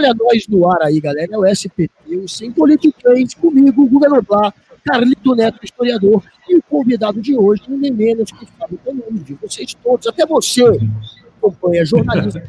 Olha 0.00 0.14
nós 0.14 0.48
no 0.48 0.66
ar 0.66 0.80
aí, 0.80 0.98
galera. 0.98 1.28
É 1.30 1.36
o 1.36 1.46
SPT, 1.46 1.90
o 2.16 2.26
Sem 2.26 2.50
Politiquês, 2.50 3.34
comigo, 3.34 3.86
Guga 3.86 4.08
Noblar, 4.08 4.54
Carlito 4.82 5.34
Neto, 5.34 5.58
historiador, 5.62 6.24
e 6.48 6.56
o 6.56 6.62
convidado 6.62 7.20
de 7.20 7.36
hoje, 7.36 7.64
ninguém 7.68 7.92
menos 7.92 8.32
que 8.32 8.46
Fábio 8.46 8.80
Tononi, 8.82 9.20
de 9.20 9.34
vocês 9.34 9.74
todos, 9.74 10.06
até 10.06 10.24
você, 10.24 10.64
acompanha 11.36 11.84
jornalismo, 11.84 12.40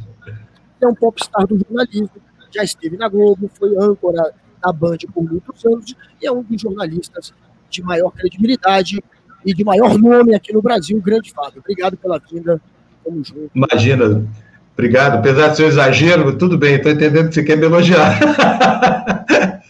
é 0.79 0.87
um 0.87 0.95
popstar 0.95 1.45
do 1.45 1.59
jornalismo, 1.59 2.09
já 2.49 2.63
esteve 2.63 2.95
na 2.95 3.09
Globo, 3.09 3.51
foi 3.53 3.75
âncora 3.77 4.33
na 4.63 4.71
Band 4.71 4.99
por 5.13 5.29
muitos 5.29 5.65
anos, 5.65 5.93
e 6.21 6.25
é 6.25 6.31
um 6.31 6.43
dos 6.43 6.61
jornalistas 6.61 7.33
de 7.69 7.83
maior 7.83 8.11
credibilidade 8.11 9.03
e 9.45 9.53
de 9.53 9.63
maior 9.65 9.97
nome 9.97 10.33
aqui 10.33 10.53
no 10.53 10.61
Brasil, 10.61 11.01
grande 11.01 11.33
Fábio. 11.33 11.59
Obrigado 11.59 11.97
pela 11.97 12.17
vinda, 12.17 12.61
tamo 13.03 13.21
junto. 13.25 13.51
Imagina, 13.53 14.25
Obrigado. 14.73 15.17
Apesar 15.17 15.49
do 15.49 15.55
seu 15.55 15.67
exagero, 15.67 16.37
tudo 16.37 16.57
bem, 16.57 16.75
estou 16.75 16.91
entendendo 16.91 17.29
que 17.29 17.35
você 17.35 17.43
quer 17.43 17.57
me 17.57 17.65
elogiar. 17.65 18.19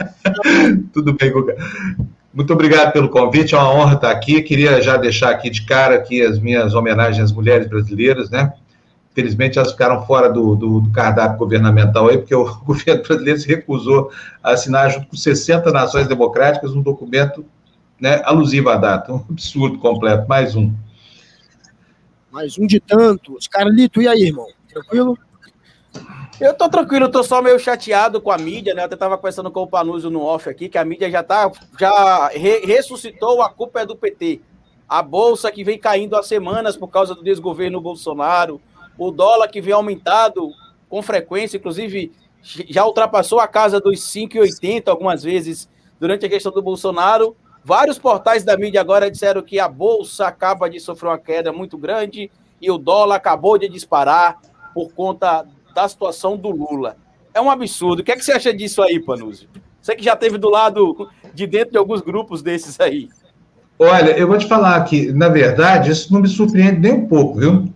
tudo 0.93 1.13
bem, 1.13 1.31
Guga. 1.31 1.55
Muito 2.33 2.53
obrigado 2.53 2.93
pelo 2.93 3.09
convite, 3.09 3.53
é 3.53 3.57
uma 3.57 3.73
honra 3.73 3.95
estar 3.95 4.11
aqui. 4.11 4.41
Queria 4.41 4.81
já 4.81 4.95
deixar 4.95 5.31
aqui 5.31 5.49
de 5.49 5.65
cara 5.65 5.95
aqui 5.95 6.21
as 6.21 6.39
minhas 6.39 6.73
homenagens 6.73 7.21
às 7.21 7.31
mulheres 7.31 7.67
brasileiras, 7.67 8.29
né? 8.29 8.53
Infelizmente, 9.11 9.59
elas 9.59 9.73
ficaram 9.73 10.05
fora 10.05 10.29
do, 10.31 10.55
do, 10.55 10.79
do, 10.79 10.89
cardápio 10.91 11.37
governamental 11.37 12.07
aí, 12.07 12.17
porque 12.17 12.33
o 12.33 12.45
governo 12.63 13.03
brasileiro 13.03 13.39
se 13.39 13.47
recusou 13.47 14.09
a 14.41 14.51
assinar, 14.51 14.89
junto 14.89 15.07
com 15.07 15.17
60 15.17 15.69
nações 15.71 16.07
democráticas, 16.07 16.71
um 16.71 16.81
documento 16.81 17.43
né, 17.99 18.21
alusivo 18.23 18.69
à 18.69 18.77
data. 18.77 19.11
Um 19.11 19.25
absurdo 19.29 19.77
completo. 19.79 20.25
Mais 20.29 20.55
um. 20.55 20.73
Mais 22.31 22.57
um 22.57 22.65
de 22.65 22.79
tantos. 22.79 23.49
Carlito, 23.49 24.01
e 24.01 24.07
aí, 24.07 24.23
irmão? 24.27 24.47
Tranquilo? 24.73 25.17
Eu 26.39 26.55
tô 26.55 26.67
tranquilo, 26.69 27.09
tô 27.09 27.23
só 27.23 27.41
meio 27.41 27.59
chateado 27.59 28.19
com 28.19 28.31
a 28.31 28.37
mídia, 28.37 28.73
né? 28.73 28.81
Eu 28.81 28.85
até 28.85 28.95
tava 28.95 29.15
conversando 29.15 29.51
com 29.51 29.61
o 29.61 29.67
Panuso 29.67 30.09
no 30.09 30.23
off 30.23 30.49
aqui, 30.49 30.67
que 30.67 30.77
a 30.77 30.83
mídia 30.83 31.09
já 31.11 31.21
tá, 31.21 31.51
já 31.79 32.29
re 32.29 32.65
ressuscitou, 32.65 33.41
a 33.41 33.49
culpa 33.49 33.81
é 33.81 33.85
do 33.85 33.95
PT. 33.95 34.41
A 34.89 35.03
bolsa 35.03 35.51
que 35.51 35.63
vem 35.63 35.77
caindo 35.77 36.15
há 36.15 36.23
semanas 36.23 36.75
por 36.75 36.87
causa 36.87 37.13
do 37.13 37.23
desgoverno 37.23 37.79
Bolsonaro, 37.79 38.59
o 38.97 39.11
dólar 39.11 39.47
que 39.49 39.61
vem 39.61 39.73
aumentado 39.73 40.49
com 40.89 41.01
frequência, 41.01 41.57
inclusive 41.57 42.11
já 42.41 42.85
ultrapassou 42.85 43.39
a 43.39 43.47
casa 43.47 43.79
dos 43.79 43.99
5,80 43.99 44.87
algumas 44.87 45.21
vezes 45.21 45.69
durante 45.99 46.25
a 46.25 46.29
questão 46.29 46.51
do 46.51 46.61
Bolsonaro. 46.61 47.35
Vários 47.63 47.99
portais 47.99 48.43
da 48.43 48.57
mídia 48.57 48.81
agora 48.81 49.11
disseram 49.11 49.43
que 49.43 49.59
a 49.59 49.67
bolsa 49.67 50.25
acaba 50.25 50.67
de 50.67 50.79
sofrer 50.79 51.09
uma 51.09 51.19
queda 51.19 51.53
muito 51.53 51.77
grande 51.77 52.31
e 52.59 52.71
o 52.71 52.79
dólar 52.79 53.15
acabou 53.15 53.57
de 53.57 53.69
disparar 53.69 54.39
por 54.73 54.93
conta 54.93 55.45
da 55.73 55.87
situação 55.87 56.37
do 56.37 56.49
Lula. 56.49 56.95
É 57.33 57.39
um 57.39 57.49
absurdo. 57.49 58.01
O 58.01 58.03
que, 58.03 58.11
é 58.11 58.15
que 58.15 58.23
você 58.23 58.33
acha 58.33 58.53
disso 58.53 58.81
aí, 58.81 58.99
Panuzzi? 58.99 59.47
Você 59.81 59.95
que 59.95 60.03
já 60.03 60.15
teve 60.15 60.37
do 60.37 60.49
lado 60.49 61.09
de 61.33 61.47
dentro 61.47 61.71
de 61.71 61.77
alguns 61.77 62.01
grupos 62.01 62.41
desses 62.41 62.79
aí. 62.79 63.09
Olha, 63.79 64.11
eu 64.11 64.27
vou 64.27 64.37
te 64.37 64.47
falar 64.47 64.79
que, 64.83 65.11
na 65.11 65.27
verdade, 65.27 65.89
isso 65.89 66.13
não 66.13 66.21
me 66.21 66.27
surpreende 66.27 66.79
nem 66.79 66.93
um 66.93 67.07
pouco, 67.07 67.39
viu? 67.39 67.73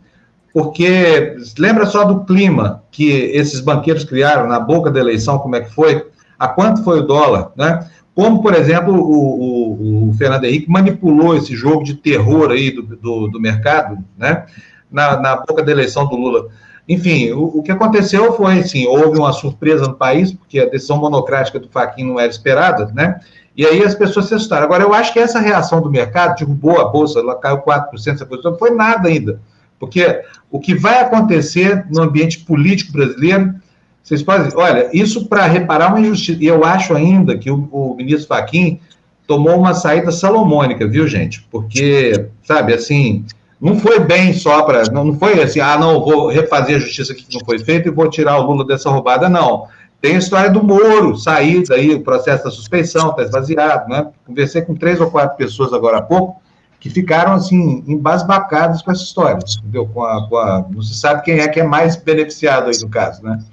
Porque 0.53 1.35
lembra 1.57 1.85
só 1.85 2.05
do 2.05 2.23
clima 2.23 2.83
que 2.91 3.09
esses 3.09 3.59
banqueiros 3.59 4.03
criaram 4.03 4.47
na 4.47 4.59
boca 4.59 4.91
da 4.91 4.99
eleição, 4.99 5.39
como 5.39 5.55
é 5.55 5.61
que 5.61 5.73
foi? 5.73 6.05
A 6.37 6.47
quanto 6.47 6.83
foi 6.83 6.99
o 6.99 7.07
dólar, 7.07 7.51
né? 7.55 7.89
Como, 8.13 8.41
por 8.41 8.53
exemplo, 8.53 8.93
o, 8.93 10.07
o, 10.07 10.09
o 10.09 10.13
Fernando 10.13 10.45
Henrique 10.45 10.69
manipulou 10.69 11.35
esse 11.35 11.55
jogo 11.55 11.83
de 11.83 11.95
terror 11.95 12.51
aí 12.51 12.71
do, 12.71 12.83
do, 12.83 13.27
do 13.27 13.41
mercado, 13.41 13.97
né? 14.17 14.45
Na, 14.89 15.19
na 15.19 15.35
boca 15.37 15.63
da 15.63 15.71
eleição 15.71 16.07
do 16.07 16.15
Lula. 16.15 16.47
Enfim, 16.87 17.31
o, 17.31 17.59
o, 17.59 17.63
que 17.63 17.71
aconteceu 17.71 18.33
foi, 18.33 18.59
assim, 18.59 18.85
houve 18.85 19.17
uma 19.17 19.33
surpresa 19.33 19.87
no 19.87 19.95
país, 19.95 20.31
porque 20.31 20.59
a 20.59 20.69
decisão 20.69 20.97
monocrática 20.97 21.59
do 21.59 21.67
Faquin 21.67 22.03
não 22.03 22.19
era 22.19 22.29
esperada, 22.29 22.91
né? 22.93 23.19
E 23.57 23.65
aí 23.65 23.83
as 23.83 23.95
pessoas 23.95 24.27
se 24.27 24.35
assustaram. 24.35 24.65
Agora, 24.65 24.83
eu 24.83 24.93
acho 24.93 25.13
que 25.13 25.19
essa 25.19 25.39
reação 25.39 25.81
do 25.81 25.89
mercado, 25.89 26.37
derrubou 26.37 26.79
a 26.79 26.85
bolsa, 26.85 27.19
ela 27.19 27.35
caiu 27.35 27.59
4%, 27.59 27.87
essa 28.07 28.25
coisa 28.25 28.51
não 28.51 28.57
foi 28.57 28.71
nada 28.71 29.07
ainda. 29.07 29.39
Porque 29.79 30.21
o 30.51 30.59
que 30.59 30.75
vai 30.75 31.01
acontecer 31.01 31.85
no 31.89 32.03
ambiente 32.03 32.39
político 32.39 32.91
brasileiro, 32.91 33.55
vocês 34.03 34.21
podem, 34.21 34.51
olha, 34.55 34.89
isso 34.93 35.27
para 35.27 35.47
reparar 35.47 35.89
uma 35.89 35.99
injustiça, 35.99 36.43
e 36.43 36.45
eu 36.45 36.63
acho 36.63 36.93
ainda 36.93 37.37
que 37.37 37.49
o, 37.49 37.67
o 37.71 37.95
ministro 37.95 38.27
Faquin 38.27 38.79
tomou 39.25 39.57
uma 39.57 39.73
saída 39.73 40.11
salomônica, 40.11 40.87
viu, 40.87 41.07
gente? 41.07 41.45
Porque, 41.49 42.27
sabe, 42.43 42.73
assim, 42.73 43.25
não 43.65 43.79
foi 43.79 43.99
bem 43.99 44.31
só 44.31 44.61
para. 44.61 44.83
Não, 44.91 45.03
não 45.03 45.17
foi 45.17 45.41
assim, 45.41 45.59
ah, 45.59 45.75
não, 45.75 45.99
vou 45.99 46.27
refazer 46.27 46.75
a 46.75 46.79
justiça 46.79 47.15
que 47.15 47.25
não 47.33 47.43
foi 47.43 47.57
feita 47.57 47.87
e 47.87 47.91
vou 47.91 48.07
tirar 48.07 48.37
o 48.37 48.43
Lula 48.43 48.63
dessa 48.63 48.91
roubada, 48.91 49.27
não. 49.27 49.67
Tem 49.99 50.13
a 50.15 50.19
história 50.19 50.51
do 50.51 50.63
Moro, 50.63 51.17
sair 51.17 51.63
daí, 51.67 51.95
o 51.95 52.03
processo 52.03 52.43
da 52.43 52.51
suspeição, 52.51 53.09
está 53.09 53.23
esvaziado, 53.23 53.89
né? 53.89 54.11
Conversei 54.23 54.61
com 54.61 54.75
três 54.75 55.01
ou 55.01 55.09
quatro 55.09 55.35
pessoas 55.35 55.73
agora 55.73 55.97
há 55.97 56.01
pouco 56.03 56.39
que 56.79 56.91
ficaram, 56.91 57.33
assim, 57.33 57.83
embasbacadas 57.87 58.83
com 58.83 58.91
essa 58.91 59.01
história, 59.01 59.39
entendeu? 59.59 59.87
Com 59.87 60.03
a, 60.03 60.29
com 60.29 60.37
a, 60.37 60.63
não 60.69 60.83
se 60.83 60.93
sabe 60.93 61.23
quem 61.23 61.39
é 61.39 61.47
que 61.47 61.59
é 61.59 61.63
mais 61.63 61.95
beneficiado 61.95 62.69
aí 62.69 62.77
no 62.79 62.87
caso, 62.87 63.23
né? 63.23 63.43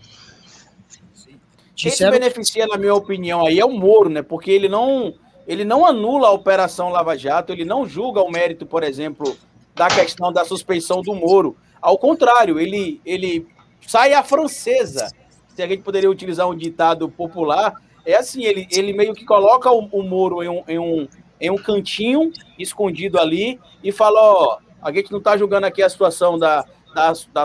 Quem 1.74 1.90
se 1.90 2.10
beneficia, 2.10 2.66
na 2.66 2.76
minha 2.76 2.94
opinião, 2.94 3.46
aí 3.46 3.58
é 3.58 3.64
o 3.64 3.72
Moro, 3.72 4.10
né? 4.10 4.20
Porque 4.20 4.50
ele 4.50 4.68
não, 4.68 5.14
ele 5.48 5.64
não 5.64 5.86
anula 5.86 6.28
a 6.28 6.32
Operação 6.32 6.90
Lava 6.90 7.16
Jato, 7.16 7.50
ele 7.50 7.64
não 7.64 7.88
julga 7.88 8.20
o 8.20 8.30
mérito, 8.30 8.66
por 8.66 8.82
exemplo, 8.82 9.34
da 9.74 9.88
questão 9.88 10.32
da 10.32 10.44
suspeição 10.44 11.02
do 11.02 11.14
Moro. 11.14 11.56
Ao 11.80 11.98
contrário, 11.98 12.58
ele, 12.58 13.00
ele 13.04 13.46
sai 13.86 14.12
a 14.12 14.22
francesa. 14.22 15.08
Se 15.48 15.62
a 15.62 15.66
gente 15.66 15.82
poderia 15.82 16.10
utilizar 16.10 16.48
um 16.48 16.56
ditado 16.56 17.08
popular, 17.08 17.74
é 18.04 18.14
assim, 18.14 18.44
ele, 18.44 18.66
ele 18.70 18.92
meio 18.92 19.14
que 19.14 19.24
coloca 19.24 19.70
o, 19.70 19.88
o 19.92 20.02
Moro 20.02 20.42
em 20.42 20.48
um, 20.48 20.64
em, 20.68 20.78
um, 20.78 21.08
em 21.40 21.50
um 21.50 21.56
cantinho, 21.56 22.32
escondido 22.58 23.18
ali, 23.18 23.58
e 23.82 23.92
fala, 23.92 24.20
ó, 24.20 24.58
a 24.80 24.92
gente 24.92 25.10
não 25.10 25.18
está 25.18 25.36
julgando 25.36 25.66
aqui 25.66 25.82
a 25.82 25.88
situação 25.88 26.38
da, 26.38 26.64
da, 26.94 27.12
da 27.32 27.44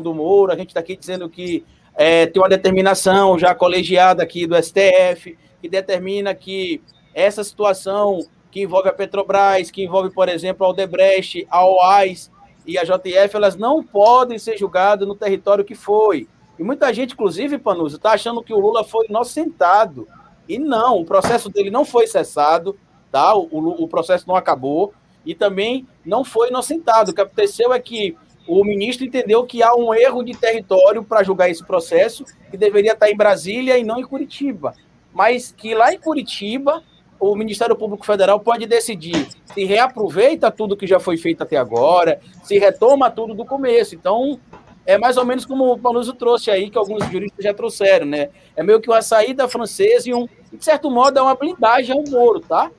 do 0.00 0.14
Moro, 0.14 0.52
a 0.52 0.56
gente 0.56 0.68
está 0.68 0.80
aqui 0.80 0.96
dizendo 0.96 1.28
que 1.28 1.64
é, 1.94 2.26
tem 2.26 2.40
uma 2.40 2.48
determinação 2.48 3.38
já 3.38 3.54
colegiada 3.54 4.22
aqui 4.22 4.46
do 4.46 4.56
STF, 4.60 5.36
que 5.60 5.68
determina 5.68 6.34
que 6.34 6.80
essa 7.14 7.44
situação 7.44 8.20
que 8.52 8.60
envolve 8.60 8.90
a 8.90 8.92
Petrobras, 8.92 9.70
que 9.70 9.82
envolve, 9.82 10.10
por 10.10 10.28
exemplo, 10.28 10.66
a 10.66 10.68
Odebrecht, 10.68 11.46
a 11.50 11.66
OAS 11.66 12.30
e 12.66 12.76
a 12.78 12.84
JF, 12.84 13.34
elas 13.34 13.56
não 13.56 13.82
podem 13.82 14.38
ser 14.38 14.58
julgadas 14.58 15.08
no 15.08 15.14
território 15.14 15.64
que 15.64 15.74
foi. 15.74 16.28
E 16.58 16.62
muita 16.62 16.92
gente, 16.92 17.14
inclusive, 17.14 17.56
Panuso, 17.56 17.96
está 17.96 18.12
achando 18.12 18.42
que 18.42 18.52
o 18.52 18.60
Lula 18.60 18.84
foi 18.84 19.06
inocentado. 19.06 20.06
E 20.46 20.58
não, 20.58 21.00
o 21.00 21.04
processo 21.04 21.48
dele 21.48 21.70
não 21.70 21.82
foi 21.82 22.06
cessado, 22.06 22.78
tá? 23.10 23.34
O, 23.34 23.48
o, 23.50 23.84
o 23.84 23.88
processo 23.88 24.28
não 24.28 24.36
acabou 24.36 24.92
e 25.24 25.34
também 25.34 25.88
não 26.04 26.22
foi 26.22 26.50
inocentado. 26.50 27.10
O 27.10 27.14
que 27.14 27.22
aconteceu 27.22 27.72
é 27.72 27.80
que 27.80 28.14
o 28.46 28.62
ministro 28.64 29.06
entendeu 29.06 29.46
que 29.46 29.62
há 29.62 29.74
um 29.74 29.94
erro 29.94 30.22
de 30.22 30.36
território 30.36 31.02
para 31.02 31.22
julgar 31.22 31.48
esse 31.48 31.64
processo, 31.64 32.24
que 32.50 32.58
deveria 32.58 32.92
estar 32.92 33.10
em 33.10 33.16
Brasília 33.16 33.78
e 33.78 33.84
não 33.84 33.98
em 33.98 34.04
Curitiba. 34.04 34.74
Mas 35.10 35.52
que 35.56 35.74
lá 35.74 35.92
em 35.94 35.98
Curitiba 35.98 36.82
o 37.22 37.36
Ministério 37.36 37.76
Público 37.76 38.04
Federal 38.04 38.40
pode 38.40 38.66
decidir 38.66 39.28
se 39.54 39.64
reaproveita 39.64 40.50
tudo 40.50 40.76
que 40.76 40.88
já 40.88 40.98
foi 40.98 41.16
feito 41.16 41.40
até 41.40 41.56
agora, 41.56 42.20
se 42.42 42.58
retoma 42.58 43.12
tudo 43.12 43.32
do 43.32 43.44
começo. 43.44 43.94
Então, 43.94 44.40
é 44.84 44.98
mais 44.98 45.16
ou 45.16 45.24
menos 45.24 45.46
como 45.46 45.72
o 45.72 45.78
Panuso 45.78 46.14
trouxe 46.14 46.50
aí, 46.50 46.68
que 46.68 46.76
alguns 46.76 47.04
juristas 47.12 47.44
já 47.44 47.54
trouxeram, 47.54 48.06
né? 48.06 48.30
É 48.56 48.62
meio 48.64 48.80
que 48.80 48.90
uma 48.90 49.00
saída 49.02 49.46
francesa 49.46 50.10
e 50.10 50.14
um, 50.14 50.26
de 50.52 50.64
certo 50.64 50.90
modo, 50.90 51.16
é 51.16 51.22
uma 51.22 51.36
blindagem 51.36 51.96
ao 51.96 52.02
Moro, 52.10 52.40
tá? 52.40 52.72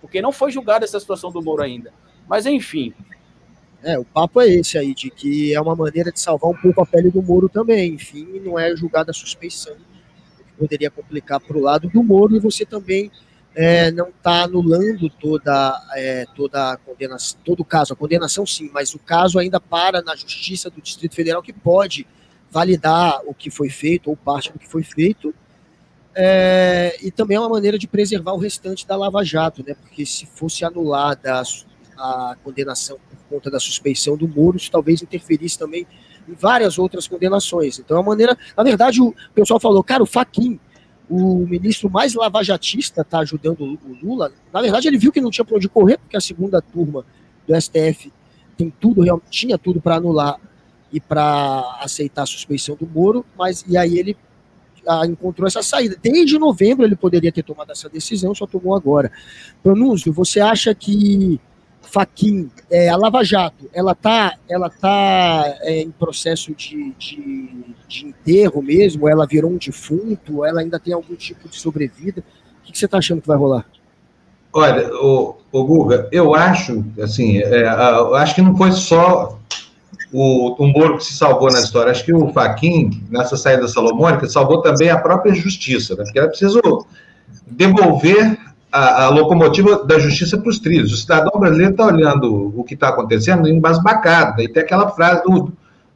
Porque 0.00 0.20
não 0.20 0.32
foi 0.32 0.50
julgada 0.50 0.84
essa 0.84 0.98
situação 0.98 1.30
do 1.30 1.40
Moro 1.40 1.62
ainda. 1.62 1.92
Mas, 2.28 2.46
enfim. 2.46 2.92
É, 3.80 3.96
o 3.96 4.04
papo 4.04 4.40
é 4.40 4.48
esse 4.48 4.76
aí, 4.76 4.92
de 4.92 5.08
que 5.08 5.54
é 5.54 5.60
uma 5.60 5.76
maneira 5.76 6.10
de 6.10 6.18
salvar 6.18 6.50
um 6.50 6.56
pouco 6.56 6.82
a 6.82 6.86
pele 6.86 7.12
do 7.12 7.22
Moro 7.22 7.48
também. 7.48 7.94
Enfim, 7.94 8.40
não 8.44 8.58
é 8.58 8.74
julgada 8.74 9.12
a 9.12 9.14
suspeição, 9.14 9.76
que 10.36 10.52
poderia 10.58 10.90
complicar 10.90 11.38
para 11.38 11.56
o 11.56 11.60
lado 11.60 11.88
do 11.88 12.02
Moro 12.02 12.34
e 12.34 12.40
você 12.40 12.64
também 12.64 13.08
é, 13.54 13.90
não 13.92 14.08
está 14.08 14.42
anulando 14.42 15.08
toda, 15.08 15.80
é, 15.94 16.26
toda 16.34 16.72
a 16.72 16.76
condenação, 16.76 17.38
todo 17.44 17.60
o 17.60 17.64
caso, 17.64 17.92
a 17.92 17.96
condenação 17.96 18.44
sim, 18.44 18.70
mas 18.72 18.94
o 18.94 18.98
caso 18.98 19.38
ainda 19.38 19.60
para 19.60 20.02
na 20.02 20.16
Justiça 20.16 20.68
do 20.68 20.80
Distrito 20.80 21.14
Federal, 21.14 21.42
que 21.42 21.52
pode 21.52 22.06
validar 22.50 23.20
o 23.26 23.34
que 23.34 23.50
foi 23.50 23.68
feito, 23.68 24.10
ou 24.10 24.16
parte 24.16 24.52
do 24.52 24.58
que 24.58 24.68
foi 24.68 24.82
feito, 24.82 25.34
é, 26.14 26.96
e 27.02 27.10
também 27.10 27.36
é 27.36 27.40
uma 27.40 27.48
maneira 27.48 27.78
de 27.78 27.88
preservar 27.88 28.32
o 28.32 28.38
restante 28.38 28.86
da 28.86 28.96
Lava 28.96 29.24
Jato, 29.24 29.64
né, 29.66 29.74
porque 29.74 30.04
se 30.04 30.26
fosse 30.26 30.64
anulada 30.64 31.42
a, 31.96 32.30
a 32.32 32.36
condenação 32.42 32.98
por 33.08 33.18
conta 33.28 33.50
da 33.50 33.60
suspeição 33.60 34.16
do 34.16 34.28
Moro, 34.28 34.56
isso 34.56 34.70
talvez 34.70 35.02
interferisse 35.02 35.58
também 35.58 35.86
em 36.28 36.34
várias 36.34 36.78
outras 36.78 37.06
condenações. 37.06 37.78
Então, 37.78 37.96
é 37.96 38.00
uma 38.00 38.10
maneira. 38.10 38.36
Na 38.56 38.62
verdade, 38.62 39.00
o 39.00 39.14
pessoal 39.34 39.60
falou, 39.60 39.82
cara, 39.84 40.02
o 40.02 40.06
Faquin 40.06 40.58
o 41.08 41.46
ministro 41.46 41.90
mais 41.90 42.14
lavajatista 42.14 43.02
está 43.02 43.18
ajudando 43.18 43.60
o 43.62 43.78
Lula. 44.02 44.32
Na 44.52 44.62
verdade, 44.62 44.88
ele 44.88 44.98
viu 44.98 45.12
que 45.12 45.20
não 45.20 45.30
tinha 45.30 45.44
para 45.44 45.56
onde 45.56 45.68
correr, 45.68 45.98
porque 45.98 46.16
a 46.16 46.20
segunda 46.20 46.62
turma 46.62 47.04
do 47.46 47.60
STF 47.60 48.12
tem 48.56 48.72
tudo, 48.80 49.02
tinha 49.28 49.58
tudo 49.58 49.80
para 49.80 49.96
anular 49.96 50.38
e 50.92 51.00
para 51.00 51.78
aceitar 51.80 52.22
a 52.22 52.26
suspeição 52.26 52.76
do 52.76 52.86
Moro, 52.86 53.24
mas 53.36 53.64
e 53.68 53.76
aí 53.76 53.98
ele 53.98 54.16
ah, 54.86 55.06
encontrou 55.06 55.46
essa 55.46 55.62
saída. 55.62 55.96
Desde 56.00 56.38
novembro 56.38 56.84
ele 56.84 56.96
poderia 56.96 57.32
ter 57.32 57.42
tomado 57.42 57.72
essa 57.72 57.88
decisão, 57.88 58.34
só 58.34 58.46
tomou 58.46 58.74
agora. 58.76 59.10
Pronúncio, 59.62 60.12
você 60.12 60.40
acha 60.40 60.74
que 60.74 61.40
Faquin, 61.88 62.50
é, 62.70 62.88
a 62.88 62.96
Lava 62.96 63.22
Jato, 63.24 63.68
ela 63.72 63.92
está 63.92 64.36
ela 64.48 64.68
tá, 64.68 65.54
é, 65.60 65.82
em 65.82 65.90
processo 65.90 66.54
de, 66.54 66.92
de, 66.98 67.64
de, 67.86 68.06
enterro 68.06 68.62
mesmo? 68.62 69.08
Ela 69.08 69.26
virou 69.26 69.50
um 69.50 69.56
defunto? 69.56 70.44
Ela 70.44 70.60
ainda 70.60 70.78
tem 70.78 70.92
algum 70.92 71.14
tipo 71.14 71.48
de 71.48 71.56
sobrevida? 71.56 72.20
O 72.20 72.64
que, 72.64 72.72
que 72.72 72.78
você 72.78 72.86
está 72.86 72.98
achando 72.98 73.20
que 73.20 73.28
vai 73.28 73.36
rolar? 73.36 73.66
Olha, 74.52 74.88
o, 74.94 75.36
o 75.50 75.64
Guga, 75.64 76.08
eu 76.12 76.34
acho, 76.34 76.84
assim, 77.00 77.38
é, 77.38 77.64
eu 77.64 78.14
acho 78.14 78.34
que 78.34 78.42
não 78.42 78.56
foi 78.56 78.70
só 78.72 79.38
o, 80.12 80.66
Moro 80.68 80.98
que 80.98 81.04
se 81.04 81.14
salvou 81.14 81.50
na 81.50 81.58
história. 81.58 81.90
Acho 81.90 82.04
que 82.04 82.14
o 82.14 82.32
Faquin, 82.32 83.02
nessa 83.10 83.36
saída 83.36 83.66
salomônica, 83.66 84.28
salvou 84.28 84.62
também 84.62 84.88
a 84.88 84.98
própria 84.98 85.34
justiça, 85.34 85.96
né? 85.96 86.04
porque 86.04 86.18
era 86.18 86.28
preciso 86.28 86.60
devolver 87.46 88.38
a, 88.74 89.04
a 89.04 89.08
locomotiva 89.08 89.84
da 89.84 90.00
justiça 90.00 90.36
para 90.36 90.48
os 90.50 90.58
trilhos. 90.58 90.92
O 90.92 90.96
cidadão 90.96 91.38
brasileiro 91.38 91.70
está 91.70 91.86
olhando 91.86 92.52
o 92.58 92.64
que 92.64 92.74
está 92.74 92.88
acontecendo 92.88 93.48
embasbacado. 93.48 94.42
E 94.42 94.48
tem 94.48 94.64
aquela 94.64 94.90
frase 94.90 95.22
do, 95.22 95.52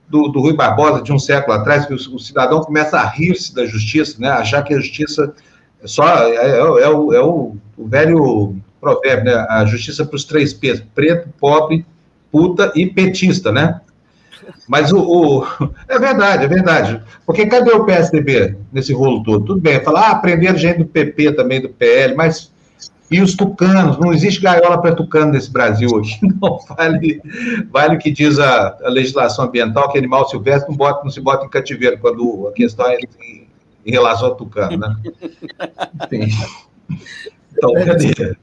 do, 0.08 0.28
do, 0.28 0.40
Rui 0.40 0.54
Barbosa, 0.54 1.02
de 1.02 1.12
um 1.12 1.18
século 1.18 1.56
atrás, 1.56 1.86
que 1.86 1.92
o, 1.92 1.96
o 1.96 2.20
cidadão 2.20 2.60
começa 2.60 2.96
a 2.96 3.04
rir-se 3.04 3.52
da 3.52 3.66
justiça, 3.66 4.16
né? 4.20 4.28
achar 4.28 4.62
que 4.62 4.72
a 4.72 4.78
justiça 4.78 5.34
é 5.82 5.88
só 5.88 6.06
é, 6.22 6.36
é, 6.36 6.58
é 6.58 6.88
o, 6.88 7.12
é 7.12 7.20
o, 7.20 7.56
o 7.76 7.88
velho 7.88 8.56
provérbio, 8.80 9.24
né? 9.24 9.46
a 9.50 9.64
justiça 9.64 10.04
para 10.04 10.14
os 10.14 10.24
três 10.24 10.52
P's, 10.52 10.80
preto, 10.94 11.28
pobre, 11.40 11.84
puta 12.30 12.70
e 12.76 12.86
petista, 12.86 13.50
né? 13.50 13.80
Mas 14.68 14.92
o, 14.92 15.00
o, 15.00 15.46
É 15.88 15.98
verdade, 15.98 16.44
é 16.44 16.48
verdade. 16.48 17.02
Porque 17.26 17.44
cadê 17.46 17.72
o 17.72 17.84
PSDB 17.84 18.56
nesse 18.72 18.92
rolo 18.92 19.24
todo? 19.24 19.44
Tudo 19.44 19.60
bem, 19.60 19.82
falar, 19.82 20.10
ah, 20.10 20.14
prenderam 20.14 20.56
gente 20.56 20.78
do 20.78 20.86
PP 20.86 21.32
também, 21.32 21.60
do 21.60 21.70
PL, 21.70 22.14
mas. 22.14 22.56
E 23.10 23.22
os 23.22 23.34
tucanos? 23.34 23.98
Não 23.98 24.12
existe 24.12 24.40
gaiola 24.40 24.80
para 24.80 24.94
tucano 24.94 25.32
nesse 25.32 25.50
Brasil 25.50 25.88
hoje. 25.92 26.18
Não 26.40 26.58
vale, 26.68 27.22
vale 27.70 27.96
o 27.96 27.98
que 27.98 28.10
diz 28.10 28.38
a, 28.38 28.76
a, 28.82 28.88
legislação 28.88 29.46
ambiental, 29.46 29.90
que 29.90 29.98
animal 29.98 30.28
silvestre 30.28 30.70
não, 30.70 30.76
bota, 30.76 31.02
não 31.02 31.10
se 31.10 31.20
bota 31.20 31.46
em 31.46 31.48
cativeiro 31.48 31.98
quando 31.98 32.46
a 32.48 32.52
questão 32.52 32.86
é 32.86 32.98
em, 32.98 33.46
em 33.86 33.90
relação 33.90 34.28
a 34.28 34.34
tucano, 34.34 34.76
né? 34.76 34.96
Enfim. 36.12 36.28
Então, 37.52 37.72
cadê? 37.72 38.36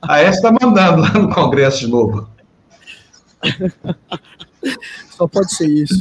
A 0.00 0.20
S 0.20 0.36
está 0.36 0.52
mandando 0.52 1.02
lá 1.02 1.12
no 1.14 1.32
Congresso 1.32 1.80
de 1.80 1.88
novo. 1.88 2.28
Só 5.10 5.26
pode 5.26 5.54
ser 5.54 5.68
isso. 5.68 5.98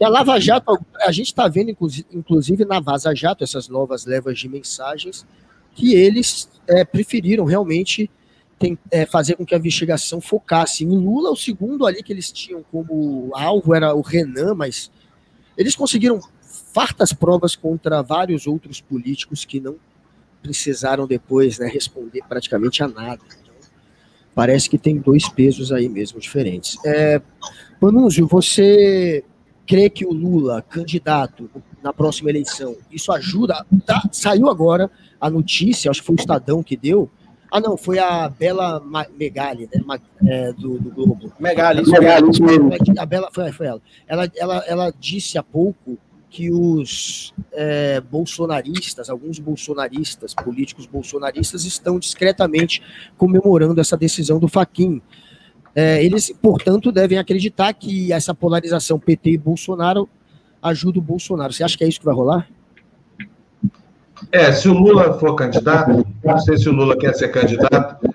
E 0.00 0.04
a 0.04 0.08
Lava 0.08 0.40
Jato, 0.40 0.78
a 1.00 1.12
gente 1.12 1.26
está 1.26 1.46
vendo, 1.48 1.70
inclusive 2.12 2.64
na 2.64 2.80
Vaza 2.80 3.14
Jato, 3.14 3.44
essas 3.44 3.68
novas 3.68 4.04
levas 4.04 4.38
de 4.38 4.48
mensagens, 4.48 5.26
que 5.74 5.94
eles 5.94 6.48
é, 6.68 6.84
preferiram 6.84 7.44
realmente 7.44 8.10
tem, 8.58 8.78
é, 8.90 9.04
fazer 9.04 9.36
com 9.36 9.44
que 9.44 9.54
a 9.54 9.58
investigação 9.58 10.20
focasse 10.20 10.84
em 10.84 10.88
Lula. 10.88 11.30
O 11.30 11.36
segundo 11.36 11.84
ali 11.84 12.02
que 12.02 12.12
eles 12.12 12.30
tinham 12.30 12.62
como 12.70 13.30
alvo 13.34 13.74
era 13.74 13.94
o 13.94 14.00
Renan, 14.00 14.54
mas 14.54 14.90
eles 15.56 15.74
conseguiram 15.74 16.20
fartas 16.72 17.12
provas 17.12 17.56
contra 17.56 18.02
vários 18.02 18.46
outros 18.46 18.80
políticos 18.80 19.44
que 19.44 19.60
não 19.60 19.76
precisaram 20.42 21.06
depois 21.06 21.58
né, 21.58 21.66
responder 21.66 22.22
praticamente 22.28 22.82
a 22.82 22.88
nada. 22.88 23.20
Então, 23.42 23.54
parece 24.34 24.70
que 24.70 24.78
tem 24.78 24.96
dois 24.96 25.28
pesos 25.28 25.72
aí 25.72 25.88
mesmo 25.88 26.18
diferentes. 26.20 26.76
É, 26.84 27.20
você 28.28 29.24
crê 29.66 29.90
que 29.90 30.04
o 30.06 30.12
Lula, 30.12 30.62
candidato 30.62 31.50
na 31.82 31.92
próxima 31.92 32.30
eleição, 32.30 32.76
isso 32.90 33.12
ajuda? 33.12 33.64
Tá, 33.84 34.02
saiu 34.12 34.48
agora 34.48 34.90
a 35.20 35.28
notícia, 35.28 35.90
acho 35.90 36.00
que 36.00 36.06
foi 36.06 36.16
o 36.16 36.20
Estadão 36.20 36.62
que 36.62 36.76
deu. 36.76 37.10
Ah, 37.50 37.60
não, 37.60 37.76
foi 37.76 37.98
a 37.98 38.30
Bela 38.30 38.82
Megali, 39.18 39.68
né, 39.74 39.98
é, 40.26 40.52
do, 40.54 40.78
do, 40.78 40.90
Globo. 40.90 41.30
Megali, 41.38 41.82
isso, 41.82 41.90
Megali, 41.90 42.30
isso 42.30 42.42
mesmo. 42.42 42.70
A 42.98 43.04
Bela, 43.04 43.28
foi, 43.30 43.52
foi 43.52 43.66
ela. 43.66 43.82
ela. 44.08 44.32
Ela, 44.34 44.64
ela. 44.66 44.94
disse 44.98 45.36
há 45.36 45.42
pouco 45.42 45.98
que 46.30 46.50
os 46.50 47.34
é, 47.52 48.00
bolsonaristas, 48.00 49.10
alguns 49.10 49.38
bolsonaristas, 49.38 50.32
políticos 50.32 50.86
bolsonaristas, 50.86 51.66
estão 51.66 51.98
discretamente 51.98 52.82
comemorando 53.18 53.78
essa 53.82 53.98
decisão 53.98 54.38
do 54.38 54.48
Faquin. 54.48 55.02
É, 55.74 56.02
eles, 56.02 56.32
portanto, 56.40 56.90
devem 56.90 57.18
acreditar 57.18 57.74
que 57.74 58.14
essa 58.14 58.34
polarização 58.34 58.98
PT 58.98 59.32
e 59.32 59.38
Bolsonaro 59.38 60.08
ajuda 60.62 60.98
o 60.98 61.02
Bolsonaro. 61.02 61.52
Você 61.52 61.64
acha 61.64 61.76
que 61.76 61.84
é 61.84 61.88
isso 61.88 61.98
que 61.98 62.06
vai 62.06 62.14
rolar? 62.14 62.46
É, 64.30 64.52
se 64.52 64.68
o 64.68 64.72
Lula 64.72 65.18
for 65.18 65.34
candidato, 65.34 66.06
não 66.24 66.38
sei 66.38 66.56
se 66.56 66.68
o 66.68 66.72
Lula 66.72 66.96
quer 66.96 67.12
ser 67.14 67.28
candidato, 67.28 68.08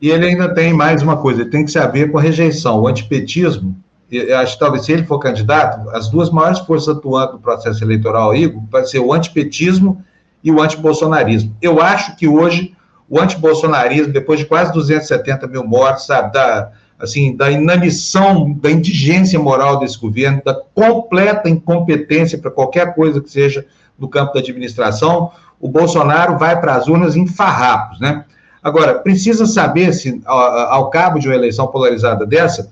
e 0.00 0.10
ele 0.10 0.26
ainda 0.26 0.52
tem 0.52 0.72
mais 0.72 1.02
uma 1.02 1.16
coisa, 1.16 1.40
ele 1.40 1.50
tem 1.50 1.64
que 1.64 1.70
se 1.70 1.78
haver 1.78 2.12
com 2.12 2.18
a 2.18 2.20
rejeição, 2.20 2.80
o 2.80 2.86
antipetismo, 2.86 3.74
eu 4.10 4.38
acho 4.38 4.54
que 4.54 4.60
talvez 4.60 4.84
se 4.84 4.92
ele 4.92 5.04
for 5.04 5.18
candidato, 5.18 5.90
as 5.90 6.08
duas 6.08 6.30
maiores 6.30 6.60
forças 6.60 6.96
atuando 6.96 7.34
no 7.34 7.38
processo 7.40 7.82
eleitoral, 7.82 8.34
Igor, 8.34 8.62
vai 8.70 8.84
ser 8.84 9.00
o 9.00 9.12
antipetismo 9.12 10.04
e 10.44 10.52
o 10.52 10.60
antibolsonarismo. 10.60 11.56
Eu 11.60 11.82
acho 11.82 12.14
que 12.16 12.28
hoje 12.28 12.76
o 13.08 13.20
antibolsonarismo, 13.20 14.12
depois 14.12 14.38
de 14.38 14.46
quase 14.46 14.72
270 14.72 15.48
mil 15.48 15.66
mortes, 15.66 16.06
sabe, 16.06 16.32
da, 16.32 16.70
assim, 16.98 17.36
da 17.36 17.50
inanição, 17.50 18.52
da 18.52 18.70
indigência 18.70 19.38
moral 19.38 19.78
desse 19.78 19.98
governo, 19.98 20.42
da 20.44 20.54
completa 20.54 21.48
incompetência 21.48 22.38
para 22.38 22.50
qualquer 22.50 22.94
coisa 22.94 23.20
que 23.20 23.30
seja 23.30 23.66
no 23.98 24.08
campo 24.08 24.34
da 24.34 24.40
administração, 24.40 25.30
o 25.60 25.68
Bolsonaro 25.68 26.38
vai 26.38 26.60
para 26.60 26.74
as 26.74 26.86
urnas 26.86 27.16
em 27.16 27.26
farrapos, 27.26 28.00
né? 28.00 28.24
Agora, 28.62 28.94
precisa 28.98 29.46
saber 29.46 29.92
se, 29.92 30.20
ao, 30.24 30.90
cabo 30.90 31.20
de 31.20 31.28
uma 31.28 31.36
eleição 31.36 31.68
polarizada 31.68 32.26
dessa, 32.26 32.68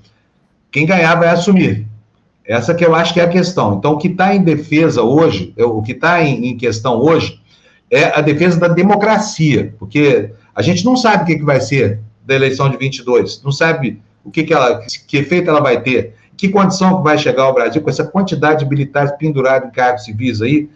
quem 0.69 0.85
ganhar 0.85 1.15
vai 1.15 1.29
assumir. 1.29 1.87
Essa 2.45 2.75
que 2.75 2.85
eu 2.85 2.93
acho 2.93 3.13
que 3.13 3.19
é 3.21 3.23
a 3.23 3.29
questão. 3.29 3.75
Então, 3.75 3.93
o 3.93 3.97
que 3.97 4.09
está 4.09 4.35
em 4.35 4.43
defesa 4.43 5.01
hoje, 5.01 5.53
o 5.57 5.81
que 5.81 5.93
está 5.93 6.21
em, 6.21 6.47
em, 6.47 6.57
questão 6.57 6.99
hoje, 6.99 7.39
é 7.89 8.05
a 8.17 8.19
defesa 8.19 8.59
da 8.59 8.67
democracia, 8.67 9.73
porque 9.79 10.31
a 10.53 10.61
gente 10.61 10.83
não 10.83 10.97
sabe 10.97 11.23
o 11.23 11.25
que, 11.25 11.37
que 11.37 11.45
vai 11.45 11.61
ser 11.61 12.01
da 12.25 12.35
eleição 12.35 12.69
de 12.69 12.75
22, 12.75 13.41
não 13.41 13.51
sabe 13.51 14.01
o 14.25 14.31
que, 14.31 14.43
que, 14.43 14.53
ela, 14.53 14.81
que 15.07 15.17
efeito 15.17 15.49
ela 15.49 15.61
vai 15.61 15.79
ter, 15.81 16.15
que 16.35 16.49
condição 16.49 16.97
que 16.97 17.03
vai 17.03 17.17
chegar 17.17 17.43
ao 17.43 17.53
Brasil 17.53 17.81
com 17.81 17.89
essa 17.89 18.03
quantidade 18.03 18.63
de 18.63 18.69
militares 18.69 19.11
pendurados 19.17 19.69
em 19.69 19.71
cargos 19.71 20.03
civis 20.03 20.41
aí, 20.41 20.67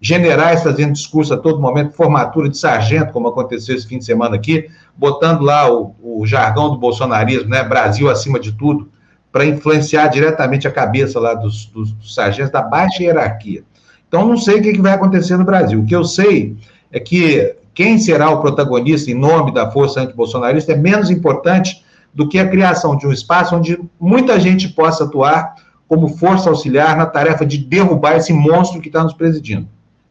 generais 0.00 0.62
fazendo 0.62 0.92
discurso 0.92 1.34
a 1.34 1.36
todo 1.36 1.60
momento, 1.60 1.94
formatura 1.94 2.48
de 2.48 2.56
sargento, 2.56 3.12
como 3.12 3.28
aconteceu 3.28 3.74
esse 3.74 3.88
fim 3.88 3.98
de 3.98 4.04
semana 4.04 4.36
aqui, 4.36 4.68
botando 4.96 5.40
lá 5.40 5.72
o, 5.72 5.94
o 6.00 6.26
jargão 6.26 6.70
do 6.70 6.78
bolsonarismo, 6.78 7.48
né, 7.48 7.64
Brasil 7.64 8.08
acima 8.08 8.38
de 8.38 8.52
tudo, 8.52 8.88
para 9.32 9.44
influenciar 9.44 10.06
diretamente 10.08 10.68
a 10.68 10.70
cabeça 10.70 11.18
lá 11.18 11.34
dos, 11.34 11.66
dos, 11.66 11.92
dos, 11.92 12.14
sargentos 12.14 12.52
da 12.52 12.62
baixa 12.62 13.02
hierarquia. 13.02 13.64
Então, 14.06 14.26
não 14.26 14.36
sei 14.36 14.60
o 14.60 14.62
que, 14.62 14.72
que 14.72 14.80
vai 14.80 14.92
acontecer 14.92 15.36
no 15.36 15.44
Brasil. 15.44 15.80
O 15.80 15.84
que 15.84 15.94
eu 15.94 16.04
sei 16.04 16.56
é 16.90 16.98
que 16.98 17.54
quem 17.74 17.98
será 17.98 18.30
o 18.30 18.40
protagonista 18.40 19.10
em 19.10 19.14
nome 19.14 19.52
da 19.52 19.70
força 19.70 20.00
antibolsonarista 20.00 20.72
é 20.72 20.76
menos 20.76 21.10
importante 21.10 21.84
do 22.14 22.28
que 22.28 22.38
a 22.38 22.48
criação 22.48 22.96
de 22.96 23.06
um 23.06 23.12
espaço 23.12 23.54
onde 23.54 23.78
muita 23.98 24.38
gente 24.40 24.68
possa 24.68 25.04
atuar 25.04 25.54
como 25.86 26.08
força 26.08 26.50
auxiliar 26.50 26.96
na 26.96 27.06
tarefa 27.06 27.46
de 27.46 27.58
derrubar 27.58 28.16
esse 28.16 28.32
monstro 28.32 28.80
que 28.80 28.88
está 28.88 29.02
nos 29.02 29.14
presidindo. 29.14 29.68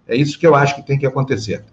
É 0.07 0.15
isso 0.15 0.39
que 0.39 0.47
eu 0.47 0.55
acho 0.55 0.75
que 0.75 0.81
tem 0.81 0.97
que 0.97 1.05
acontecer. 1.05 1.63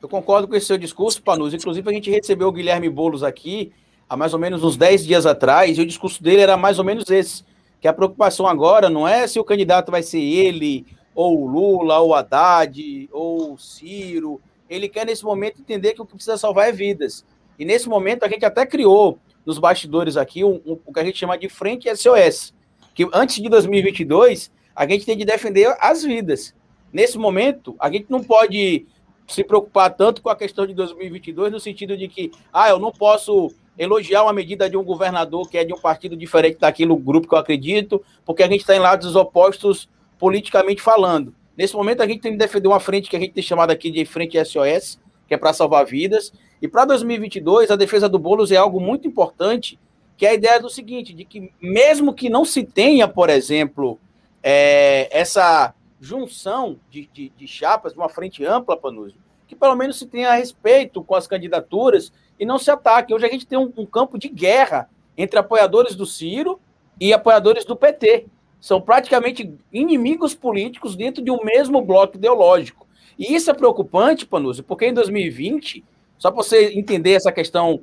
Eu 0.00 0.08
concordo 0.08 0.46
com 0.46 0.54
esse 0.54 0.66
seu 0.66 0.78
discurso, 0.78 1.22
Panus. 1.22 1.54
Inclusive, 1.54 1.88
a 1.88 1.92
gente 1.92 2.10
recebeu 2.10 2.48
o 2.48 2.52
Guilherme 2.52 2.88
Boulos 2.88 3.22
aqui 3.22 3.72
há 4.08 4.16
mais 4.16 4.32
ou 4.32 4.38
menos 4.38 4.62
uns 4.62 4.76
10 4.76 5.04
dias 5.04 5.26
atrás, 5.26 5.76
e 5.76 5.80
o 5.80 5.86
discurso 5.86 6.22
dele 6.22 6.42
era 6.42 6.56
mais 6.56 6.78
ou 6.78 6.84
menos 6.84 7.08
esse: 7.10 7.44
que 7.80 7.88
a 7.88 7.92
preocupação 7.92 8.46
agora 8.46 8.88
não 8.88 9.06
é 9.06 9.26
se 9.26 9.38
o 9.38 9.44
candidato 9.44 9.90
vai 9.90 10.02
ser 10.02 10.20
ele, 10.20 10.86
ou 11.14 11.46
Lula, 11.46 11.98
ou 12.00 12.14
Haddad, 12.14 13.08
ou 13.12 13.58
Ciro. 13.58 14.40
Ele 14.68 14.88
quer, 14.88 15.06
nesse 15.06 15.24
momento, 15.24 15.60
entender 15.60 15.92
que 15.92 16.02
o 16.02 16.06
que 16.06 16.14
precisa 16.14 16.38
salvar 16.38 16.68
é 16.68 16.72
vidas. 16.72 17.24
E 17.58 17.64
nesse 17.64 17.88
momento 17.88 18.24
a 18.24 18.28
gente 18.28 18.44
até 18.44 18.64
criou 18.66 19.18
nos 19.44 19.58
bastidores 19.58 20.16
aqui 20.16 20.44
um, 20.44 20.60
um, 20.66 20.78
o 20.84 20.92
que 20.92 21.00
a 21.00 21.04
gente 21.04 21.18
chama 21.18 21.36
de 21.36 21.48
frente 21.48 21.94
SOS, 21.94 22.54
que 22.94 23.06
antes 23.12 23.42
de 23.42 23.48
2022 23.48 24.50
a 24.74 24.86
gente 24.86 25.04
tem 25.04 25.16
de 25.16 25.24
defender 25.24 25.76
as 25.80 26.02
vidas. 26.02 26.54
Nesse 26.92 27.18
momento 27.18 27.76
a 27.78 27.90
gente 27.90 28.06
não 28.08 28.22
pode 28.22 28.86
se 29.26 29.42
preocupar 29.42 29.90
tanto 29.94 30.22
com 30.22 30.28
a 30.28 30.36
questão 30.36 30.66
de 30.66 30.74
2022 30.74 31.52
no 31.52 31.60
sentido 31.60 31.96
de 31.96 32.08
que 32.08 32.30
ah 32.52 32.68
eu 32.68 32.78
não 32.78 32.92
posso 32.92 33.50
elogiar 33.78 34.22
uma 34.22 34.32
medida 34.32 34.68
de 34.68 34.76
um 34.76 34.84
governador 34.84 35.48
que 35.48 35.58
é 35.58 35.64
de 35.64 35.72
um 35.72 35.80
partido 35.80 36.16
diferente 36.16 36.58
daquilo 36.58 36.96
grupo 36.96 37.28
que 37.28 37.34
eu 37.34 37.38
acredito, 37.38 38.02
porque 38.24 38.42
a 38.42 38.48
gente 38.48 38.60
está 38.60 38.74
em 38.76 38.80
lados 38.80 39.16
opostos 39.16 39.88
politicamente 40.18 40.80
falando. 40.80 41.34
Nesse 41.56 41.74
momento, 41.74 42.02
a 42.02 42.06
gente 42.06 42.20
tem 42.20 42.32
que 42.32 42.38
defender 42.38 42.68
uma 42.68 42.80
frente 42.80 43.08
que 43.08 43.16
a 43.16 43.20
gente 43.20 43.32
tem 43.32 43.42
chamado 43.42 43.70
aqui 43.70 43.90
de 43.90 44.04
frente 44.04 44.42
SOS, 44.44 44.98
que 45.34 45.36
é 45.36 45.38
para 45.38 45.52
salvar 45.52 45.84
vidas. 45.84 46.32
E 46.62 46.68
para 46.68 46.84
2022, 46.84 47.70
a 47.70 47.76
defesa 47.76 48.08
do 48.08 48.18
Boulos 48.18 48.52
é 48.52 48.56
algo 48.56 48.80
muito 48.80 49.08
importante, 49.08 49.78
que 50.16 50.24
é 50.24 50.30
a 50.30 50.34
ideia 50.34 50.60
do 50.60 50.70
seguinte, 50.70 51.12
de 51.12 51.24
que 51.24 51.52
mesmo 51.60 52.14
que 52.14 52.30
não 52.30 52.44
se 52.44 52.62
tenha, 52.62 53.08
por 53.08 53.28
exemplo, 53.28 53.98
é, 54.42 55.08
essa 55.10 55.74
junção 56.00 56.78
de, 56.88 57.08
de, 57.12 57.30
de 57.30 57.48
chapas, 57.48 57.94
uma 57.94 58.08
frente 58.08 58.44
ampla, 58.44 58.76
Panúzio, 58.76 59.18
que 59.48 59.56
pelo 59.56 59.74
menos 59.74 59.98
se 59.98 60.06
tenha 60.06 60.32
respeito 60.34 61.02
com 61.02 61.14
as 61.14 61.26
candidaturas 61.26 62.12
e 62.38 62.46
não 62.46 62.58
se 62.58 62.70
ataque. 62.70 63.12
Hoje 63.12 63.26
a 63.26 63.30
gente 63.30 63.46
tem 63.46 63.58
um, 63.58 63.72
um 63.76 63.86
campo 63.86 64.16
de 64.16 64.28
guerra 64.28 64.88
entre 65.16 65.38
apoiadores 65.38 65.96
do 65.96 66.06
Ciro 66.06 66.60
e 67.00 67.12
apoiadores 67.12 67.64
do 67.64 67.74
PT. 67.74 68.26
São 68.60 68.80
praticamente 68.80 69.52
inimigos 69.72 70.34
políticos 70.34 70.96
dentro 70.96 71.22
de 71.22 71.30
um 71.30 71.42
mesmo 71.44 71.82
bloco 71.82 72.16
ideológico. 72.16 72.83
E 73.18 73.34
isso 73.34 73.50
é 73.50 73.54
preocupante, 73.54 74.26
Panúzio, 74.26 74.64
porque 74.64 74.86
em 74.86 74.94
2020, 74.94 75.84
só 76.18 76.30
para 76.30 76.42
você 76.42 76.72
entender 76.74 77.12
essa 77.12 77.32
questão 77.32 77.80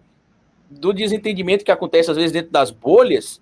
do 0.70 0.94
desentendimento 0.94 1.66
que 1.66 1.72
acontece 1.72 2.12
às 2.12 2.18
vezes 2.18 2.32
dentro 2.32 2.52
das 2.52 2.72
bolhas, 2.72 3.42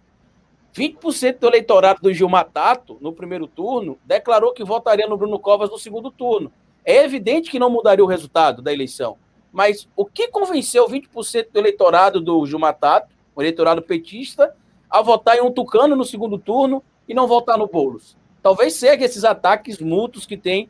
20% 0.75 1.39
do 1.39 1.47
eleitorado 1.47 2.01
do 2.01 2.13
Gilmar 2.13 2.49
Tato, 2.51 2.97
no 3.01 3.11
primeiro 3.11 3.47
turno, 3.47 3.97
declarou 4.05 4.53
que 4.53 4.63
votaria 4.63 5.07
no 5.07 5.17
Bruno 5.17 5.39
Covas 5.39 5.69
no 5.69 5.77
segundo 5.77 6.11
turno. 6.11 6.51
É 6.85 7.03
evidente 7.03 7.51
que 7.51 7.59
não 7.59 7.69
mudaria 7.69 8.03
o 8.03 8.07
resultado 8.07 8.61
da 8.61 8.71
eleição. 8.71 9.17
Mas 9.51 9.89
o 9.95 10.05
que 10.05 10.27
convenceu 10.27 10.87
20% 10.87 11.47
do 11.51 11.59
eleitorado 11.59 12.21
do 12.21 12.45
Gilmar 12.45 12.77
Tato, 12.77 13.13
o 13.35 13.41
eleitorado 13.41 13.81
petista, 13.81 14.55
a 14.89 15.01
votar 15.01 15.37
em 15.37 15.41
um 15.41 15.51
tucano 15.51 15.95
no 15.95 16.05
segundo 16.05 16.37
turno 16.37 16.83
e 17.07 17.13
não 17.13 17.27
votar 17.27 17.57
no 17.57 17.67
Boulos? 17.67 18.15
Talvez 18.41 18.75
seja 18.75 19.03
esses 19.03 19.25
ataques 19.25 19.79
mútuos 19.79 20.25
que 20.25 20.37
têm 20.37 20.69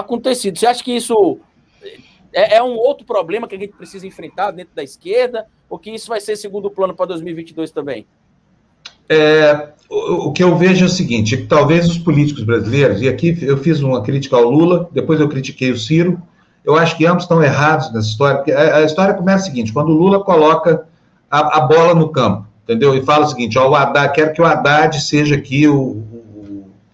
acontecido. 0.00 0.58
Você 0.58 0.66
acha 0.66 0.82
que 0.82 0.92
isso 0.92 1.38
é, 2.32 2.56
é, 2.56 2.62
um 2.62 2.76
outro 2.76 3.06
problema 3.06 3.46
que 3.46 3.54
a 3.54 3.58
gente 3.58 3.72
precisa 3.74 4.06
enfrentar 4.06 4.50
dentro 4.50 4.74
da 4.74 4.82
esquerda? 4.82 5.46
Ou 5.70 5.78
que 5.78 5.90
isso 5.90 6.08
vai 6.08 6.20
ser 6.20 6.36
segundo 6.36 6.70
plano 6.70 6.94
para 6.94 7.06
2022 7.06 7.70
também? 7.70 8.06
É, 9.08 9.70
o, 9.88 10.28
o, 10.28 10.32
que 10.32 10.42
eu 10.42 10.56
vejo 10.56 10.84
é 10.84 10.88
o 10.88 10.90
seguinte: 10.90 11.36
que 11.36 11.46
talvez 11.46 11.88
os 11.88 11.98
políticos 11.98 12.42
brasileiros, 12.42 13.02
e 13.02 13.08
aqui 13.08 13.38
eu 13.42 13.56
fiz 13.58 13.80
uma 13.82 14.02
crítica 14.02 14.36
ao 14.36 14.50
Lula, 14.50 14.88
depois 14.92 15.20
eu 15.20 15.28
critiquei 15.28 15.70
o 15.70 15.78
Ciro, 15.78 16.20
eu 16.64 16.74
acho 16.76 16.96
que 16.96 17.06
ambos 17.06 17.24
estão 17.24 17.42
errados 17.42 17.92
nessa 17.92 18.08
história, 18.08 18.36
porque 18.36 18.52
a, 18.52 18.76
a 18.78 18.82
história 18.82 19.14
começa 19.14 19.44
o 19.44 19.46
seguinte: 19.46 19.72
quando 19.72 19.90
o 19.90 19.94
Lula 19.94 20.24
coloca 20.24 20.86
a, 21.30 21.58
a, 21.58 21.60
bola 21.60 21.94
no 21.94 22.08
campo, 22.08 22.46
entendeu? 22.64 22.94
E 22.96 23.04
fala 23.04 23.26
o 23.26 23.28
seguinte: 23.28 23.58
ó, 23.58 23.68
o 23.68 23.74
Haddad, 23.74 24.12
quero 24.14 24.32
que 24.32 24.40
o 24.40 24.44
Haddad 24.44 25.00
seja 25.00 25.34
aqui 25.34 25.68
o, 25.68 26.02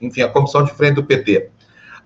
enfim, 0.01 0.23
a 0.23 0.29
comissão 0.29 0.65
de 0.65 0.73
frente 0.73 0.95
do 0.95 1.05
PT. 1.05 1.50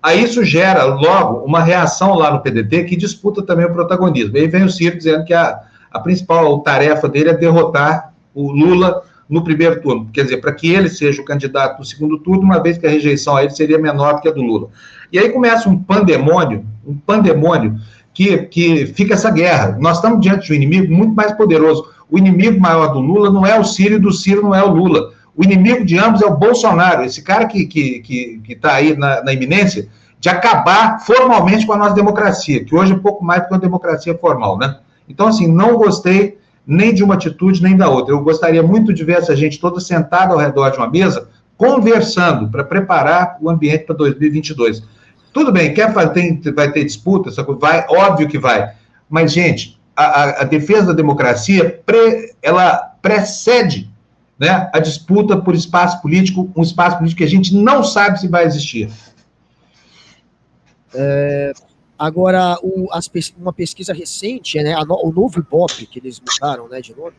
Aí 0.05 0.23
isso 0.23 0.45
gera 0.45 0.83
logo 0.83 1.43
uma 1.43 1.63
reação 1.63 2.13
lá 2.13 2.31
no 2.31 2.39
PDT 2.39 2.83
que 2.83 2.95
disputa 2.95 3.41
também 3.41 3.65
o 3.65 3.73
protagonismo. 3.73 4.37
Aí 4.37 4.47
vem 4.47 4.63
o 4.63 4.69
Ciro 4.69 4.95
dizendo 4.95 5.25
que 5.25 5.33
a, 5.33 5.59
a 5.91 5.99
principal 5.99 6.59
tarefa 6.59 7.09
dele 7.09 7.31
é 7.31 7.33
derrotar 7.33 8.13
o 8.31 8.51
Lula 8.51 9.01
no 9.27 9.43
primeiro 9.43 9.81
turno, 9.81 10.07
quer 10.13 10.21
dizer, 10.21 10.37
para 10.37 10.51
que 10.51 10.71
ele 10.71 10.89
seja 10.89 11.19
o 11.19 11.25
candidato 11.25 11.79
no 11.79 11.85
segundo 11.85 12.19
turno, 12.19 12.43
uma 12.43 12.61
vez 12.61 12.77
que 12.77 12.85
a 12.85 12.89
rejeição 12.91 13.35
a 13.35 13.41
ele 13.41 13.55
seria 13.55 13.79
menor 13.79 14.21
que 14.21 14.27
a 14.27 14.31
do 14.31 14.43
Lula. 14.43 14.67
E 15.11 15.17
aí 15.17 15.29
começa 15.29 15.67
um 15.67 15.75
pandemônio, 15.75 16.63
um 16.85 16.95
pandemônio 16.95 17.75
que, 18.13 18.37
que 18.37 18.85
fica 18.85 19.15
essa 19.15 19.31
guerra. 19.31 19.75
Nós 19.79 19.97
estamos 19.97 20.21
diante 20.21 20.45
de 20.45 20.53
um 20.53 20.55
inimigo 20.55 20.93
muito 20.93 21.15
mais 21.15 21.31
poderoso. 21.31 21.83
O 22.11 22.19
inimigo 22.19 22.59
maior 22.59 22.93
do 22.93 22.99
Lula 22.99 23.31
não 23.31 23.43
é 23.43 23.59
o 23.59 23.63
Ciro 23.63 23.95
e 23.95 23.99
do 23.99 24.11
Ciro 24.11 24.43
não 24.43 24.53
é 24.53 24.63
o 24.63 24.69
Lula. 24.69 25.14
O 25.37 25.43
inimigo 25.43 25.83
de 25.83 25.97
ambos 25.97 26.21
é 26.21 26.25
o 26.25 26.37
Bolsonaro, 26.37 27.03
esse 27.03 27.21
cara 27.21 27.45
que 27.45 27.59
está 27.59 27.73
que, 27.73 27.99
que, 27.99 28.41
que 28.43 28.55
tá 28.55 28.73
aí 28.73 28.95
na, 28.95 29.23
na 29.23 29.33
iminência 29.33 29.89
de 30.19 30.29
acabar 30.29 30.99
formalmente 31.01 31.65
com 31.65 31.73
a 31.73 31.77
nossa 31.77 31.93
democracia, 31.93 32.63
que 32.63 32.73
hoje 32.73 32.93
é 32.93 32.97
pouco 32.97 33.23
mais 33.23 33.41
do 33.41 33.47
que 33.47 33.53
uma 33.53 33.59
democracia 33.59 34.17
formal, 34.17 34.57
né? 34.57 34.77
Então, 35.07 35.27
assim, 35.27 35.47
não 35.47 35.77
gostei 35.77 36.37
nem 36.65 36.93
de 36.93 37.03
uma 37.03 37.13
atitude 37.13 37.61
nem 37.61 37.77
da 37.77 37.89
outra. 37.89 38.13
Eu 38.13 38.23
gostaria 38.23 38.63
muito 38.63 38.93
de 38.93 39.03
ver 39.03 39.17
essa 39.17 39.35
gente 39.35 39.59
toda 39.59 39.79
sentada 39.79 40.33
ao 40.33 40.39
redor 40.39 40.71
de 40.71 40.77
uma 40.77 40.89
mesa, 40.89 41.27
conversando 41.57 42.49
para 42.49 42.63
preparar 42.63 43.37
o 43.39 43.49
ambiente 43.49 43.83
para 43.83 43.95
2022. 43.95 44.81
Tudo 45.31 45.51
bem, 45.51 45.73
quer 45.73 45.93
fazer, 45.93 46.41
vai 46.55 46.71
ter 46.71 46.85
disputa, 46.85 47.29
vai, 47.59 47.85
óbvio 47.89 48.27
que 48.27 48.39
vai. 48.39 48.71
Mas, 49.09 49.31
gente, 49.31 49.79
a, 49.95 50.41
a 50.41 50.43
defesa 50.43 50.87
da 50.87 50.93
democracia, 50.93 51.81
pre, 51.85 52.33
ela 52.41 52.77
precede 53.01 53.89
né, 54.39 54.69
a 54.73 54.79
disputa 54.79 55.37
por 55.37 55.55
espaço 55.55 56.01
político, 56.01 56.51
um 56.55 56.61
espaço 56.61 56.97
político 56.97 57.19
que 57.19 57.23
a 57.23 57.29
gente 57.29 57.55
não 57.55 57.83
sabe 57.83 58.19
se 58.19 58.27
vai 58.27 58.45
existir. 58.45 58.91
É, 60.93 61.53
Agora, 61.97 62.59
o, 62.61 62.89
as, 62.91 63.09
uma 63.37 63.53
pesquisa 63.53 63.93
recente, 63.93 64.61
né, 64.61 64.75
no, 64.85 64.95
o 65.05 65.11
novo 65.11 65.39
Ibope, 65.39 65.85
que 65.85 65.99
eles 65.99 66.19
mudaram 66.19 66.67
né, 66.67 66.81
de 66.81 66.93
nome, 66.93 67.13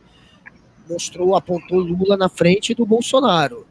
mostrou, 0.87 1.35
apontou 1.35 1.79
Lula 1.79 2.15
na 2.15 2.29
frente 2.29 2.75
do 2.75 2.85
Bolsonaro. 2.85 3.65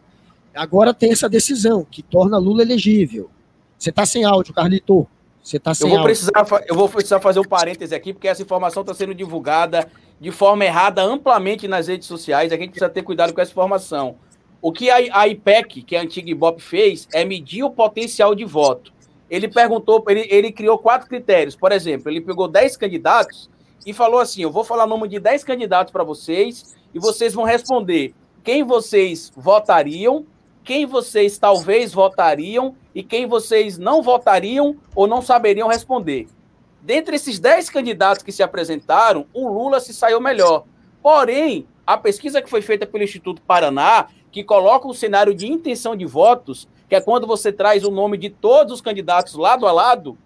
Agora 0.54 0.92
tem 0.92 1.12
essa 1.12 1.28
decisão, 1.28 1.86
que 1.88 2.02
torna 2.02 2.38
Lula 2.38 2.62
elegível. 2.62 3.30
Você 3.78 3.90
está 3.90 4.04
sem 4.04 4.24
áudio, 4.24 4.52
Carlito. 4.52 5.06
Você 5.42 5.58
está 5.58 5.74
sem 5.74 5.86
eu 5.86 5.90
vou 5.90 5.98
áudio. 6.00 6.12
Precisar, 6.12 6.64
eu 6.66 6.74
vou 6.74 6.88
precisar 6.88 7.20
fazer 7.20 7.38
um 7.38 7.44
parêntese 7.44 7.94
aqui, 7.94 8.12
porque 8.12 8.26
essa 8.26 8.42
informação 8.42 8.80
está 8.80 8.92
sendo 8.92 9.14
divulgada 9.14 9.88
de 10.20 10.30
forma 10.30 10.64
errada 10.64 11.02
amplamente 11.02 11.68
nas 11.68 11.88
redes 11.88 12.08
sociais. 12.08 12.52
A 12.52 12.56
gente 12.56 12.70
precisa 12.70 12.88
ter 12.88 13.02
cuidado 13.02 13.32
com 13.32 13.40
essa 13.40 13.50
informação. 13.52 14.16
O 14.60 14.72
que 14.72 14.90
a, 14.90 15.28
IPEC, 15.28 15.82
que 15.82 15.94
é 15.94 15.98
a 15.98 16.02
antiga 16.02 16.30
Ibope, 16.30 16.62
fez 16.62 17.06
é 17.12 17.24
medir 17.24 17.62
o 17.62 17.70
potencial 17.70 18.34
de 18.34 18.44
voto 18.44 18.96
ele 19.28 19.48
perguntou, 19.48 20.04
ele, 20.08 20.26
ele 20.30 20.52
criou 20.52 20.78
quatro 20.78 21.08
critérios. 21.08 21.56
Por 21.56 21.72
exemplo, 21.72 22.10
ele 22.10 22.20
pegou 22.20 22.48
dez 22.48 22.76
candidatos 22.76 23.50
e 23.84 23.92
falou 23.92 24.20
assim: 24.20 24.42
Eu 24.42 24.50
vou 24.50 24.64
falar 24.64 24.84
o 24.84 24.88
nome 24.88 25.08
de 25.08 25.18
dez 25.18 25.42
candidatos 25.42 25.92
para 25.92 26.04
vocês 26.04 26.76
e 26.94 26.98
vocês 26.98 27.34
vão 27.34 27.44
responder 27.44 28.14
quem 28.44 28.62
vocês 28.62 29.32
votariam, 29.36 30.24
quem 30.62 30.86
vocês 30.86 31.38
talvez 31.38 31.92
votariam 31.92 32.76
e 32.94 33.02
quem 33.02 33.26
vocês 33.26 33.76
não 33.78 34.02
votariam 34.02 34.76
ou 34.94 35.06
não 35.06 35.20
saberiam 35.20 35.68
responder. 35.68 36.28
Dentre 36.86 37.16
esses 37.16 37.40
dez 37.40 37.68
candidatos 37.68 38.22
que 38.22 38.30
se 38.30 38.44
apresentaram, 38.44 39.26
o 39.34 39.48
Lula 39.48 39.80
se 39.80 39.92
saiu 39.92 40.20
melhor. 40.20 40.66
Porém, 41.02 41.66
a 41.84 41.98
pesquisa 41.98 42.40
que 42.40 42.48
foi 42.48 42.62
feita 42.62 42.86
pelo 42.86 43.02
Instituto 43.02 43.42
Paraná, 43.42 44.06
que 44.30 44.44
coloca 44.44 44.86
o 44.86 44.94
cenário 44.94 45.34
de 45.34 45.48
intenção 45.48 45.96
de 45.96 46.06
votos, 46.06 46.68
que 46.88 46.94
é 46.94 47.00
quando 47.00 47.26
você 47.26 47.50
traz 47.50 47.82
o 47.82 47.90
nome 47.90 48.16
de 48.16 48.30
todos 48.30 48.74
os 48.74 48.80
candidatos 48.80 49.34
lado 49.34 49.66
a 49.66 49.72
lado, 49.72 50.16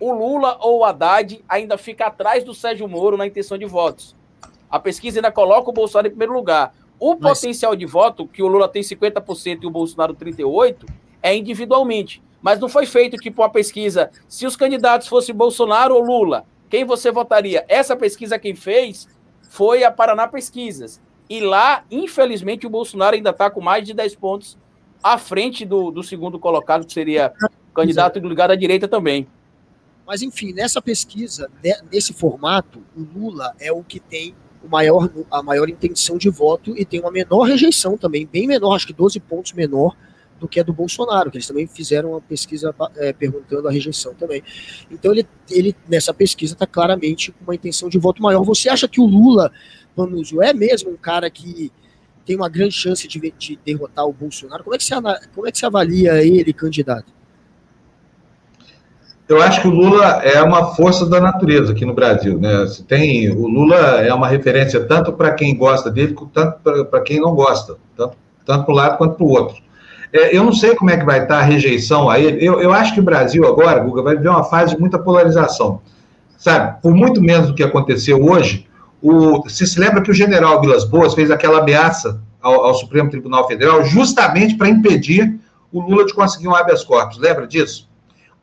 o 0.00 0.10
Lula 0.10 0.58
ou 0.60 0.80
o 0.80 0.84
Haddad 0.84 1.44
ainda 1.48 1.78
fica 1.78 2.06
atrás 2.06 2.42
do 2.42 2.54
Sérgio 2.54 2.88
Moro 2.88 3.16
na 3.16 3.28
intenção 3.28 3.56
de 3.56 3.66
votos. 3.66 4.16
A 4.68 4.80
pesquisa 4.80 5.20
ainda 5.20 5.30
coloca 5.30 5.70
o 5.70 5.72
Bolsonaro 5.72 6.08
em 6.08 6.10
primeiro 6.10 6.32
lugar. 6.32 6.74
O 6.98 7.14
Mas... 7.14 7.38
potencial 7.38 7.76
de 7.76 7.86
voto, 7.86 8.26
que 8.26 8.42
o 8.42 8.48
Lula 8.48 8.66
tem 8.66 8.82
50% 8.82 9.62
e 9.62 9.66
o 9.66 9.70
Bolsonaro 9.70 10.16
38%, 10.16 10.88
é 11.22 11.36
individualmente. 11.36 12.20
Mas 12.42 12.58
não 12.58 12.68
foi 12.68 12.86
feito 12.86 13.16
tipo 13.16 13.42
uma 13.42 13.50
pesquisa, 13.50 14.10
se 14.28 14.46
os 14.46 14.56
candidatos 14.56 15.08
fossem 15.08 15.34
Bolsonaro 15.34 15.94
ou 15.94 16.02
Lula, 16.02 16.46
quem 16.68 16.84
você 16.84 17.10
votaria? 17.10 17.64
Essa 17.68 17.96
pesquisa 17.96 18.38
quem 18.38 18.54
fez 18.54 19.08
foi 19.42 19.84
a 19.84 19.90
Paraná 19.90 20.26
Pesquisas. 20.28 21.00
E 21.28 21.40
lá, 21.40 21.84
infelizmente, 21.90 22.66
o 22.66 22.70
Bolsonaro 22.70 23.16
ainda 23.16 23.30
está 23.30 23.50
com 23.50 23.60
mais 23.60 23.84
de 23.84 23.92
10 23.92 24.14
pontos 24.16 24.58
à 25.02 25.18
frente 25.18 25.64
do, 25.64 25.90
do 25.90 26.02
segundo 26.02 26.38
colocado, 26.38 26.86
que 26.86 26.92
seria 26.92 27.32
o 27.70 27.74
candidato 27.74 28.18
ligado 28.18 28.52
à 28.52 28.56
direita 28.56 28.88
também. 28.88 29.26
Mas, 30.06 30.22
enfim, 30.22 30.52
nessa 30.52 30.80
pesquisa, 30.80 31.50
nesse 31.90 32.12
formato, 32.12 32.82
o 32.96 33.00
Lula 33.00 33.54
é 33.60 33.70
o 33.70 33.82
que 33.82 34.00
tem 34.00 34.34
o 34.62 34.68
maior, 34.68 35.08
a 35.30 35.42
maior 35.42 35.68
intenção 35.68 36.18
de 36.18 36.28
voto 36.28 36.76
e 36.76 36.84
tem 36.84 37.00
uma 37.00 37.10
menor 37.10 37.44
rejeição 37.44 37.96
também, 37.96 38.26
bem 38.26 38.46
menor, 38.46 38.74
acho 38.74 38.86
que 38.86 38.92
12 38.92 39.18
pontos 39.20 39.52
menor 39.52 39.96
do 40.40 40.48
que 40.48 40.58
a 40.58 40.62
do 40.62 40.72
Bolsonaro, 40.72 41.30
que 41.30 41.36
eles 41.36 41.46
também 41.46 41.66
fizeram 41.66 42.12
uma 42.12 42.20
pesquisa 42.20 42.74
é, 42.96 43.12
perguntando 43.12 43.68
a 43.68 43.70
rejeição 43.70 44.14
também. 44.14 44.42
Então, 44.90 45.12
ele, 45.12 45.28
ele 45.50 45.76
nessa 45.88 46.12
pesquisa 46.12 46.54
está 46.54 46.66
claramente 46.66 47.30
com 47.30 47.44
uma 47.44 47.54
intenção 47.54 47.88
de 47.88 47.98
voto 47.98 48.22
maior. 48.22 48.42
Você 48.42 48.68
acha 48.68 48.88
que 48.88 49.00
o 49.00 49.06
Lula, 49.06 49.52
Panúzio, 49.94 50.42
é 50.42 50.54
mesmo 50.54 50.90
um 50.90 50.96
cara 50.96 51.30
que 51.30 51.70
tem 52.24 52.34
uma 52.34 52.48
grande 52.48 52.74
chance 52.74 53.06
de, 53.06 53.34
de 53.38 53.58
derrotar 53.64 54.06
o 54.06 54.12
Bolsonaro. 54.12 54.64
Como 54.64 54.74
é, 54.74 54.78
que 54.78 54.84
você, 54.84 54.94
como 55.34 55.46
é 55.46 55.52
que 55.52 55.58
você 55.58 55.66
avalia 55.66 56.24
ele, 56.24 56.52
candidato? 56.52 57.12
Eu 59.28 59.40
acho 59.40 59.60
que 59.62 59.68
o 59.68 59.70
Lula 59.70 60.22
é 60.24 60.42
uma 60.42 60.74
força 60.74 61.06
da 61.06 61.20
natureza 61.20 61.72
aqui 61.72 61.84
no 61.84 61.94
Brasil. 61.94 62.38
Né? 62.40 62.50
Tem, 62.88 63.30
o 63.30 63.46
Lula 63.46 63.76
é 64.00 64.12
uma 64.12 64.26
referência 64.26 64.84
tanto 64.84 65.12
para 65.12 65.32
quem 65.32 65.56
gosta 65.56 65.88
dele, 65.88 66.14
quanto 66.14 66.32
para 66.90 67.00
quem 67.02 67.20
não 67.20 67.32
gosta, 67.34 67.76
tanto, 67.96 68.16
tanto 68.44 68.64
para 68.64 68.72
um 68.72 68.76
lado 68.76 68.98
quanto 68.98 69.14
para 69.14 69.24
o 69.24 69.30
outro. 69.30 69.69
É, 70.12 70.36
eu 70.36 70.42
não 70.42 70.52
sei 70.52 70.74
como 70.74 70.90
é 70.90 70.96
que 70.96 71.04
vai 71.04 71.22
estar 71.22 71.38
a 71.38 71.42
rejeição 71.42 72.10
a 72.10 72.18
ele. 72.18 72.44
Eu, 72.44 72.60
eu 72.60 72.72
acho 72.72 72.94
que 72.94 73.00
o 73.00 73.02
Brasil 73.02 73.46
agora, 73.46 73.80
Guga, 73.80 74.02
vai 74.02 74.16
viver 74.16 74.28
uma 74.28 74.44
fase 74.44 74.74
de 74.74 74.80
muita 74.80 74.98
polarização. 74.98 75.80
Sabe, 76.36 76.80
por 76.80 76.94
muito 76.94 77.20
menos 77.20 77.48
do 77.48 77.54
que 77.54 77.62
aconteceu 77.62 78.22
hoje, 78.24 78.66
o, 79.02 79.42
você 79.42 79.66
se 79.66 79.78
lembra 79.78 80.02
que 80.02 80.10
o 80.10 80.14
general 80.14 80.60
Vilas 80.60 80.84
Boas 80.84 81.14
fez 81.14 81.30
aquela 81.30 81.60
ameaça 81.60 82.20
ao, 82.40 82.64
ao 82.64 82.74
Supremo 82.74 83.10
Tribunal 83.10 83.46
Federal 83.46 83.84
justamente 83.84 84.56
para 84.56 84.68
impedir 84.68 85.38
o 85.70 85.80
Lula 85.80 86.06
de 86.06 86.14
conseguir 86.14 86.48
um 86.48 86.54
habeas 86.54 86.82
corpus. 86.82 87.18
Lembra 87.18 87.46
disso? 87.46 87.90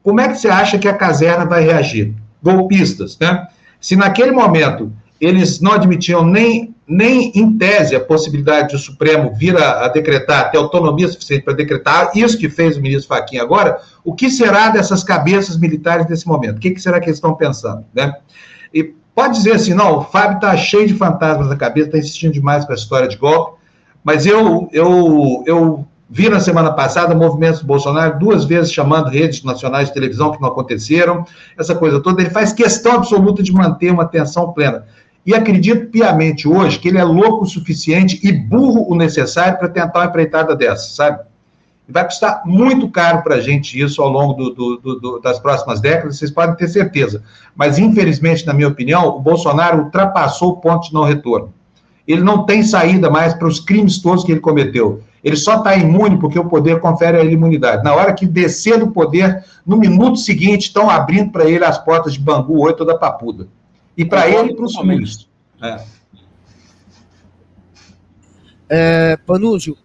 como 0.08 0.22
é 0.22 0.30
que 0.30 0.36
você 0.36 0.48
acha 0.48 0.80
que 0.80 0.88
a 0.88 0.94
caserna 0.94 1.46
vai 1.46 1.62
reagir? 1.62 2.14
Golpistas, 2.42 3.18
né? 3.20 3.46
Se 3.82 3.94
naquele 3.94 4.32
momento 4.32 4.90
eles 5.20 5.60
não 5.60 5.74
admitiam 5.74 6.26
nem, 6.26 6.74
nem 6.88 7.32
em 7.36 7.58
tese 7.58 7.96
a 7.96 8.00
possibilidade 8.00 8.70
de 8.70 8.76
o 8.76 8.80
Supremo 8.80 9.34
vir 9.36 9.58
a, 9.58 9.86
a 9.86 9.88
decretar, 9.90 10.50
ter 10.50 10.58
autonomia 10.58 11.08
suficiente 11.08 11.44
para 11.44 11.54
decretar, 11.54 12.12
isso 12.16 12.38
que 12.38 12.50
fez 12.50 12.78
o 12.78 12.82
ministro 12.82 13.10
Faquinha 13.10 13.44
agora, 13.44 13.80
o 14.06 14.16
que 14.16 14.30
será 14.30 14.70
dessas 14.70 15.04
cabeças 15.04 15.58
militares 15.58 16.08
nesse 16.08 16.26
momento? 16.26 16.58
O 16.58 16.60
que, 16.60 16.72
que 16.72 16.82
será 16.82 17.00
que 17.00 17.08
eles 17.08 17.18
estão 17.18 17.36
pensando? 17.36 17.84
Né? 17.94 18.14
E 18.74 18.84
pode 19.14 19.34
dizer 19.38 19.54
assim, 19.54 19.74
não, 19.74 19.98
o 19.98 20.04
Fábio 20.04 20.36
está 20.36 20.56
cheio 20.56 20.88
de 20.88 20.94
fantasmas 20.94 21.50
na 21.50 21.58
cabeça, 21.58 21.88
está 21.88 21.98
insistindo 21.98 22.32
demais 22.32 22.64
com 22.64 22.72
a 22.72 22.76
história 22.76 23.08
de 23.08 23.18
golpe, 23.18 23.58
mas 24.02 24.26
eu, 24.26 24.70
eu, 24.72 25.44
eu 25.46 25.86
vi 26.10 26.30
na 26.30 26.40
semana 26.40 26.72
passada 26.72 27.14
movimentos 27.14 27.60
do 27.60 27.68
Bolsonaro 27.68 28.18
duas 28.18 28.46
vezes 28.46 28.72
chamando 28.72 29.10
redes 29.10 29.44
nacionais 29.44 29.90
de 29.90 29.94
televisão 29.94 30.32
que 30.32 30.42
não 30.42 30.48
aconteceram, 30.48 31.26
essa 31.60 31.76
coisa 31.76 32.00
toda. 32.00 32.22
Ele 32.22 32.30
faz 32.30 32.54
questão 32.54 32.94
absoluta 32.94 33.44
de 33.44 33.52
manter 33.52 33.92
uma 33.92 34.04
atenção 34.04 34.54
plena. 34.54 34.86
E 35.28 35.36
acredito 35.36 35.88
piamente 35.88 36.48
hoje 36.48 36.80
que 36.80 36.88
ele 36.88 36.98
é 36.98 37.04
louco 37.04 37.44
o 37.44 37.48
suficiente 37.48 38.18
e 38.24 38.32
burro 38.32 38.90
o 38.90 38.96
necessário 38.96 39.60
para 39.60 39.68
tentar 39.68 40.00
uma 40.00 40.06
empreitada 40.06 40.56
dessa, 40.56 40.96
sabe? 40.96 41.20
Vai 41.90 42.06
custar 42.06 42.44
muito 42.46 42.90
caro 42.90 43.22
para 43.24 43.36
a 43.36 43.42
gente 43.42 43.78
isso 43.78 44.02
ao 44.02 44.08
longo 44.08 44.34
do, 44.34 44.78
do, 44.78 44.96
do, 44.96 45.20
das 45.20 45.38
próximas 45.38 45.82
décadas, 45.82 46.18
vocês 46.18 46.32
podem 46.32 46.56
ter 46.56 46.70
certeza. 46.70 47.22
Mas, 47.54 47.78
infelizmente, 47.78 48.46
na 48.46 48.54
minha 48.54 48.70
opinião, 48.70 49.06
o 49.06 49.20
Bolsonaro 49.20 49.84
ultrapassou 49.84 50.52
o 50.52 50.58
ponto 50.58 50.88
de 50.88 50.94
não 50.94 51.04
retorno. 51.04 51.54
Ele 52.08 52.22
não 52.22 52.46
tem 52.46 52.64
saída 52.64 53.10
mais 53.10 53.34
para 53.34 53.50
os 53.50 53.60
crimes 53.60 54.02
todos 54.02 54.24
que 54.24 54.32
ele 54.32 54.40
cometeu. 54.40 55.02
Ele 55.22 55.36
só 55.36 55.58
está 55.58 55.76
imune 55.76 56.18
porque 56.20 56.40
o 56.40 56.46
poder 56.46 56.80
confere 56.80 57.18
a 57.18 57.20
ele 57.20 57.34
imunidade. 57.34 57.84
Na 57.84 57.94
hora 57.94 58.14
que 58.14 58.26
descer 58.26 58.80
do 58.80 58.92
poder, 58.92 59.44
no 59.66 59.76
minuto 59.76 60.20
seguinte, 60.20 60.68
estão 60.68 60.90
abrindo 60.90 61.34
para 61.34 61.50
ele 61.50 61.66
as 61.66 61.78
portas 61.78 62.14
de 62.14 62.20
Bangu 62.22 62.62
8 62.62 62.86
da 62.86 62.98
Papuda. 62.98 63.48
E 63.98 64.06
para 64.06 64.30
ele 64.30 64.52
e 64.52 64.56
para 64.56 64.66
os 64.66 64.76
filhos. 64.78 65.28
É. 65.62 65.86
É, 68.70 69.18
Panúzio, 69.18 69.78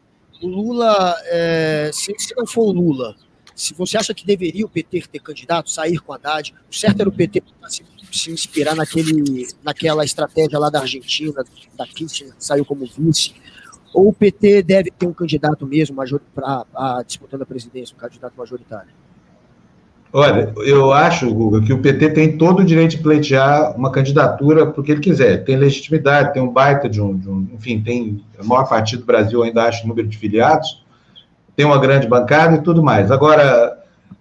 o 0.43 0.47
Lula, 0.47 1.17
é, 1.27 1.91
se, 1.93 2.13
se, 2.19 2.35
não 2.37 2.47
for 2.47 2.65
o 2.65 2.73
Lula, 2.73 3.17
se 3.55 3.73
você 3.75 3.97
acha 3.97 4.13
que 4.13 4.27
deveria 4.27 4.67
o 4.67 4.69
PT 4.69 5.05
ter 5.11 5.21
candidato, 5.21 5.71
sair 5.71 5.99
com 5.99 6.13
a 6.13 6.17
Haddad, 6.17 6.53
o 6.71 6.75
certo 6.75 7.01
era 7.01 7.09
o 7.09 7.13
PT 7.13 7.43
se, 7.69 7.85
se 8.11 8.31
inspirar 8.31 8.75
naquele, 8.75 9.47
naquela 9.63 10.05
estratégia 10.05 10.59
lá 10.59 10.69
da 10.69 10.81
Argentina, 10.81 11.45
da 11.75 11.87
Kirchner, 11.87 12.35
que 12.35 12.45
saiu 12.45 12.65
como 12.65 12.85
vice, 12.85 13.35
ou 13.95 14.09
o 14.09 14.13
PT 14.13 14.63
deve 14.63 14.91
ter 14.91 15.07
um 15.07 15.13
candidato 15.13 15.67
mesmo 15.67 15.97
major, 15.97 16.21
pra, 16.35 16.67
a, 16.75 17.03
disputando 17.07 17.43
a 17.43 17.47
presidência, 17.47 17.95
um 17.95 17.99
candidato 17.99 18.35
majoritário? 18.37 19.02
Olha, 20.15 20.53
eu 20.59 20.93
acho, 20.93 21.33
Guga, 21.33 21.63
que 21.63 21.73
o 21.73 21.79
PT 21.79 22.11
tem 22.11 22.37
todo 22.37 22.61
o 22.61 22.65
direito 22.65 22.91
de 22.91 22.99
pleitear 22.99 23.75
uma 23.75 23.91
candidatura 23.91 24.67
porque 24.67 24.93
ele 24.93 25.01
quiser. 25.01 25.43
Tem 25.43 25.57
legitimidade, 25.57 26.35
tem 26.35 26.43
um 26.43 26.53
baita 26.53 26.87
de 26.87 27.01
um, 27.01 27.17
de 27.17 27.31
um 27.31 27.49
enfim, 27.55 27.81
tem 27.81 28.23
o 28.39 28.47
maior 28.47 28.69
partido 28.69 29.01
do 29.01 29.07
Brasil, 29.07 29.43
ainda 29.43 29.65
acho, 29.65 29.89
número 29.89 30.07
de 30.07 30.19
filiados, 30.19 30.85
tem 31.57 31.65
uma 31.65 31.79
grande 31.79 32.07
bancada 32.07 32.57
e 32.57 32.61
tudo 32.61 32.83
mais. 32.83 33.11
Agora, 33.11 33.79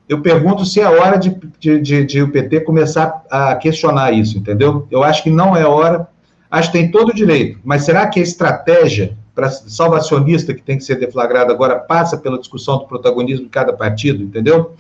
eu 0.08 0.22
pergunto 0.22 0.66
se 0.66 0.80
é 0.80 0.88
hora 0.88 1.18
de, 1.18 1.38
de, 1.60 1.82
de, 1.82 2.06
de, 2.06 2.22
o 2.22 2.32
PT 2.32 2.62
começar 2.62 3.24
a 3.30 3.56
questionar 3.56 4.14
isso, 4.14 4.38
entendeu? 4.38 4.88
Eu 4.90 5.04
acho 5.04 5.22
que 5.22 5.30
não 5.30 5.58
é 5.58 5.66
hora, 5.66 6.08
acho 6.50 6.72
que 6.72 6.78
tem 6.78 6.90
todo 6.90 7.10
o 7.10 7.16
direito, 7.16 7.60
mas 7.66 7.84
será 7.84 8.08
que 8.08 8.20
a 8.20 8.24
estratégia 8.24 9.18
para 9.36 9.50
salvacionista 9.50 10.54
que 10.54 10.62
tem 10.62 10.78
que 10.78 10.84
ser 10.84 10.96
deflagrada 11.00 11.52
agora 11.52 11.78
passa 11.80 12.18
pela 12.18 12.38
discussão 12.38 12.78
do 12.78 12.86
protagonismo 12.86 13.46
de 13.46 13.50
cada 13.50 13.74
partido, 13.74 14.24
entendeu? 14.24 14.74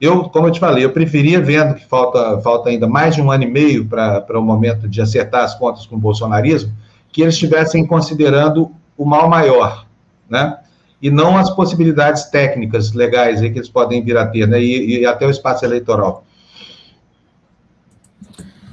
Eu, 0.00 0.28
como 0.28 0.46
eu 0.46 0.52
te 0.52 0.60
falei, 0.60 0.84
eu 0.84 0.92
preferia, 0.92 1.40
vendo 1.40 1.74
que 1.74 1.84
falta, 1.84 2.40
falta 2.40 2.70
ainda 2.70 2.86
mais 2.86 3.16
de 3.16 3.22
um 3.22 3.30
ano 3.30 3.42
e 3.42 3.50
meio 3.50 3.86
para 3.86 4.38
o 4.38 4.42
momento 4.42 4.88
de 4.88 5.00
acertar 5.00 5.42
as 5.42 5.56
contas 5.56 5.86
com 5.86 5.96
o 5.96 5.98
bolsonarismo, 5.98 6.72
que 7.10 7.22
eles 7.22 7.34
estivessem 7.34 7.84
considerando 7.84 8.70
o 8.96 9.04
mal 9.04 9.28
maior, 9.28 9.86
né? 10.28 10.58
E 11.02 11.10
não 11.10 11.36
as 11.36 11.50
possibilidades 11.50 12.24
técnicas 12.24 12.92
legais 12.92 13.40
aí 13.40 13.50
que 13.50 13.58
eles 13.58 13.68
podem 13.68 14.02
vir 14.02 14.16
a 14.16 14.26
ter, 14.26 14.46
né? 14.46 14.60
E, 14.60 15.00
e 15.00 15.06
até 15.06 15.26
o 15.26 15.30
espaço 15.30 15.64
eleitoral. 15.64 16.24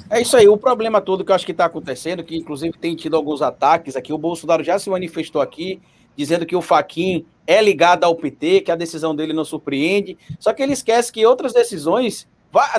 É 0.09 0.21
isso 0.21 0.37
aí, 0.37 0.47
o 0.47 0.57
problema 0.57 1.01
todo 1.01 1.25
que 1.25 1.31
eu 1.31 1.35
acho 1.35 1.45
que 1.45 1.51
está 1.51 1.65
acontecendo, 1.65 2.23
que 2.23 2.37
inclusive 2.37 2.77
tem 2.77 2.95
tido 2.95 3.15
alguns 3.15 3.41
ataques 3.41 3.95
aqui, 3.95 4.13
o 4.13 4.17
Bolsonaro 4.17 4.63
já 4.63 4.77
se 4.77 4.89
manifestou 4.89 5.41
aqui, 5.41 5.81
dizendo 6.15 6.45
que 6.45 6.55
o 6.55 6.61
Faquin 6.61 7.25
é 7.47 7.61
ligado 7.61 8.03
ao 8.03 8.15
PT, 8.15 8.61
que 8.61 8.71
a 8.71 8.75
decisão 8.75 9.15
dele 9.15 9.33
não 9.33 9.45
surpreende. 9.45 10.17
Só 10.39 10.53
que 10.53 10.63
ele 10.63 10.73
esquece 10.73 11.11
que 11.11 11.25
outras 11.25 11.53
decisões, 11.53 12.27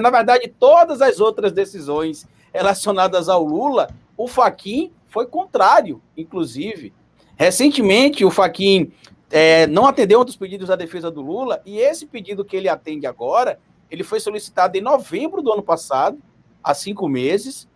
na 0.01 0.11
verdade, 0.11 0.53
todas 0.59 1.01
as 1.01 1.20
outras 1.20 1.53
decisões 1.53 2.27
relacionadas 2.53 3.29
ao 3.29 3.44
Lula, 3.44 3.88
o 4.16 4.27
Faquin 4.27 4.90
foi 5.07 5.27
contrário, 5.27 6.03
inclusive. 6.16 6.92
Recentemente, 7.37 8.25
o 8.25 8.31
Faquin 8.31 8.90
é, 9.31 9.66
não 9.66 9.87
atendeu 9.87 10.18
outros 10.18 10.37
pedidos 10.37 10.68
da 10.68 10.77
defesa 10.77 11.11
do 11.11 11.20
Lula, 11.20 11.61
e 11.64 11.79
esse 11.79 12.07
pedido 12.07 12.44
que 12.44 12.57
ele 12.57 12.68
atende 12.68 13.07
agora, 13.07 13.59
ele 13.90 14.03
foi 14.03 14.20
solicitado 14.20 14.77
em 14.77 14.81
novembro 14.81 15.42
do 15.42 15.53
ano 15.53 15.62
passado, 15.62 16.18
há 16.62 16.75
cinco 16.75 17.09
meses, 17.09 17.68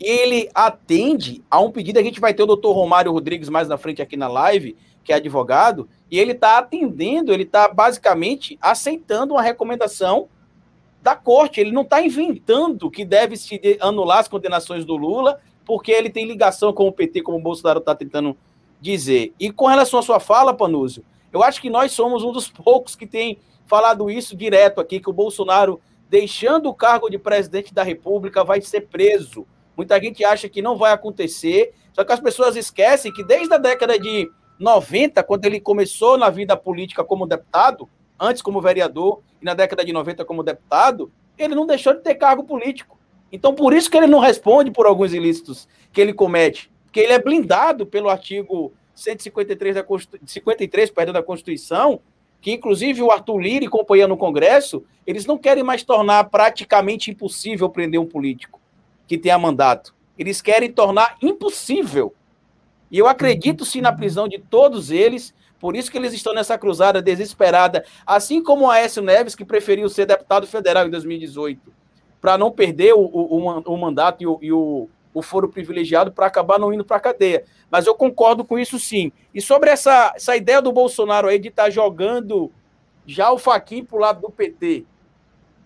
ele 0.00 0.48
atende 0.54 1.42
a 1.50 1.60
um 1.60 1.70
pedido, 1.70 1.98
a 1.98 2.02
gente 2.02 2.20
vai 2.20 2.34
ter 2.34 2.42
o 2.42 2.46
doutor 2.46 2.72
Romário 2.72 3.12
Rodrigues 3.12 3.48
mais 3.48 3.68
na 3.68 3.78
frente 3.78 4.02
aqui 4.02 4.16
na 4.16 4.28
live, 4.28 4.76
que 5.02 5.12
é 5.12 5.16
advogado, 5.16 5.88
e 6.10 6.18
ele 6.18 6.32
está 6.32 6.58
atendendo, 6.58 7.32
ele 7.32 7.42
está 7.42 7.68
basicamente 7.68 8.58
aceitando 8.60 9.34
uma 9.34 9.42
recomendação 9.42 10.28
da 11.02 11.14
corte. 11.14 11.60
Ele 11.60 11.70
não 11.70 11.82
está 11.82 12.02
inventando 12.02 12.90
que 12.90 13.04
deve 13.04 13.36
se 13.36 13.60
anular 13.80 14.18
as 14.18 14.28
condenações 14.28 14.84
do 14.84 14.96
Lula, 14.96 15.38
porque 15.66 15.92
ele 15.92 16.08
tem 16.08 16.26
ligação 16.26 16.72
com 16.72 16.88
o 16.88 16.92
PT, 16.92 17.22
como 17.22 17.38
o 17.38 17.42
Bolsonaro 17.42 17.78
está 17.78 17.94
tentando 17.94 18.36
dizer. 18.80 19.34
E 19.38 19.50
com 19.52 19.66
relação 19.66 20.00
à 20.00 20.02
sua 20.02 20.18
fala, 20.18 20.54
Panúzio, 20.54 21.04
eu 21.32 21.42
acho 21.42 21.60
que 21.60 21.68
nós 21.68 21.92
somos 21.92 22.22
um 22.22 22.32
dos 22.32 22.48
poucos 22.50 22.96
que 22.96 23.06
tem 23.06 23.38
falado 23.66 24.10
isso 24.10 24.36
direto 24.36 24.80
aqui, 24.80 24.98
que 24.98 25.10
o 25.10 25.12
Bolsonaro, 25.12 25.80
deixando 26.08 26.68
o 26.68 26.74
cargo 26.74 27.10
de 27.10 27.18
presidente 27.18 27.72
da 27.72 27.82
República, 27.82 28.42
vai 28.42 28.60
ser 28.60 28.82
preso. 28.82 29.46
Muita 29.76 30.00
gente 30.00 30.24
acha 30.24 30.48
que 30.48 30.62
não 30.62 30.76
vai 30.76 30.92
acontecer, 30.92 31.72
só 31.92 32.04
que 32.04 32.12
as 32.12 32.20
pessoas 32.20 32.56
esquecem 32.56 33.12
que 33.12 33.24
desde 33.24 33.52
a 33.54 33.58
década 33.58 33.98
de 33.98 34.30
90, 34.58 35.22
quando 35.22 35.44
ele 35.44 35.60
começou 35.60 36.16
na 36.16 36.30
vida 36.30 36.56
política 36.56 37.02
como 37.02 37.26
deputado, 37.26 37.88
antes 38.18 38.40
como 38.40 38.60
vereador 38.60 39.20
e 39.40 39.44
na 39.44 39.54
década 39.54 39.84
de 39.84 39.92
90 39.92 40.24
como 40.24 40.42
deputado, 40.42 41.10
ele 41.36 41.54
não 41.54 41.66
deixou 41.66 41.94
de 41.94 42.00
ter 42.00 42.14
cargo 42.14 42.44
político. 42.44 42.98
Então, 43.32 43.54
por 43.54 43.72
isso 43.72 43.90
que 43.90 43.96
ele 43.96 44.06
não 44.06 44.20
responde 44.20 44.70
por 44.70 44.86
alguns 44.86 45.12
ilícitos 45.12 45.68
que 45.92 46.00
ele 46.00 46.12
comete, 46.12 46.70
porque 46.84 47.00
ele 47.00 47.12
é 47.12 47.18
blindado 47.18 47.84
pelo 47.84 48.08
artigo 48.08 48.72
153 48.94 49.74
da, 49.74 49.82
Constitu... 49.82 50.18
53, 50.24 50.90
perdão, 50.90 51.12
da 51.12 51.22
Constituição, 51.22 52.00
que 52.40 52.52
inclusive 52.52 53.02
o 53.02 53.10
Arthur 53.10 53.38
Lira 53.38 53.64
e 53.64 53.68
companhia 53.68 54.06
no 54.06 54.16
Congresso, 54.16 54.84
eles 55.04 55.26
não 55.26 55.36
querem 55.36 55.64
mais 55.64 55.82
tornar 55.82 56.24
praticamente 56.24 57.10
impossível 57.10 57.68
prender 57.68 58.00
um 58.00 58.06
político 58.06 58.60
que 59.06 59.18
tenha 59.18 59.38
mandato. 59.38 59.94
Eles 60.18 60.40
querem 60.40 60.70
tornar 60.70 61.16
impossível 61.20 62.14
e 62.94 62.98
eu 62.98 63.08
acredito 63.08 63.64
sim 63.64 63.80
na 63.80 63.92
prisão 63.92 64.28
de 64.28 64.38
todos 64.38 64.92
eles, 64.92 65.34
por 65.58 65.74
isso 65.74 65.90
que 65.90 65.98
eles 65.98 66.12
estão 66.12 66.32
nessa 66.32 66.56
cruzada 66.56 67.02
desesperada, 67.02 67.84
assim 68.06 68.40
como 68.40 68.66
o 68.66 68.70
Aécio 68.70 69.02
Neves, 69.02 69.34
que 69.34 69.44
preferiu 69.44 69.88
ser 69.88 70.06
deputado 70.06 70.46
federal 70.46 70.86
em 70.86 70.90
2018, 70.90 71.72
para 72.20 72.38
não 72.38 72.52
perder 72.52 72.94
o, 72.94 73.00
o, 73.00 73.62
o 73.62 73.76
mandato 73.76 74.22
e 74.22 74.26
o, 74.28 74.38
e 74.40 74.52
o, 74.52 74.88
o 75.12 75.22
foro 75.22 75.48
privilegiado 75.48 76.12
para 76.12 76.26
acabar 76.26 76.56
não 76.56 76.72
indo 76.72 76.84
para 76.84 76.98
a 76.98 77.00
cadeia. 77.00 77.44
Mas 77.68 77.86
eu 77.86 77.96
concordo 77.96 78.44
com 78.44 78.58
isso 78.58 78.78
sim. 78.78 79.10
E 79.34 79.40
sobre 79.40 79.70
essa, 79.70 80.12
essa 80.14 80.36
ideia 80.36 80.62
do 80.62 80.70
Bolsonaro 80.70 81.26
aí 81.26 81.38
de 81.38 81.48
estar 81.48 81.64
tá 81.64 81.70
jogando 81.70 82.52
já 83.04 83.32
o 83.32 83.38
Faquin 83.38 83.84
para 83.84 83.96
o 83.96 84.00
lado 84.00 84.20
do 84.20 84.30
PT, 84.30 84.84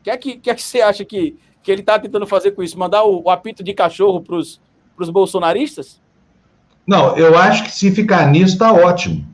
o 0.01 0.05
que, 0.05 0.11
é 0.11 0.17
que, 0.17 0.39
que 0.39 0.51
é 0.51 0.55
que 0.55 0.63
você 0.63 0.81
acha 0.81 1.05
que, 1.05 1.37
que 1.69 1.73
ele 1.73 1.83
está 1.83 1.99
tentando 1.99 2.27
fazer 2.27 2.53
com 2.53 2.63
isso? 2.63 2.79
Mandar 2.79 3.05
o, 3.05 3.25
o 3.25 3.31
apito 3.31 3.63
de 3.63 3.75
cachorro 3.75 4.23
para 4.23 4.37
os 4.37 5.11
bolsonaristas? 5.11 6.01
Não, 6.87 7.15
eu 7.15 7.37
acho 7.37 7.65
que 7.65 7.71
se 7.71 7.91
ficar 7.91 8.27
nisso 8.31 8.55
está 8.55 8.73
ótimo. 8.73 9.27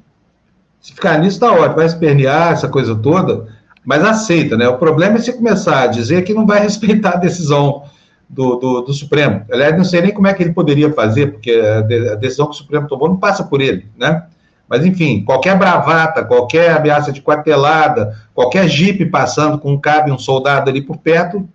Se 0.81 0.93
ficar 0.93 1.17
nisso 1.19 1.37
está 1.37 1.53
ótimo. 1.53 1.77
Vai 1.77 1.87
espernear 1.87 2.53
essa 2.53 2.69
coisa 2.69 2.97
toda, 2.97 3.47
mas 3.85 4.05
aceita, 4.05 4.57
né? 4.57 4.69
O 4.69 4.79
problema 4.79 5.17
é 5.17 5.21
se 5.21 5.33
começar 5.33 5.83
a 5.83 5.87
dizer 5.87 6.25
que 6.25 6.35
não 6.35 6.45
vai 6.45 6.59
respeitar 6.61 7.11
a 7.11 7.19
decisão 7.19 7.85
do, 8.29 8.57
do, 8.57 8.81
do, 8.81 8.93
Supremo. 8.93 9.45
Aliás, 9.53 9.77
não 9.77 9.85
sei 9.85 10.01
nem 10.03 10.13
como 10.13 10.27
é 10.27 10.35
que 10.35 10.43
ele 10.43 10.53
poderia 10.53 10.93
fazer, 10.93 11.35
porque 11.35 11.53
a 11.53 12.17
decisão 12.17 12.47
que 12.47 12.55
o 12.55 12.59
Supremo 12.59 12.89
tomou 12.89 13.09
não 13.09 13.17
passa 13.17 13.45
por 13.45 13.61
ele, 13.61 13.87
né? 13.97 14.25
Mas, 14.69 14.85
enfim, 14.85 15.23
qualquer 15.25 15.57
bravata, 15.57 16.25
qualquer 16.25 16.73
ameaça 16.73 17.13
de 17.13 17.23
quartelada, 17.23 18.19
qualquer 18.35 18.67
jipe 18.67 19.07
passando 19.07 19.57
com 19.57 19.73
um 19.73 19.79
cabo 19.79 20.09
e 20.09 20.13
um 20.13 20.19
soldado 20.19 20.69
ali 20.69 20.83
por 20.83 20.97
perto, 20.97 21.49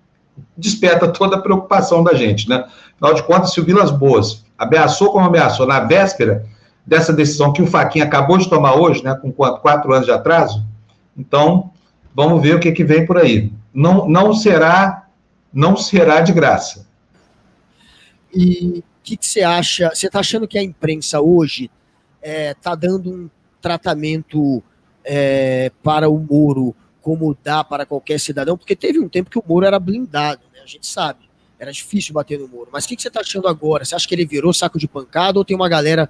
desperta 0.57 1.07
toda 1.07 1.37
a 1.37 1.41
preocupação 1.41 2.03
da 2.03 2.13
gente, 2.13 2.47
né? 2.49 2.65
Afinal 2.95 3.13
de 3.13 3.23
contas, 3.23 3.53
se 3.53 3.61
o 3.61 3.65
Vilas 3.65 3.91
Boas 3.91 4.43
ameaçou 4.57 5.11
como 5.11 5.25
ameaçou 5.25 5.65
na 5.65 5.79
véspera 5.79 6.45
dessa 6.85 7.13
decisão 7.13 7.53
que 7.53 7.61
o 7.61 7.67
Faquinha 7.67 8.05
acabou 8.05 8.37
de 8.37 8.49
tomar 8.49 8.75
hoje, 8.75 9.03
né, 9.03 9.15
com 9.15 9.31
quatro 9.31 9.93
anos 9.93 10.05
de 10.05 10.11
atraso, 10.11 10.65
então 11.17 11.71
vamos 12.13 12.41
ver 12.41 12.55
o 12.55 12.59
que, 12.59 12.71
que 12.71 12.83
vem 12.83 13.05
por 13.05 13.17
aí. 13.17 13.51
não, 13.73 14.07
não 14.07 14.33
será 14.33 15.05
não 15.51 15.75
será 15.75 16.21
de 16.21 16.31
graça. 16.31 16.87
E 18.33 18.79
o 18.79 18.83
que, 19.03 19.17
que, 19.17 19.25
você 19.25 19.41
acha? 19.41 19.89
Você 19.89 20.07
está 20.07 20.19
achando 20.19 20.47
que 20.47 20.57
a 20.57 20.63
imprensa 20.63 21.19
hoje 21.19 21.71
está 22.21 22.31
é, 22.31 22.53
tá 22.53 22.75
dando 22.75 23.11
um 23.11 23.29
tratamento 23.61 24.63
é, 25.03 25.71
para 25.83 26.09
o 26.09 26.19
Moro 26.19 26.75
como 27.01 27.37
dá 27.43 27.63
para 27.63 27.85
qualquer 27.85 28.19
cidadão? 28.19 28.57
Porque 28.57 28.75
teve 28.75 28.99
um 28.99 29.09
tempo 29.09 29.29
que 29.29 29.39
o 29.39 29.43
Moro 29.45 29.65
era 29.65 29.79
blindado, 29.79 30.41
né? 30.53 30.61
a 30.63 30.67
gente 30.67 30.87
sabe. 30.87 31.19
Era 31.59 31.71
difícil 31.71 32.13
bater 32.13 32.39
no 32.39 32.47
Moro. 32.47 32.69
Mas 32.71 32.85
o 32.85 32.87
que, 32.87 32.95
que 32.95 33.01
você 33.01 33.09
está 33.09 33.19
achando 33.19 33.47
agora? 33.47 33.83
Você 33.83 33.93
acha 33.93 34.07
que 34.07 34.15
ele 34.15 34.25
virou 34.25 34.53
saco 34.53 34.79
de 34.79 34.87
pancada 34.87 35.37
ou 35.37 35.45
tem 35.45 35.55
uma 35.55 35.67
galera 35.67 36.09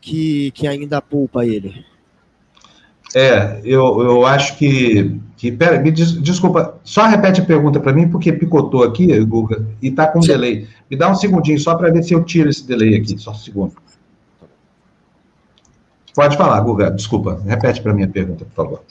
que, 0.00 0.50
que 0.52 0.66
ainda 0.66 1.00
poupa 1.00 1.46
ele? 1.46 1.84
É, 3.14 3.60
eu, 3.64 4.00
eu 4.02 4.26
acho 4.26 4.56
que. 4.56 5.18
que 5.36 5.50
pera, 5.50 5.80
me 5.80 5.90
des, 5.90 6.12
desculpa, 6.22 6.78
só 6.84 7.06
repete 7.06 7.40
a 7.40 7.44
pergunta 7.44 7.80
para 7.80 7.92
mim, 7.92 8.08
porque 8.08 8.32
picotou 8.32 8.84
aqui, 8.84 9.18
Guga, 9.24 9.66
e 9.82 9.88
está 9.88 10.06
com 10.06 10.18
um 10.18 10.22
delay. 10.22 10.68
Me 10.88 10.96
dá 10.96 11.10
um 11.10 11.14
segundinho 11.14 11.58
só 11.58 11.74
para 11.74 11.90
ver 11.90 12.04
se 12.04 12.14
eu 12.14 12.22
tiro 12.22 12.48
esse 12.48 12.64
delay 12.64 12.96
aqui, 12.96 13.18
só 13.18 13.32
um 13.32 13.34
segundo. 13.34 13.74
Pode 16.14 16.36
falar, 16.36 16.60
Guga, 16.60 16.90
desculpa, 16.90 17.40
repete 17.44 17.82
para 17.82 17.92
mim 17.92 18.04
a 18.04 18.08
pergunta, 18.08 18.44
por 18.44 18.54
favor. 18.54 18.82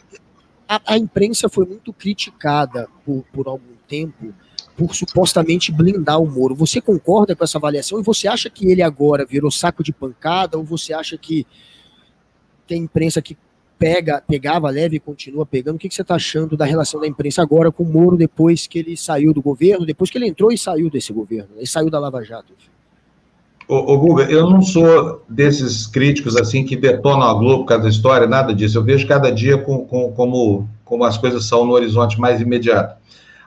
A, 0.69 0.93
a, 0.93 0.97
imprensa 0.99 1.49
foi 1.49 1.65
muito 1.65 1.91
criticada 1.91 2.87
por, 3.03 3.25
por 3.33 3.47
algum 3.47 3.73
tempo 3.87 4.31
por 4.77 4.93
supostamente 4.93 5.71
blindar 5.71 6.21
o 6.21 6.29
Moro. 6.29 6.53
Você 6.53 6.79
concorda 6.79 7.35
com 7.35 7.43
essa 7.43 7.57
avaliação 7.57 7.99
e 7.99 8.03
você 8.03 8.27
acha 8.27 8.51
que 8.51 8.71
ele 8.71 8.83
agora 8.83 9.25
virou 9.25 9.49
saco 9.49 9.83
de 9.83 9.91
pancada 9.91 10.59
ou 10.59 10.63
você 10.63 10.93
acha 10.93 11.17
que 11.17 11.47
tem 12.67 12.83
imprensa 12.83 13.19
que 13.19 13.35
pega, 13.79 14.21
pegava 14.21 14.69
leve 14.69 14.97
e 14.97 14.99
continua 14.99 15.43
pegando. 15.43 15.77
O 15.77 15.79
que, 15.79 15.89
que 15.89 15.95
você 15.95 16.03
está 16.03 16.13
achando 16.13 16.55
da 16.55 16.65
relação 16.65 17.01
da 17.01 17.07
imprensa 17.07 17.41
agora 17.41 17.71
com 17.71 17.81
o 17.81 17.91
Moro 17.91 18.15
depois 18.15 18.67
que 18.67 18.77
ele 18.77 18.95
saiu 18.95 19.33
do 19.33 19.41
governo, 19.41 19.87
depois 19.87 20.11
que 20.11 20.19
ele 20.19 20.27
entrou 20.27 20.51
e 20.51 20.57
saiu 20.57 20.87
desse 20.87 21.11
governo? 21.11 21.49
Ele 21.57 21.65
saiu 21.65 21.89
da 21.89 21.99
Lava 21.99 22.23
Jato. 22.23 22.53
Ô, 23.69 23.93
ô 23.93 23.97
Guga, 23.99 24.23
eu 24.23 24.49
não 24.49 24.63
sou 24.63 25.23
desses 25.29 25.85
críticos 25.85 26.35
assim 26.35 26.65
que 26.65 26.75
detonam 26.75 27.29
a 27.29 27.33
Globo 27.35 27.59
por 27.59 27.65
causa 27.67 27.83
da 27.83 27.89
história, 27.89 28.25
nada 28.25 28.51
disso. 28.51 28.79
Eu 28.79 28.83
vejo 28.83 29.07
cada 29.07 29.31
dia 29.31 29.59
com, 29.59 29.85
com, 29.85 30.11
como, 30.11 30.67
como 30.83 31.03
as 31.03 31.19
coisas 31.19 31.45
são 31.45 31.67
no 31.67 31.73
horizonte 31.73 32.19
mais 32.19 32.41
imediato. 32.41 32.97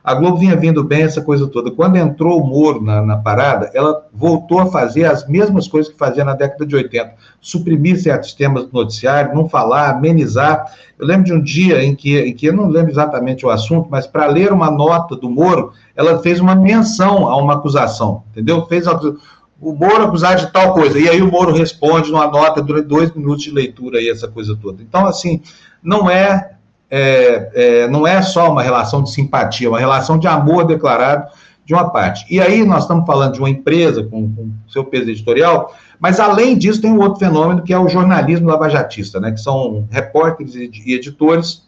A 0.04 0.14
Globo 0.14 0.36
vinha 0.36 0.54
vindo 0.54 0.84
bem 0.84 1.02
essa 1.02 1.20
coisa 1.20 1.48
toda. 1.48 1.72
Quando 1.72 1.96
entrou 1.96 2.40
o 2.40 2.46
Moro 2.46 2.80
na, 2.80 3.02
na, 3.02 3.16
parada, 3.16 3.72
ela 3.74 4.06
voltou 4.12 4.60
a 4.60 4.66
fazer 4.66 5.06
as 5.06 5.26
mesmas 5.26 5.66
coisas 5.66 5.92
que 5.92 5.98
fazia 5.98 6.24
na 6.24 6.34
década 6.34 6.64
de 6.64 6.76
80. 6.76 7.14
Suprimir 7.40 8.00
certos 8.00 8.32
temas 8.32 8.66
do 8.66 8.72
noticiário, 8.72 9.34
não 9.34 9.48
falar, 9.48 9.90
amenizar. 9.90 10.72
Eu 11.00 11.06
lembro 11.06 11.24
de 11.24 11.32
um 11.32 11.42
dia 11.42 11.84
em 11.84 11.96
que, 11.96 12.16
em 12.20 12.32
que 12.32 12.46
eu 12.46 12.52
não 12.52 12.68
lembro 12.68 12.92
exatamente 12.92 13.44
o 13.44 13.50
assunto, 13.50 13.88
mas 13.90 14.06
para 14.06 14.26
ler 14.26 14.52
uma 14.52 14.70
nota 14.70 15.16
do 15.16 15.28
Moro, 15.28 15.72
ela 15.96 16.20
fez 16.20 16.38
uma 16.38 16.54
menção 16.54 17.28
a 17.28 17.36
uma 17.36 17.54
acusação, 17.54 18.22
entendeu? 18.30 18.64
Fez 18.66 18.86
o 19.62 19.72
Moro 19.72 20.04
acusar 20.04 20.36
de 20.36 20.52
tal 20.52 20.74
coisa. 20.74 20.98
E 20.98 21.08
aí 21.08 21.22
o 21.22 21.30
Moro 21.30 21.54
responde 21.54 22.10
numa 22.10 22.26
nota 22.26 22.60
durante 22.60 22.88
dois 22.88 23.14
minutos 23.14 23.44
de 23.44 23.50
leitura 23.50 24.02
e 24.02 24.10
essa 24.10 24.26
coisa 24.26 24.58
toda. 24.60 24.82
Então, 24.82 25.06
assim, 25.06 25.40
não 25.82 26.10
é 26.10 26.50
é, 26.94 27.50
é, 27.54 27.88
não 27.88 28.06
é 28.06 28.20
só 28.20 28.52
uma 28.52 28.62
relação 28.62 29.02
de 29.02 29.10
simpatia, 29.10 29.66
é 29.66 29.70
uma 29.70 29.78
relação 29.78 30.18
de 30.18 30.28
amor 30.28 30.66
declarado 30.66 31.26
de 31.64 31.72
uma 31.72 31.88
parte. 31.88 32.26
E 32.28 32.38
aí 32.38 32.66
nós 32.66 32.82
estamos 32.82 33.06
falando 33.06 33.32
de 33.32 33.38
uma 33.38 33.48
empresa 33.48 34.02
com, 34.02 34.30
com 34.30 34.50
seu 34.68 34.84
peso 34.84 35.08
editorial, 35.08 35.74
mas 35.98 36.20
além 36.20 36.58
disso 36.58 36.82
tem 36.82 36.92
um 36.92 37.00
outro 37.00 37.18
fenômeno 37.18 37.62
que 37.62 37.72
é 37.72 37.78
o 37.78 37.88
jornalismo 37.88 38.46
lavajatista, 38.46 39.18
né, 39.18 39.32
que 39.32 39.40
são 39.40 39.88
repórteres 39.90 40.54
e 40.54 40.92
editores 40.92 41.62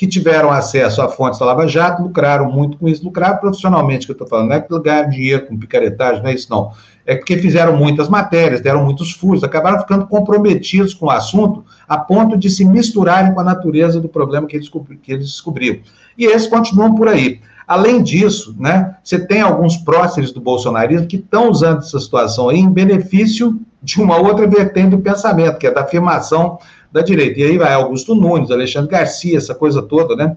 que 0.00 0.06
tiveram 0.06 0.50
acesso 0.50 1.02
a 1.02 1.10
fontes 1.10 1.38
da 1.38 1.44
Lava 1.44 1.68
Jato, 1.68 2.02
lucraram 2.02 2.50
muito 2.50 2.78
com 2.78 2.88
isso, 2.88 3.04
lucraram 3.04 3.36
profissionalmente, 3.36 4.06
que 4.06 4.12
eu 4.12 4.14
estou 4.14 4.26
falando, 4.26 4.48
não 4.48 4.56
é 4.56 4.60
que 4.62 4.80
ganharam 4.80 5.10
dinheiro 5.10 5.44
com 5.44 5.58
picaretagem, 5.58 6.22
não 6.22 6.30
é 6.30 6.34
isso 6.34 6.46
não, 6.48 6.72
é 7.04 7.16
porque 7.16 7.36
fizeram 7.36 7.76
muitas 7.76 8.08
matérias, 8.08 8.62
deram 8.62 8.82
muitos 8.82 9.12
furos, 9.12 9.44
acabaram 9.44 9.78
ficando 9.78 10.06
comprometidos 10.06 10.94
com 10.94 11.04
o 11.04 11.10
assunto, 11.10 11.66
a 11.86 11.98
ponto 11.98 12.38
de 12.38 12.48
se 12.48 12.64
misturarem 12.64 13.34
com 13.34 13.40
a 13.40 13.44
natureza 13.44 14.00
do 14.00 14.08
problema 14.08 14.46
que 14.46 14.56
eles, 14.56 14.70
que 15.02 15.12
eles 15.12 15.26
descobriram. 15.26 15.80
E 16.16 16.24
esses 16.24 16.48
continuam 16.48 16.94
por 16.94 17.06
aí. 17.06 17.42
Além 17.68 18.02
disso, 18.02 18.56
né, 18.58 18.96
você 19.04 19.18
tem 19.18 19.42
alguns 19.42 19.76
próceres 19.76 20.32
do 20.32 20.40
bolsonarismo 20.40 21.08
que 21.08 21.16
estão 21.16 21.50
usando 21.50 21.80
essa 21.80 22.00
situação 22.00 22.48
aí 22.48 22.58
em 22.58 22.70
benefício 22.70 23.60
de 23.82 24.00
uma 24.00 24.16
outra 24.16 24.46
vertente 24.46 24.90
do 24.96 24.98
pensamento, 25.00 25.58
que 25.58 25.66
é 25.66 25.70
da 25.70 25.82
afirmação 25.82 26.58
da 26.92 27.02
direita. 27.02 27.40
E 27.40 27.44
aí 27.44 27.58
vai 27.58 27.72
Augusto 27.72 28.14
Nunes, 28.14 28.50
Alexandre 28.50 28.90
Garcia, 28.90 29.36
essa 29.36 29.54
coisa 29.54 29.82
toda, 29.82 30.16
né? 30.16 30.36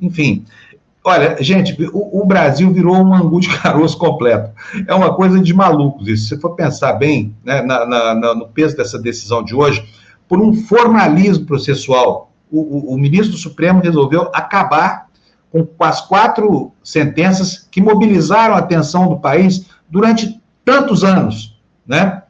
Enfim. 0.00 0.44
Olha, 1.04 1.36
gente, 1.40 1.76
o, 1.92 2.22
o 2.22 2.26
Brasil 2.26 2.72
virou 2.72 2.96
um 2.96 3.14
angu 3.14 3.40
de 3.40 3.48
caroço 3.58 3.98
completo. 3.98 4.50
É 4.86 4.94
uma 4.94 5.14
coisa 5.14 5.40
de 5.40 5.52
malucos 5.52 6.06
isso. 6.06 6.24
Se 6.24 6.28
você 6.30 6.40
for 6.40 6.54
pensar 6.54 6.92
bem 6.94 7.34
né, 7.44 7.60
na, 7.62 7.84
na, 7.84 8.14
na, 8.14 8.34
no 8.34 8.48
peso 8.48 8.76
dessa 8.76 8.98
decisão 8.98 9.42
de 9.42 9.54
hoje, 9.54 9.84
por 10.28 10.40
um 10.40 10.54
formalismo 10.54 11.44
processual, 11.44 12.32
o, 12.50 12.60
o, 12.60 12.94
o 12.94 12.98
ministro 12.98 13.32
do 13.32 13.38
Supremo 13.38 13.80
resolveu 13.80 14.30
acabar 14.32 15.08
com, 15.50 15.66
as 15.80 16.00
quatro 16.00 16.72
sentenças 16.82 17.66
que 17.70 17.80
mobilizaram 17.80 18.54
a 18.54 18.58
atenção 18.58 19.08
do 19.08 19.18
país 19.18 19.66
durante 19.90 20.40
tantos 20.64 21.04
anos, 21.04 21.60
né? 21.86 22.22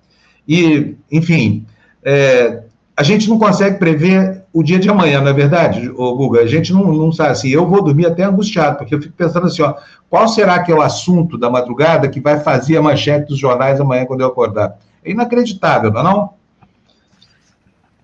E, 0.48 0.96
enfim, 1.10 1.64
é, 2.02 2.61
a 3.02 3.04
gente 3.04 3.28
não 3.28 3.36
consegue 3.36 3.80
prever 3.80 4.44
o 4.52 4.62
dia 4.62 4.78
de 4.78 4.88
amanhã, 4.88 5.20
não 5.20 5.26
é 5.26 5.32
verdade, 5.32 5.90
ô 5.90 6.14
Guga? 6.14 6.42
A 6.42 6.46
gente 6.46 6.72
não, 6.72 6.84
não 6.92 7.10
sabe 7.10 7.30
assim, 7.30 7.48
eu 7.48 7.66
vou 7.68 7.82
dormir 7.82 8.06
até 8.06 8.22
angustiado, 8.22 8.78
porque 8.78 8.94
eu 8.94 9.02
fico 9.02 9.12
pensando 9.16 9.48
assim, 9.48 9.60
ó, 9.60 9.74
qual 10.08 10.28
será 10.28 10.62
que 10.62 10.70
é 10.70 10.74
o 10.74 10.80
assunto 10.80 11.36
da 11.36 11.50
madrugada 11.50 12.08
que 12.08 12.20
vai 12.20 12.38
fazer 12.38 12.76
a 12.76 12.82
manchete 12.82 13.26
dos 13.26 13.40
jornais 13.40 13.80
amanhã 13.80 14.06
quando 14.06 14.20
eu 14.20 14.28
acordar? 14.28 14.78
É 15.04 15.10
inacreditável, 15.10 15.90
não 15.90 16.00
é 16.00 16.04
não? 16.04 16.30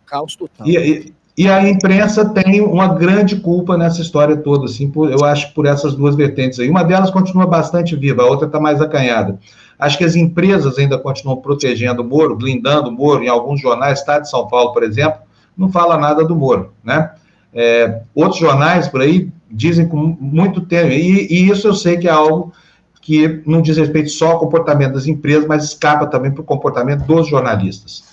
Caos 0.04 0.34
total. 0.34 0.66
E, 0.66 0.76
e, 0.76 1.14
e, 1.44 1.48
a 1.48 1.68
imprensa 1.68 2.28
tem 2.28 2.60
uma 2.60 2.88
grande 2.88 3.36
culpa 3.36 3.78
nessa 3.78 4.00
história 4.00 4.36
toda, 4.36 4.64
assim, 4.64 4.90
por, 4.90 5.12
eu 5.12 5.24
acho, 5.24 5.54
por 5.54 5.64
essas 5.64 5.94
duas 5.94 6.16
vertentes 6.16 6.58
aí. 6.58 6.68
Uma 6.68 6.82
delas 6.82 7.12
continua 7.12 7.46
bastante 7.46 7.94
viva, 7.94 8.22
a 8.22 8.26
outra 8.26 8.46
está 8.46 8.58
mais 8.58 8.80
acanhada. 8.80 9.38
Acho 9.78 9.96
que 9.96 10.04
as 10.04 10.16
empresas 10.16 10.76
ainda 10.78 10.98
continuam 10.98 11.36
protegendo 11.40 12.02
o 12.02 12.04
Moro, 12.04 12.34
blindando 12.34 12.88
o 12.88 12.92
Moro. 12.92 13.22
Em 13.22 13.28
alguns 13.28 13.60
jornais, 13.60 14.00
Estado 14.00 14.22
de 14.22 14.30
São 14.30 14.48
Paulo, 14.48 14.72
por 14.72 14.82
exemplo, 14.82 15.20
não 15.56 15.70
fala 15.70 15.96
nada 15.96 16.24
do 16.24 16.34
Moro, 16.34 16.72
né? 16.82 17.12
É, 17.52 18.02
outros 18.14 18.40
jornais 18.40 18.88
por 18.88 19.00
aí 19.00 19.30
dizem 19.50 19.88
com 19.88 19.96
muito 19.96 20.60
tempo, 20.60 20.92
e, 20.92 21.26
e, 21.30 21.50
isso 21.50 21.66
eu 21.66 21.74
sei 21.74 21.96
que 21.96 22.06
é 22.06 22.10
algo 22.10 22.52
que 23.00 23.42
não 23.46 23.62
diz 23.62 23.76
respeito 23.78 24.10
só 24.10 24.32
ao 24.32 24.38
comportamento 24.38 24.92
das 24.92 25.06
empresas, 25.06 25.46
mas 25.46 25.64
escapa 25.64 26.06
também 26.06 26.30
para 26.30 26.42
o 26.42 26.44
comportamento 26.44 27.04
dos 27.04 27.26
jornalistas. 27.26 28.04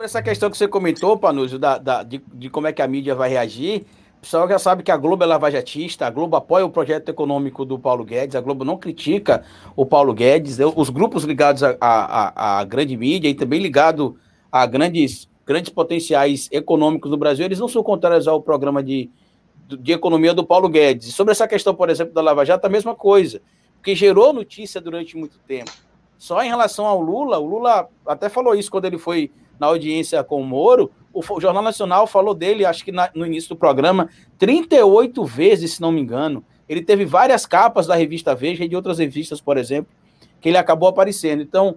Essa 0.00 0.22
questão 0.22 0.50
que 0.50 0.56
você 0.56 0.68
comentou, 0.68 1.16
Panúzio, 1.16 1.58
da, 1.58 1.78
da 1.78 2.02
de, 2.02 2.22
de 2.34 2.48
como 2.48 2.66
é 2.66 2.72
que 2.72 2.82
a 2.82 2.88
mídia 2.88 3.14
vai 3.14 3.28
reagir, 3.28 3.84
pessoal 4.22 4.48
já 4.48 4.58
sabe 4.58 4.84
que 4.84 4.92
a 4.92 4.96
Globo 4.96 5.24
é 5.24 5.26
lavajatista, 5.26 6.06
a 6.06 6.10
Globo 6.10 6.36
apoia 6.36 6.64
o 6.64 6.70
projeto 6.70 7.08
econômico 7.08 7.64
do 7.64 7.76
Paulo 7.76 8.04
Guedes, 8.04 8.36
a 8.36 8.40
Globo 8.40 8.64
não 8.64 8.76
critica 8.76 9.42
o 9.74 9.84
Paulo 9.84 10.14
Guedes, 10.14 10.58
os 10.76 10.88
grupos 10.90 11.24
ligados 11.24 11.60
à 11.80 12.64
grande 12.68 12.96
mídia 12.96 13.28
e 13.28 13.34
também 13.34 13.60
ligado 13.60 14.16
a 14.50 14.64
grandes, 14.64 15.28
grandes 15.44 15.72
potenciais 15.72 16.48
econômicos 16.52 17.10
do 17.10 17.16
Brasil, 17.16 17.44
eles 17.44 17.58
não 17.58 17.66
são 17.66 17.82
contrários 17.82 18.28
ao 18.28 18.40
programa 18.40 18.80
de, 18.80 19.10
de 19.66 19.90
economia 19.90 20.32
do 20.32 20.46
Paulo 20.46 20.68
Guedes. 20.68 21.08
E 21.08 21.12
sobre 21.12 21.32
essa 21.32 21.48
questão, 21.48 21.74
por 21.74 21.90
exemplo, 21.90 22.14
da 22.14 22.22
Lava 22.22 22.44
Jato, 22.44 22.64
a 22.64 22.70
mesma 22.70 22.94
coisa, 22.94 23.42
porque 23.74 23.96
gerou 23.96 24.32
notícia 24.32 24.80
durante 24.80 25.16
muito 25.16 25.36
tempo. 25.48 25.72
Só 26.16 26.40
em 26.44 26.48
relação 26.48 26.86
ao 26.86 27.00
Lula, 27.02 27.40
o 27.40 27.44
Lula 27.44 27.88
até 28.06 28.28
falou 28.28 28.54
isso 28.54 28.70
quando 28.70 28.84
ele 28.84 28.98
foi 28.98 29.32
na 29.58 29.66
audiência 29.66 30.22
com 30.22 30.40
o 30.40 30.44
Moro, 30.44 30.92
o 31.12 31.40
Jornal 31.40 31.62
Nacional 31.62 32.06
falou 32.06 32.34
dele, 32.34 32.64
acho 32.64 32.84
que 32.84 32.92
na, 32.92 33.10
no 33.14 33.26
início 33.26 33.50
do 33.50 33.56
programa, 33.56 34.08
38 34.38 35.24
vezes, 35.24 35.74
se 35.74 35.80
não 35.80 35.92
me 35.92 36.00
engano. 36.00 36.44
Ele 36.68 36.82
teve 36.82 37.04
várias 37.04 37.44
capas 37.44 37.86
da 37.86 37.94
revista 37.94 38.34
Veja 38.34 38.64
e 38.64 38.68
de 38.68 38.76
outras 38.76 38.98
revistas, 38.98 39.40
por 39.40 39.58
exemplo, 39.58 39.92
que 40.40 40.48
ele 40.48 40.56
acabou 40.56 40.88
aparecendo. 40.88 41.42
Então, 41.42 41.76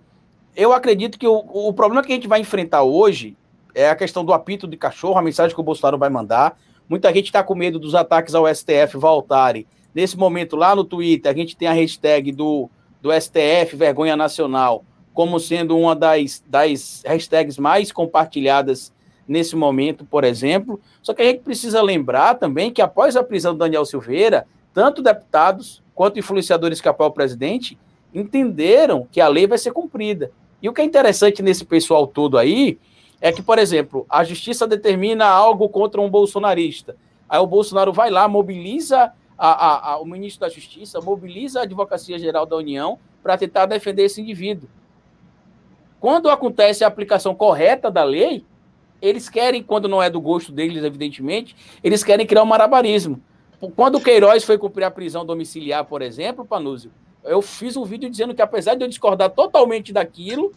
eu 0.55 0.71
acredito 0.71 1.19
que 1.19 1.27
o, 1.27 1.35
o 1.35 1.73
problema 1.73 2.03
que 2.03 2.11
a 2.11 2.15
gente 2.15 2.27
vai 2.27 2.39
enfrentar 2.39 2.83
hoje 2.83 3.35
é 3.73 3.89
a 3.89 3.95
questão 3.95 4.23
do 4.23 4.33
apito 4.33 4.67
de 4.67 4.77
cachorro, 4.77 5.17
a 5.17 5.21
mensagem 5.21 5.53
que 5.53 5.59
o 5.59 5.63
Bolsonaro 5.63 5.97
vai 5.97 6.09
mandar. 6.09 6.57
Muita 6.87 7.13
gente 7.13 7.25
está 7.25 7.43
com 7.43 7.55
medo 7.55 7.77
dos 7.77 7.93
ataques 7.93 8.33
ao 8.33 8.47
STF 8.47 8.95
voltarem. 8.95 9.65
Nesse 9.93 10.17
momento, 10.17 10.55
lá 10.55 10.75
no 10.75 10.83
Twitter, 10.83 11.31
a 11.31 11.35
gente 11.35 11.57
tem 11.57 11.67
a 11.67 11.73
hashtag 11.73 12.31
do, 12.31 12.69
do 13.01 13.11
STF 13.11 13.75
Vergonha 13.75 14.15
Nacional 14.15 14.83
como 15.15 15.39
sendo 15.39 15.77
uma 15.77 15.95
das, 15.95 16.43
das 16.45 17.01
hashtags 17.07 17.57
mais 17.57 17.89
compartilhadas 17.89 18.93
nesse 19.27 19.55
momento, 19.55 20.05
por 20.05 20.23
exemplo. 20.23 20.79
Só 21.01 21.13
que 21.13 21.21
a 21.21 21.25
gente 21.25 21.41
precisa 21.41 21.81
lembrar 21.81 22.35
também 22.35 22.71
que 22.71 22.81
após 22.81 23.15
a 23.15 23.23
prisão 23.23 23.53
do 23.53 23.59
Daniel 23.59 23.85
Silveira, 23.85 24.47
tanto 24.73 25.01
deputados 25.01 25.83
quanto 25.93 26.19
influenciadores 26.19 26.81
que 26.81 26.87
apoiam 26.87 27.09
o 27.09 27.13
presidente 27.13 27.77
entenderam 28.13 29.07
que 29.11 29.19
a 29.19 29.27
lei 29.27 29.47
vai 29.47 29.57
ser 29.57 29.71
cumprida. 29.71 30.31
E 30.61 30.69
o 30.69 30.73
que 30.73 30.81
é 30.81 30.83
interessante 30.83 31.43
nesse 31.43 31.65
pessoal 31.65 32.07
todo 32.07 32.37
aí 32.37 32.77
é 33.21 33.31
que, 33.31 33.41
por 33.41 33.59
exemplo, 33.59 34.05
a 34.09 34.23
justiça 34.23 34.67
determina 34.67 35.25
algo 35.25 35.67
contra 35.69 35.99
um 35.99 36.09
bolsonarista. 36.09 36.95
Aí 37.27 37.39
o 37.39 37.47
Bolsonaro 37.47 37.91
vai 37.91 38.09
lá, 38.09 38.27
mobiliza 38.27 39.11
a, 39.37 39.49
a, 39.49 39.91
a, 39.91 39.97
o 39.99 40.05
ministro 40.05 40.41
da 40.41 40.49
Justiça, 40.49 41.01
mobiliza 41.01 41.59
a 41.59 41.63
Advocacia 41.63 42.17
Geral 42.19 42.45
da 42.45 42.55
União 42.55 42.99
para 43.21 43.37
tentar 43.37 43.65
defender 43.65 44.03
esse 44.03 44.21
indivíduo. 44.21 44.69
Quando 45.99 46.29
acontece 46.29 46.83
a 46.83 46.87
aplicação 46.87 47.33
correta 47.33 47.89
da 47.89 48.03
lei, 48.03 48.45
eles 49.05 49.29
querem, 49.29 49.61
quando 49.61 49.87
não 49.87 50.01
é 50.01 50.09
do 50.09 50.19
gosto 50.19 50.51
deles, 50.51 50.83
evidentemente, 50.83 51.55
eles 51.83 52.03
querem 52.03 52.25
criar 52.25 52.43
um 52.43 52.47
marabarismo. 52.47 53.21
Quando 53.75 53.95
o 53.95 54.01
Queiroz 54.01 54.43
foi 54.43 54.57
cumprir 54.57 54.83
a 54.83 54.91
prisão 54.91 55.25
domiciliar, 55.25 55.85
por 55.85 56.01
exemplo, 56.01 56.45
Panúzio, 56.45 56.91
eu 57.23 57.41
fiz 57.41 57.77
um 57.77 57.83
vídeo 57.83 58.09
dizendo 58.09 58.33
que, 58.33 58.41
apesar 58.41 58.75
de 58.75 58.83
eu 58.83 58.87
discordar 58.87 59.29
totalmente 59.29 59.93
daquilo, 59.93 60.51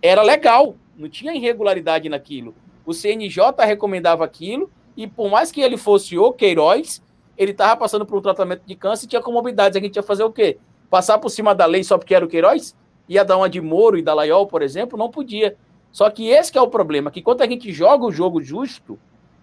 era 0.00 0.22
legal, 0.22 0.76
não 0.96 1.08
tinha 1.08 1.34
irregularidade 1.34 2.08
naquilo. 2.08 2.54
O 2.84 2.92
CNJ 2.92 3.42
recomendava 3.64 4.24
aquilo, 4.24 4.70
e 4.96 5.06
por 5.06 5.30
mais 5.30 5.50
que 5.50 5.60
ele 5.60 5.76
fosse 5.76 6.16
o 6.16 6.32
Queiroz, 6.32 7.02
ele 7.36 7.50
estava 7.50 7.76
passando 7.76 8.06
por 8.06 8.18
um 8.18 8.22
tratamento 8.22 8.62
de 8.64 8.74
câncer 8.74 9.06
e 9.06 9.08
tinha 9.08 9.22
comorbidades. 9.22 9.76
A 9.76 9.80
gente 9.80 9.96
ia 9.96 10.02
fazer 10.02 10.24
o 10.24 10.32
quê? 10.32 10.58
Passar 10.88 11.18
por 11.18 11.28
cima 11.28 11.54
da 11.54 11.66
lei 11.66 11.84
só 11.84 11.98
porque 11.98 12.14
era 12.14 12.24
o 12.24 12.28
Queiroz? 12.28 12.74
Ia 13.08 13.24
dar 13.24 13.36
uma 13.36 13.48
de 13.48 13.60
Moro 13.60 13.98
e 13.98 14.02
da 14.02 14.14
Laiol, 14.14 14.46
por 14.46 14.62
exemplo? 14.62 14.98
Não 14.98 15.10
podia. 15.10 15.56
Só 15.96 16.10
que 16.10 16.28
esse 16.28 16.52
que 16.52 16.58
é 16.58 16.60
o 16.60 16.68
problema, 16.68 17.10
que 17.10 17.22
quando 17.22 17.40
a 17.40 17.46
gente 17.46 17.72
joga 17.72 18.04
o 18.04 18.12
jogo 18.12 18.42
justo, 18.42 18.98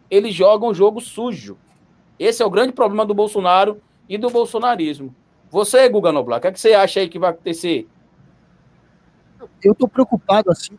eles 0.08 0.36
jogam 0.36 0.70
o 0.70 0.74
jogo 0.74 1.02
sujo. 1.02 1.58
Esse 2.20 2.44
é 2.44 2.46
o 2.46 2.50
grande 2.52 2.74
problema 2.74 3.08
do 3.08 3.14
Bolsonaro 3.16 3.82
e 4.08 4.20
do 4.20 4.30
bolsonarismo. 4.30 5.16
Você, 5.50 5.90
Guga 5.90 6.12
Noblar, 6.12 6.38
o 6.38 6.42
que, 6.44 6.48
é 6.50 6.52
que 6.52 6.60
você 6.60 6.74
acha 6.74 7.00
aí 7.00 7.10
que 7.10 7.18
vai 7.18 7.32
acontecer? 7.32 7.88
Eu 9.64 9.72
estou 9.72 9.88
preocupado, 9.88 10.52
assim 10.52 10.78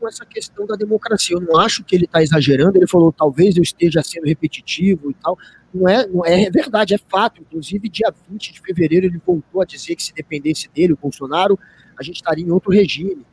com 0.00 0.08
essa 0.08 0.24
questão 0.24 0.64
da 0.64 0.74
democracia. 0.74 1.36
Eu 1.36 1.42
não 1.42 1.60
acho 1.60 1.84
que 1.84 1.94
ele 1.94 2.06
está 2.06 2.22
exagerando. 2.22 2.78
Ele 2.78 2.86
falou, 2.86 3.12
talvez 3.12 3.58
eu 3.58 3.62
esteja 3.62 4.02
sendo 4.02 4.24
repetitivo 4.24 5.10
e 5.10 5.14
tal. 5.22 5.36
Não 5.74 5.86
é, 5.86 6.06
não 6.06 6.24
é, 6.24 6.44
é 6.44 6.50
verdade, 6.50 6.94
é 6.94 6.98
fato. 6.98 7.42
Inclusive, 7.42 7.90
dia 7.90 8.10
20 8.30 8.54
de 8.54 8.60
fevereiro, 8.62 9.04
ele 9.04 9.20
voltou 9.26 9.60
a 9.60 9.66
dizer 9.66 9.96
que 9.96 10.02
se 10.02 10.14
dependesse 10.14 10.66
dele, 10.70 10.94
o 10.94 10.98
Bolsonaro, 10.98 11.58
a 11.94 12.02
gente 12.02 12.16
estaria 12.16 12.42
em 12.42 12.50
outro 12.50 12.70
regime. 12.70 13.26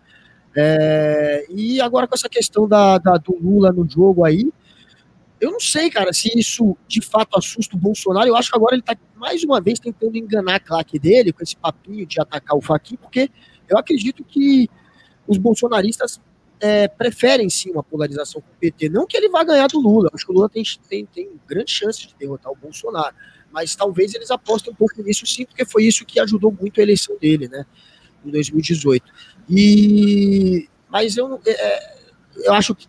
É, 0.55 1.45
e 1.49 1.81
agora 1.81 2.07
com 2.07 2.15
essa 2.15 2.29
questão 2.29 2.67
da, 2.67 2.97
da, 2.97 3.17
do 3.17 3.35
Lula 3.35 3.71
no 3.71 3.87
jogo 3.89 4.23
aí, 4.23 4.49
eu 5.39 5.51
não 5.51 5.59
sei, 5.59 5.89
cara, 5.89 6.13
se 6.13 6.31
isso 6.37 6.77
de 6.87 7.01
fato 7.01 7.37
assusta 7.37 7.75
o 7.75 7.79
Bolsonaro. 7.79 8.27
Eu 8.27 8.35
acho 8.35 8.49
que 8.49 8.57
agora 8.57 8.75
ele 8.75 8.81
está 8.81 8.95
mais 9.15 9.43
uma 9.43 9.59
vez 9.59 9.79
tentando 9.79 10.17
enganar 10.17 10.55
a 10.55 10.59
claque 10.59 10.97
dele 10.97 11.33
com 11.33 11.43
esse 11.43 11.55
papinho 11.55 12.05
de 12.05 12.19
atacar 12.21 12.57
o 12.57 12.61
Faquinha, 12.61 12.97
porque 12.97 13.29
eu 13.67 13.77
acredito 13.77 14.23
que 14.23 14.69
os 15.27 15.37
bolsonaristas 15.37 16.21
é, 16.59 16.87
preferem 16.87 17.49
sim 17.49 17.71
uma 17.71 17.83
polarização 17.83 18.41
com 18.41 18.47
o 18.47 18.59
PT. 18.59 18.89
Não 18.89 19.05
que 19.05 19.17
ele 19.17 19.29
vá 19.29 19.43
ganhar 19.43 19.67
do 19.67 19.79
Lula, 19.79 20.09
acho 20.13 20.25
que 20.25 20.31
o 20.31 20.35
Lula 20.35 20.49
tem, 20.49 20.63
tem, 20.87 21.05
tem 21.05 21.29
grande 21.47 21.71
chance 21.71 22.07
de 22.07 22.15
derrotar 22.17 22.51
o 22.51 22.55
Bolsonaro. 22.55 23.15
Mas 23.51 23.75
talvez 23.75 24.13
eles 24.13 24.31
apostem 24.31 24.73
um 24.73 24.75
pouco 24.75 25.01
nisso 25.01 25.25
sim, 25.25 25.45
porque 25.45 25.65
foi 25.65 25.83
isso 25.83 26.05
que 26.05 26.19
ajudou 26.19 26.51
muito 26.51 26.79
a 26.79 26.83
eleição 26.83 27.17
dele, 27.17 27.47
né? 27.47 27.65
Em 28.25 28.31
2018. 28.31 29.05
E, 29.49 30.67
mas 30.89 31.17
eu, 31.17 31.39
é, 31.45 31.51
é, 31.51 31.95
eu 32.37 32.53
acho 32.53 32.75
que, 32.75 32.87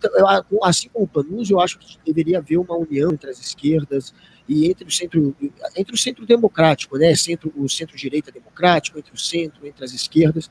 assim 0.63 0.89
como 0.89 1.05
o 1.05 1.09
Panuzzi, 1.09 1.53
eu 1.53 1.61
acho 1.61 1.79
que 1.79 1.99
deveria 2.05 2.39
haver 2.39 2.59
uma 2.59 2.77
união 2.77 3.13
entre 3.13 3.31
as 3.31 3.39
esquerdas 3.39 4.15
e 4.49 4.67
entre 4.67 4.87
o 4.87 4.91
centro, 4.91 5.37
entre 5.77 5.95
o 5.95 5.99
centro 5.99 6.27
democrático, 6.27 6.97
né? 6.99 7.15
Centro, 7.15 7.53
o 7.57 7.69
centro-direita 7.69 8.31
democrático, 8.31 8.99
entre 8.99 9.13
o 9.13 9.19
centro, 9.19 9.67
entre 9.67 9.85
as 9.85 9.93
esquerdas. 9.93 10.51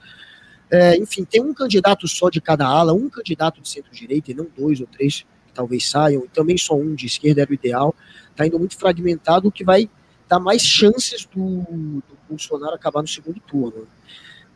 É, 0.69 0.97
enfim, 0.97 1.23
tem 1.23 1.41
um 1.41 1.53
candidato 1.53 2.07
só 2.07 2.29
de 2.29 2.41
cada 2.41 2.65
ala, 2.65 2.93
um 2.93 3.09
candidato 3.09 3.61
de 3.61 3.69
centro-direita 3.69 4.31
e 4.31 4.33
não 4.33 4.47
dois 4.57 4.79
ou 4.79 4.87
três 4.87 5.25
que 5.47 5.53
talvez 5.53 5.89
saiam, 5.89 6.25
e 6.25 6.27
também 6.27 6.57
só 6.57 6.75
um 6.75 6.95
de 6.95 7.05
esquerda 7.05 7.41
era 7.41 7.51
o 7.51 7.53
ideal. 7.53 7.95
Está 8.31 8.45
indo 8.45 8.59
muito 8.59 8.77
fragmentado, 8.77 9.47
o 9.47 9.51
que 9.51 9.63
vai 9.63 9.89
dar 10.27 10.39
mais 10.39 10.61
chances 10.61 11.25
do, 11.25 11.61
do 11.69 12.17
Bolsonaro 12.27 12.75
acabar 12.75 13.01
no 13.01 13.07
segundo 13.07 13.39
turno. 13.41 13.87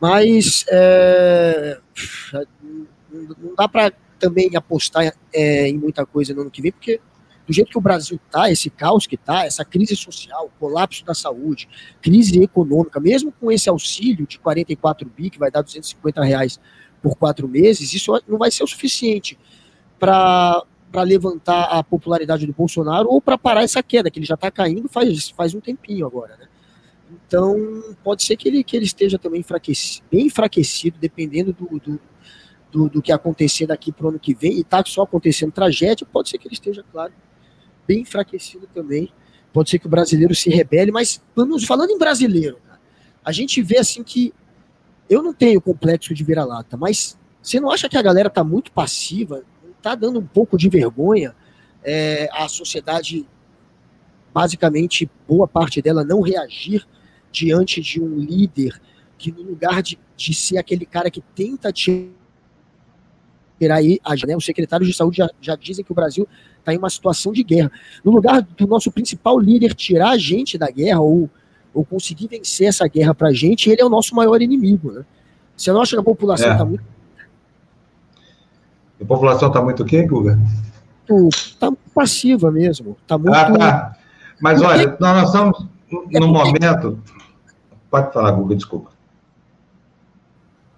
Mas 0.00 0.64
é, 0.70 1.78
não 3.38 3.54
dá 3.56 3.68
para 3.68 3.92
também 4.18 4.54
apostar 4.56 5.12
é, 5.32 5.68
em 5.68 5.76
muita 5.76 6.06
coisa 6.06 6.34
no 6.34 6.42
ano 6.42 6.50
que 6.50 6.62
vem, 6.62 6.72
porque 6.72 7.00
do 7.46 7.52
jeito 7.52 7.70
que 7.70 7.78
o 7.78 7.80
Brasil 7.80 8.20
está, 8.24 8.50
esse 8.50 8.70
caos 8.70 9.08
que 9.08 9.16
está, 9.16 9.44
essa 9.44 9.64
crise 9.64 9.96
social, 9.96 10.50
colapso 10.60 11.04
da 11.04 11.14
saúde, 11.14 11.68
crise 12.00 12.40
econômica, 12.40 13.00
mesmo 13.00 13.32
com 13.32 13.50
esse 13.50 13.68
auxílio 13.68 14.24
de 14.24 14.38
44 14.38 15.10
bi, 15.16 15.30
que 15.30 15.38
vai 15.38 15.50
dar 15.50 15.62
250 15.62 16.22
reais 16.22 16.60
por 17.02 17.16
quatro 17.16 17.48
meses, 17.48 17.92
isso 17.92 18.12
não 18.28 18.38
vai 18.38 18.50
ser 18.52 18.62
o 18.62 18.68
suficiente 18.68 19.36
para 19.98 20.64
levantar 21.04 21.64
a 21.64 21.82
popularidade 21.82 22.46
do 22.46 22.52
Bolsonaro 22.52 23.08
ou 23.08 23.20
para 23.20 23.36
parar 23.36 23.64
essa 23.64 23.82
queda, 23.82 24.10
que 24.10 24.20
ele 24.20 24.26
já 24.26 24.34
está 24.34 24.50
caindo 24.50 24.88
faz, 24.88 25.30
faz 25.30 25.52
um 25.52 25.60
tempinho 25.60 26.06
agora, 26.06 26.36
né? 26.36 26.46
Então, 27.26 27.94
pode 28.02 28.22
ser 28.22 28.36
que 28.36 28.48
ele, 28.48 28.62
que 28.62 28.76
ele 28.76 28.84
esteja 28.84 29.18
também 29.18 29.40
enfraquecido, 29.40 30.06
bem 30.10 30.26
enfraquecido, 30.26 30.98
dependendo 31.00 31.52
do, 31.52 31.78
do, 31.78 32.00
do, 32.70 32.88
do 32.88 33.02
que 33.02 33.12
acontecer 33.12 33.66
daqui 33.66 33.92
para 33.92 34.06
o 34.06 34.08
ano 34.10 34.18
que 34.18 34.34
vem, 34.34 34.54
e 34.54 34.60
está 34.60 34.82
só 34.86 35.02
acontecendo 35.02 35.52
tragédia, 35.52 36.06
pode 36.10 36.28
ser 36.28 36.38
que 36.38 36.46
ele 36.46 36.54
esteja, 36.54 36.84
claro, 36.90 37.12
bem 37.86 38.00
enfraquecido 38.00 38.68
também. 38.72 39.12
Pode 39.52 39.70
ser 39.70 39.78
que 39.78 39.86
o 39.86 39.90
brasileiro 39.90 40.34
se 40.34 40.48
rebele, 40.48 40.92
mas 40.92 41.20
falando 41.66 41.90
em 41.90 41.98
brasileiro, 41.98 42.58
a 43.24 43.32
gente 43.32 43.60
vê 43.62 43.78
assim 43.78 44.02
que 44.02 44.32
eu 45.08 45.22
não 45.22 45.34
tenho 45.34 45.60
complexo 45.60 46.14
de 46.14 46.22
vira-lata, 46.22 46.76
mas 46.76 47.18
você 47.42 47.58
não 47.58 47.70
acha 47.70 47.88
que 47.88 47.98
a 47.98 48.02
galera 48.02 48.28
está 48.28 48.44
muito 48.44 48.70
passiva, 48.70 49.42
está 49.76 49.94
dando 49.94 50.20
um 50.20 50.26
pouco 50.26 50.56
de 50.56 50.68
vergonha 50.68 51.34
é, 51.82 52.28
a 52.32 52.48
sociedade, 52.48 53.26
basicamente, 54.32 55.10
boa 55.26 55.48
parte 55.48 55.82
dela 55.82 56.04
não 56.04 56.20
reagir 56.20 56.86
diante 57.32 57.80
de 57.80 58.00
um 58.00 58.18
líder 58.18 58.80
que, 59.16 59.30
no 59.30 59.42
lugar 59.42 59.82
de, 59.82 59.98
de 60.16 60.34
ser 60.34 60.58
aquele 60.58 60.86
cara 60.86 61.10
que 61.10 61.22
tenta 61.34 61.72
tirar 61.72 62.10
aí, 63.70 64.00
né, 64.26 64.36
os 64.36 64.44
secretários 64.44 64.88
de 64.88 64.94
saúde 64.96 65.18
já, 65.18 65.30
já 65.40 65.56
dizem 65.56 65.84
que 65.84 65.92
o 65.92 65.94
Brasil 65.94 66.26
está 66.58 66.72
em 66.72 66.78
uma 66.78 66.88
situação 66.88 67.32
de 67.32 67.42
guerra. 67.42 67.70
No 68.04 68.12
lugar 68.12 68.40
do 68.42 68.66
nosso 68.66 68.90
principal 68.90 69.38
líder 69.38 69.74
tirar 69.74 70.10
a 70.10 70.18
gente 70.18 70.56
da 70.56 70.70
guerra 70.70 71.00
ou, 71.00 71.28
ou 71.74 71.84
conseguir 71.84 72.28
vencer 72.28 72.68
essa 72.68 72.86
guerra 72.88 73.14
para 73.14 73.28
a 73.28 73.32
gente, 73.32 73.68
ele 73.68 73.82
é 73.82 73.84
o 73.84 73.90
nosso 73.90 74.14
maior 74.14 74.40
inimigo. 74.40 74.92
Né? 74.92 75.04
Você 75.56 75.72
não 75.72 75.82
acha 75.82 75.96
que 75.96 76.00
a 76.00 76.04
população 76.04 76.50
está 76.50 76.64
é. 76.64 76.66
muito. 76.66 76.84
A 79.00 79.04
população 79.04 79.48
está 79.48 79.62
muito 79.62 79.82
o 79.82 79.86
quê, 79.86 80.06
Guga? 80.06 80.38
Está 81.28 81.72
passiva 81.94 82.50
mesmo. 82.50 82.96
Tá 83.06 83.18
muito... 83.18 83.34
Ah, 83.34 83.52
tá. 83.52 83.96
Mas 84.40 84.62
olha, 84.62 84.96
nós 85.00 85.26
estamos 85.26 85.66
no 85.90 86.28
momento. 86.28 87.02
Pode 87.90 88.12
falar, 88.12 88.32
Guga, 88.32 88.54
desculpa. 88.54 88.90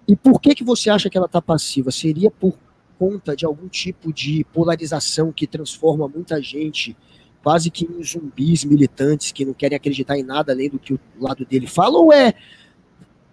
E 0.07 0.15
por 0.15 0.41
que, 0.41 0.55
que 0.55 0.63
você 0.63 0.89
acha 0.89 1.09
que 1.09 1.17
ela 1.17 1.27
está 1.27 1.41
passiva? 1.41 1.91
Seria 1.91 2.29
por 2.29 2.57
conta 2.97 3.35
de 3.35 3.45
algum 3.45 3.67
tipo 3.67 4.11
de 4.11 4.45
polarização 4.53 5.31
que 5.31 5.47
transforma 5.47 6.07
muita 6.07 6.41
gente 6.41 6.95
quase 7.43 7.69
que 7.69 7.85
em 7.85 8.03
zumbis 8.03 8.63
militantes 8.63 9.31
que 9.31 9.45
não 9.45 9.53
querem 9.53 9.75
acreditar 9.75 10.17
em 10.17 10.23
nada 10.23 10.53
além 10.53 10.69
do 10.69 10.79
que 10.79 10.93
o 10.93 10.99
lado 11.19 11.45
dele 11.45 11.67
fala? 11.67 11.99
Ou 11.99 12.11
é. 12.11 12.33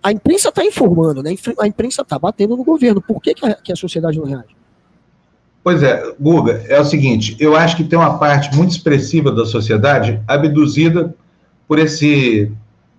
A 0.02 0.10
imprensa 0.10 0.48
está 0.48 0.64
informando, 0.64 1.22
né? 1.22 1.34
A 1.58 1.66
imprensa 1.66 2.02
está 2.02 2.18
batendo 2.18 2.56
no 2.56 2.64
governo. 2.64 3.02
Por 3.02 3.20
que, 3.20 3.34
que, 3.34 3.46
a, 3.46 3.54
que 3.54 3.72
a 3.72 3.76
sociedade 3.76 4.18
não 4.18 4.24
reage? 4.24 4.56
Pois 5.62 5.82
é, 5.82 6.14
Guga, 6.18 6.64
é 6.68 6.80
o 6.80 6.84
seguinte: 6.84 7.36
eu 7.38 7.54
acho 7.54 7.76
que 7.76 7.84
tem 7.84 7.98
uma 7.98 8.18
parte 8.18 8.54
muito 8.56 8.70
expressiva 8.70 9.30
da 9.30 9.44
sociedade 9.44 10.20
abduzida 10.26 11.14
por 11.68 11.78
esse 11.78 12.50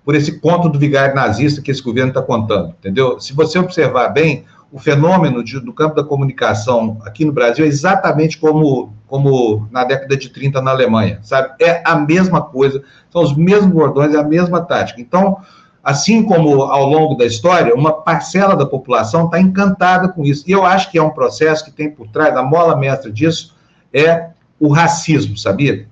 por 0.03 0.15
esse 0.15 0.39
conto 0.39 0.69
do 0.69 0.79
vigário 0.79 1.15
nazista 1.15 1.61
que 1.61 1.71
esse 1.71 1.81
governo 1.81 2.09
está 2.09 2.21
contando, 2.21 2.69
entendeu? 2.79 3.19
Se 3.19 3.33
você 3.33 3.59
observar 3.59 4.09
bem, 4.09 4.45
o 4.71 4.79
fenômeno 4.79 5.43
de, 5.43 5.59
do 5.59 5.73
campo 5.73 5.95
da 5.95 6.03
comunicação 6.03 6.97
aqui 7.05 7.25
no 7.25 7.33
Brasil 7.33 7.65
é 7.65 7.67
exatamente 7.67 8.37
como, 8.37 8.93
como 9.05 9.67
na 9.69 9.83
década 9.83 10.15
de 10.15 10.29
30 10.29 10.61
na 10.61 10.71
Alemanha, 10.71 11.19
sabe? 11.23 11.53
É 11.59 11.81
a 11.85 11.95
mesma 11.95 12.41
coisa, 12.41 12.81
são 13.11 13.21
os 13.21 13.35
mesmos 13.35 13.71
bordões, 13.71 14.15
é 14.15 14.17
a 14.17 14.23
mesma 14.23 14.61
tática. 14.61 15.01
Então, 15.01 15.37
assim 15.83 16.23
como 16.23 16.63
ao 16.63 16.87
longo 16.87 17.15
da 17.15 17.25
história, 17.25 17.75
uma 17.75 17.91
parcela 17.91 18.55
da 18.55 18.65
população 18.65 19.25
está 19.25 19.39
encantada 19.39 20.07
com 20.07 20.23
isso. 20.23 20.45
E 20.47 20.51
eu 20.51 20.65
acho 20.65 20.89
que 20.89 20.97
é 20.97 21.03
um 21.03 21.09
processo 21.09 21.65
que 21.65 21.71
tem 21.71 21.91
por 21.91 22.07
trás, 22.07 22.35
a 22.35 22.43
mola 22.43 22.75
mestra 22.75 23.11
disso 23.11 23.53
é 23.93 24.29
o 24.57 24.69
racismo, 24.69 25.37
sabia? 25.37 25.85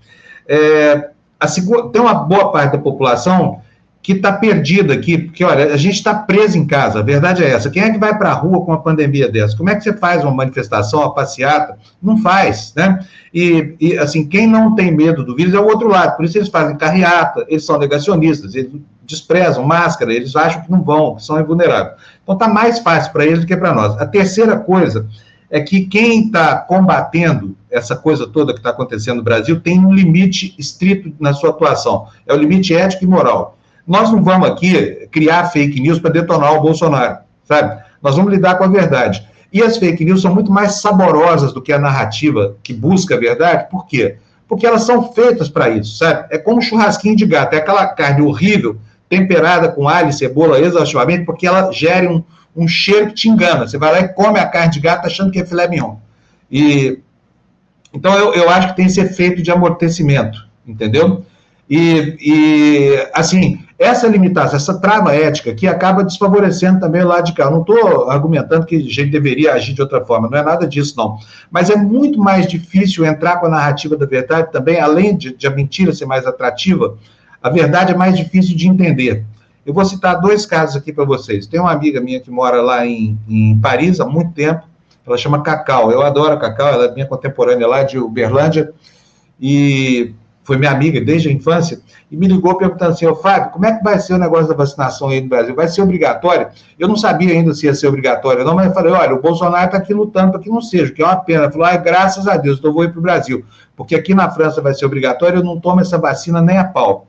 É, 0.47 1.09
a, 1.37 1.47
tem 1.91 2.01
uma 2.01 2.13
boa 2.13 2.51
parte 2.51 2.73
da 2.73 2.77
população 2.77 3.61
que 4.01 4.13
está 4.13 4.31
perdido 4.31 4.93
aqui, 4.93 5.17
porque, 5.17 5.43
olha, 5.43 5.73
a 5.73 5.77
gente 5.77 5.95
está 5.95 6.13
preso 6.13 6.57
em 6.57 6.65
casa, 6.65 6.99
a 6.99 7.03
verdade 7.03 7.43
é 7.43 7.49
essa. 7.49 7.69
Quem 7.69 7.83
é 7.83 7.91
que 7.91 7.97
vai 7.97 8.17
para 8.17 8.31
a 8.31 8.33
rua 8.33 8.63
com 8.63 8.71
uma 8.71 8.81
pandemia 8.81 9.29
dessa? 9.29 9.57
Como 9.57 9.69
é 9.69 9.75
que 9.75 9.83
você 9.83 9.93
faz 9.93 10.23
uma 10.23 10.33
manifestação, 10.33 11.01
uma 11.01 11.13
passeata? 11.13 11.77
Não 12.01 12.17
faz, 12.21 12.73
né? 12.75 13.05
E, 13.33 13.75
e, 13.79 13.97
assim, 13.97 14.25
quem 14.25 14.47
não 14.47 14.73
tem 14.73 14.91
medo 14.91 15.23
do 15.23 15.35
vírus 15.35 15.53
é 15.53 15.59
o 15.59 15.65
outro 15.65 15.89
lado, 15.89 16.15
por 16.15 16.23
isso 16.23 16.37
eles 16.37 16.47
fazem 16.47 16.77
carreata, 16.77 17.45
eles 17.49 17.65
são 17.65 17.77
negacionistas, 17.77 18.55
eles 18.55 18.71
desprezam 19.03 19.65
máscara, 19.65 20.13
eles 20.13 20.35
acham 20.35 20.61
que 20.61 20.71
não 20.71 20.81
vão, 20.81 21.15
que 21.15 21.23
são 21.23 21.39
invulneráveis. 21.39 21.95
Então, 22.23 22.35
está 22.35 22.47
mais 22.47 22.79
fácil 22.79 23.11
para 23.11 23.25
eles 23.25 23.41
do 23.41 23.47
que 23.47 23.57
para 23.57 23.73
nós. 23.73 23.99
A 23.99 24.05
terceira 24.05 24.57
coisa 24.57 25.07
é 25.49 25.59
que 25.59 25.81
quem 25.81 26.27
está 26.27 26.55
combatendo 26.57 27.57
essa 27.69 27.95
coisa 27.95 28.27
toda 28.27 28.53
que 28.53 28.59
está 28.59 28.69
acontecendo 28.69 29.17
no 29.17 29.23
Brasil 29.23 29.59
tem 29.59 29.83
um 29.83 29.93
limite 29.93 30.55
estrito 30.57 31.11
na 31.19 31.33
sua 31.33 31.49
atuação. 31.49 32.07
É 32.25 32.33
o 32.33 32.37
limite 32.37 32.73
ético 32.73 33.03
e 33.03 33.07
moral. 33.07 33.57
Nós 33.89 34.11
não 34.11 34.23
vamos 34.23 34.47
aqui 34.47 35.07
criar 35.11 35.45
fake 35.45 35.81
news 35.81 35.97
para 35.97 36.11
detonar 36.11 36.53
o 36.53 36.61
Bolsonaro, 36.61 37.17
sabe? 37.43 37.81
Nós 38.03 38.15
vamos 38.15 38.31
lidar 38.31 38.55
com 38.55 38.63
a 38.63 38.67
verdade. 38.67 39.27
E 39.51 39.63
as 39.63 39.77
fake 39.77 40.05
news 40.05 40.21
são 40.21 40.31
muito 40.31 40.51
mais 40.51 40.79
saborosas 40.79 41.51
do 41.51 41.59
que 41.59 41.73
a 41.73 41.79
narrativa 41.79 42.55
que 42.61 42.71
busca 42.71 43.15
a 43.15 43.19
verdade. 43.19 43.67
Por 43.67 43.87
quê? 43.87 44.17
Porque 44.47 44.67
elas 44.67 44.83
são 44.83 45.11
feitas 45.11 45.49
para 45.49 45.69
isso, 45.69 45.97
sabe? 45.97 46.27
É 46.29 46.37
como 46.37 46.59
um 46.59 46.61
churrasquinho 46.61 47.15
de 47.15 47.25
gato, 47.25 47.55
é 47.55 47.57
aquela 47.57 47.87
carne 47.87 48.21
horrível, 48.21 48.77
temperada 49.09 49.69
com 49.69 49.89
alho 49.89 50.09
e 50.09 50.13
cebola 50.13 50.59
exaustivamente, 50.59 51.25
porque 51.25 51.47
ela 51.47 51.71
gera 51.71 52.07
um, 52.11 52.23
um 52.55 52.67
cheiro 52.67 53.07
que 53.07 53.15
te 53.15 53.27
engana. 53.27 53.67
Você 53.67 53.79
vai 53.79 53.91
lá 53.91 53.99
e 54.01 54.09
come 54.09 54.39
a 54.39 54.45
carne 54.45 54.71
de 54.71 54.79
gato 54.79 55.07
achando 55.07 55.31
que 55.31 55.39
é 55.39 55.45
filé 55.45 55.67
mignon. 55.67 55.95
E, 56.51 56.99
então, 57.91 58.13
eu, 58.13 58.35
eu 58.35 58.51
acho 58.51 58.67
que 58.67 58.75
tem 58.75 58.85
esse 58.85 59.01
efeito 59.01 59.41
de 59.41 59.49
amortecimento, 59.49 60.47
entendeu? 60.67 61.25
E, 61.67 62.17
e, 62.19 63.09
assim, 63.13 63.59
essa 63.79 64.05
limitação, 64.07 64.57
essa 64.57 64.77
trava 64.77 65.15
ética 65.15 65.55
que 65.55 65.65
acaba 65.65 66.03
desfavorecendo 66.03 66.81
também 66.81 67.01
o 67.01 67.07
lado 67.07 67.27
de 67.27 67.33
cá. 67.33 67.45
Eu 67.45 67.51
não 67.51 67.61
estou 67.61 68.09
argumentando 68.09 68.65
que 68.65 68.75
a 68.75 68.79
gente 68.79 69.05
deveria 69.05 69.53
agir 69.53 69.73
de 69.73 69.81
outra 69.81 70.03
forma, 70.03 70.29
não 70.29 70.37
é 70.37 70.43
nada 70.43 70.67
disso, 70.67 70.95
não. 70.97 71.17
Mas 71.49 71.69
é 71.69 71.77
muito 71.77 72.19
mais 72.19 72.45
difícil 72.45 73.05
entrar 73.05 73.37
com 73.37 73.45
a 73.45 73.49
narrativa 73.49 73.95
da 73.95 74.05
verdade 74.05 74.51
também, 74.51 74.81
além 74.81 75.15
de, 75.15 75.33
de 75.33 75.47
a 75.47 75.49
mentira 75.49 75.93
ser 75.93 76.05
mais 76.05 76.27
atrativa, 76.27 76.97
a 77.41 77.49
verdade 77.49 77.93
é 77.93 77.95
mais 77.95 78.17
difícil 78.17 78.53
de 78.53 78.67
entender. 78.67 79.23
Eu 79.65 79.73
vou 79.73 79.85
citar 79.85 80.19
dois 80.19 80.45
casos 80.45 80.75
aqui 80.75 80.91
para 80.91 81.05
vocês. 81.05 81.47
Tem 81.47 81.57
uma 81.57 81.71
amiga 81.71 82.01
minha 82.01 82.19
que 82.19 82.29
mora 82.29 82.61
lá 82.61 82.85
em, 82.85 83.17
em 83.29 83.57
Paris 83.59 84.01
há 84.01 84.05
muito 84.05 84.33
tempo, 84.33 84.61
ela 85.07 85.17
chama 85.17 85.41
Cacau. 85.41 85.89
Eu 85.89 86.01
adoro 86.01 86.37
Cacau, 86.37 86.67
ela 86.67 86.85
é 86.87 86.93
minha 86.93 87.05
contemporânea 87.05 87.65
lá 87.65 87.83
de 87.83 87.97
Uberlândia, 87.97 88.73
e 89.39 90.13
foi 90.49 90.57
minha 90.57 90.71
amiga 90.71 90.99
desde 90.99 91.29
a 91.29 91.31
infância, 91.31 91.79
e 92.09 92.17
me 92.17 92.25
ligou 92.25 92.57
perguntando 92.57 92.93
assim, 92.93 93.05
ô 93.05 93.15
Fábio, 93.15 93.51
como 93.51 93.67
é 93.67 93.77
que 93.77 93.83
vai 93.83 93.99
ser 93.99 94.15
o 94.15 94.17
negócio 94.17 94.47
da 94.47 94.55
vacinação 94.55 95.09
aí 95.09 95.21
no 95.21 95.29
Brasil? 95.29 95.53
Vai 95.53 95.67
ser 95.67 95.83
obrigatório? 95.83 96.47
Eu 96.79 96.87
não 96.87 96.95
sabia 96.95 97.31
ainda 97.31 97.53
se 97.53 97.67
ia 97.67 97.75
ser 97.75 97.85
obrigatório 97.85 98.43
não, 98.43 98.55
mas 98.55 98.65
eu 98.65 98.73
falei, 98.73 98.91
olha, 98.91 99.13
o 99.13 99.21
Bolsonaro 99.21 99.67
está 99.67 99.77
aqui 99.77 99.93
lutando 99.93 100.31
para 100.31 100.41
que 100.41 100.49
não 100.49 100.59
seja, 100.59 100.91
que 100.91 101.03
é 101.03 101.05
uma 101.05 101.17
pena. 101.17 101.51
Falou, 101.51 101.67
ah, 101.67 101.77
graças 101.77 102.27
a 102.27 102.35
Deus, 102.35 102.57
então 102.57 102.71
eu 102.71 102.73
vou 102.73 102.83
ir 102.83 102.89
para 102.89 102.97
o 102.97 103.01
Brasil, 103.01 103.45
porque 103.77 103.93
aqui 103.93 104.15
na 104.15 104.31
França 104.31 104.59
vai 104.59 104.73
ser 104.73 104.87
obrigatório, 104.87 105.37
eu 105.37 105.43
não 105.43 105.59
tomo 105.59 105.81
essa 105.81 105.99
vacina 105.99 106.41
nem 106.41 106.57
a 106.57 106.63
pau. 106.63 107.05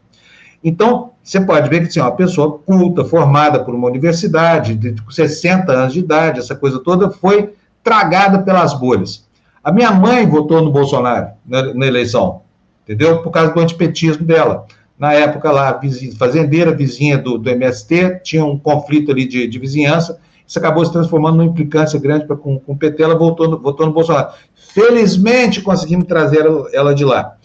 Então, 0.63 1.13
você 1.25 1.41
pode 1.41 1.67
ver 1.71 1.81
que 1.81 1.87
assim, 1.87 2.01
uma 2.01 2.13
pessoa 2.13 2.59
culta, 2.59 3.07
formada 3.07 3.65
por 3.65 3.75
uma 3.75 3.89
universidade, 3.89 4.75
de 4.75 4.95
60 5.09 5.73
anos 5.73 5.95
de 5.95 6.01
idade, 6.01 6.41
essa 6.41 6.55
coisa 6.55 6.79
toda, 6.79 7.09
foi 7.09 7.55
tragada 7.83 8.41
pelas 8.41 8.75
bolhas. 8.75 9.27
A 9.65 9.73
minha 9.73 9.93
mãe 9.93 10.27
votou 10.27 10.61
no 10.61 10.71
Bolsonaro 10.71 11.29
na, 11.47 11.73
na 11.73 11.87
eleição 11.87 12.43
entendeu? 12.91 13.23
Por 13.23 13.31
causa 13.31 13.53
do 13.53 13.61
antipetismo 13.61 14.27
dela. 14.27 14.67
Na 14.99 15.13
época 15.13 15.51
lá, 15.51 15.81
fazendeira 16.19 16.75
vizinha 16.75 17.17
do, 17.17 17.39
do 17.39 17.49
MST, 17.49 18.21
tinha 18.25 18.45
um 18.45 18.59
conflito 18.59 19.13
ali 19.13 19.27
de, 19.27 19.47
de 19.47 19.59
vizinhança, 19.59 20.19
isso 20.47 20.59
acabou 20.59 20.85
se 20.85 20.93
transformando 20.93 21.37
numa 21.37 21.49
implicância 21.49 21.99
grande 22.01 22.27
pra, 22.27 22.37
com, 22.37 22.59
com 22.59 22.73
o 22.73 22.77
PT, 22.77 23.01
ela 23.01 23.17
voltou 23.17 23.49
no, 23.49 23.59
votou 23.61 23.87
no 23.87 23.93
Bolsonaro. 23.93 24.33
Felizmente 24.75 25.63
conseguimos 25.63 26.07
trazer 26.07 26.41
ela, 26.41 26.69
ela 26.73 26.95
de 26.95 27.05
lá. 27.05 27.37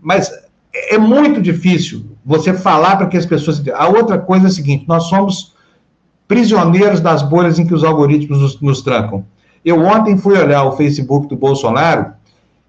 Mas 0.00 0.32
é 0.72 0.96
muito 0.96 1.40
difícil 1.42 2.06
você 2.24 2.54
falar 2.54 2.96
para 2.96 3.06
que 3.06 3.18
as 3.18 3.26
pessoas. 3.26 3.62
A 3.74 3.86
outra 3.86 4.18
coisa 4.18 4.46
é 4.46 4.48
a 4.48 4.52
seguinte: 4.52 4.86
nós 4.88 5.04
somos 5.04 5.54
prisioneiros 6.26 7.00
das 7.00 7.22
bolhas 7.22 7.58
em 7.58 7.66
que 7.66 7.74
os 7.74 7.84
algoritmos 7.84 8.40
nos, 8.40 8.60
nos 8.60 8.82
trancam. 8.82 9.24
Eu 9.62 9.84
ontem 9.84 10.16
fui 10.16 10.36
olhar 10.38 10.64
o 10.64 10.72
Facebook 10.72 11.28
do 11.28 11.36
Bolsonaro 11.36 12.14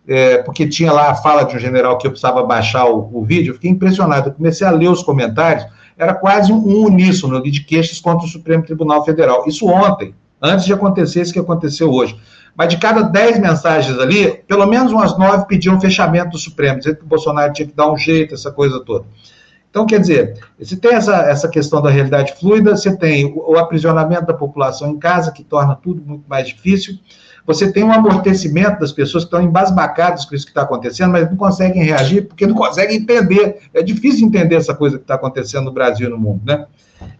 é, 0.08 0.38
porque 0.38 0.68
tinha 0.68 0.92
lá 0.92 1.12
a 1.12 1.16
fala 1.16 1.44
de 1.44 1.56
um 1.56 1.60
general 1.60 1.98
que 1.98 2.06
eu 2.06 2.12
precisava 2.12 2.44
baixar 2.44 2.86
o, 2.86 3.10
o, 3.12 3.24
vídeo, 3.24 3.52
eu 3.52 3.56
fiquei 3.56 3.72
impressionado. 3.72 4.30
Eu 4.30 4.34
comecei 4.34 4.66
a 4.66 4.72
ler 4.72 4.90
os 4.90 5.02
comentários, 5.02 5.66
era 5.98 6.14
quase 6.14 6.52
um, 6.52 6.86
uníssono 6.86 7.42
de 7.42 7.64
queixas 7.64 8.00
contra 8.00 8.26
o 8.26 8.30
Supremo 8.30 8.64
Tribunal 8.64 9.04
Federal. 9.04 9.46
Isso 9.48 9.66
ontem, 9.68 10.14
antes 10.42 10.66
de 10.66 10.74
acontecer 10.74 11.22
isso 11.22 11.34
que 11.34 11.40
aconteceu 11.40 11.92
hoje. 11.92 12.20
Mas 12.56 12.70
de 12.70 12.78
cada 12.78 13.02
dez 13.02 13.38
mensagens 13.40 13.98
ali, 14.00 14.32
pelo 14.48 14.66
menos 14.66 14.92
umas 14.92 15.18
nove 15.18 15.46
pediam 15.46 15.82
fechamento 15.82 16.32
do 16.32 16.38
Supremo, 16.38 16.80
dizendo 16.80 16.98
que 16.98 17.04
o 17.04 17.08
Bolsonaro 17.08 17.52
tinha 17.52 17.68
que 17.68 17.76
dar 17.76 17.92
um 17.92 17.98
jeito, 17.98 18.34
essa 18.34 18.52
coisa 18.52 18.80
toda. 18.80 19.06
Então, 19.70 19.86
quer 19.86 20.00
dizer, 20.00 20.40
você 20.58 20.78
tem 20.78 20.94
essa, 20.94 21.18
essa 21.24 21.50
questão 21.50 21.82
da 21.82 21.90
realidade 21.90 22.34
fluida, 22.40 22.78
você 22.78 22.96
tem 22.96 23.26
o, 23.26 23.54
o 23.54 23.58
aprisionamento 23.58 24.26
da 24.26 24.34
população 24.34 24.92
em 24.92 24.98
casa, 24.98 25.34
que 25.34 25.44
torna 25.44 25.76
tudo 25.76 26.02
muito 26.02 26.24
mais 26.30 26.48
difícil 26.48 26.98
você 27.46 27.72
tem 27.72 27.84
um 27.84 27.92
amortecimento 27.92 28.80
das 28.80 28.92
pessoas 28.92 29.24
que 29.24 29.28
estão 29.28 29.42
embasbacadas 29.42 30.26
com 30.26 30.34
isso 30.34 30.46
que 30.46 30.52
está 30.52 30.64
acontecendo, 30.64 31.12
mas 31.12 31.30
não 31.30 31.38
conseguem 31.38 31.84
reagir 31.84 32.28
porque 32.28 32.48
não 32.48 32.56
conseguem 32.56 32.98
entender. 32.98 33.58
É 33.74 33.84
difícil 33.84 34.28
entender 34.28 34.56
essa 34.56 34.74
coisa 34.74 34.98
que 34.98 35.04
está 35.04 35.14
acontecendo 35.14 35.66
no 35.66 35.72
Brasil 35.72 36.08
e 36.08 36.10
no 36.10 36.18
mundo, 36.18 36.42
né? 36.44 36.66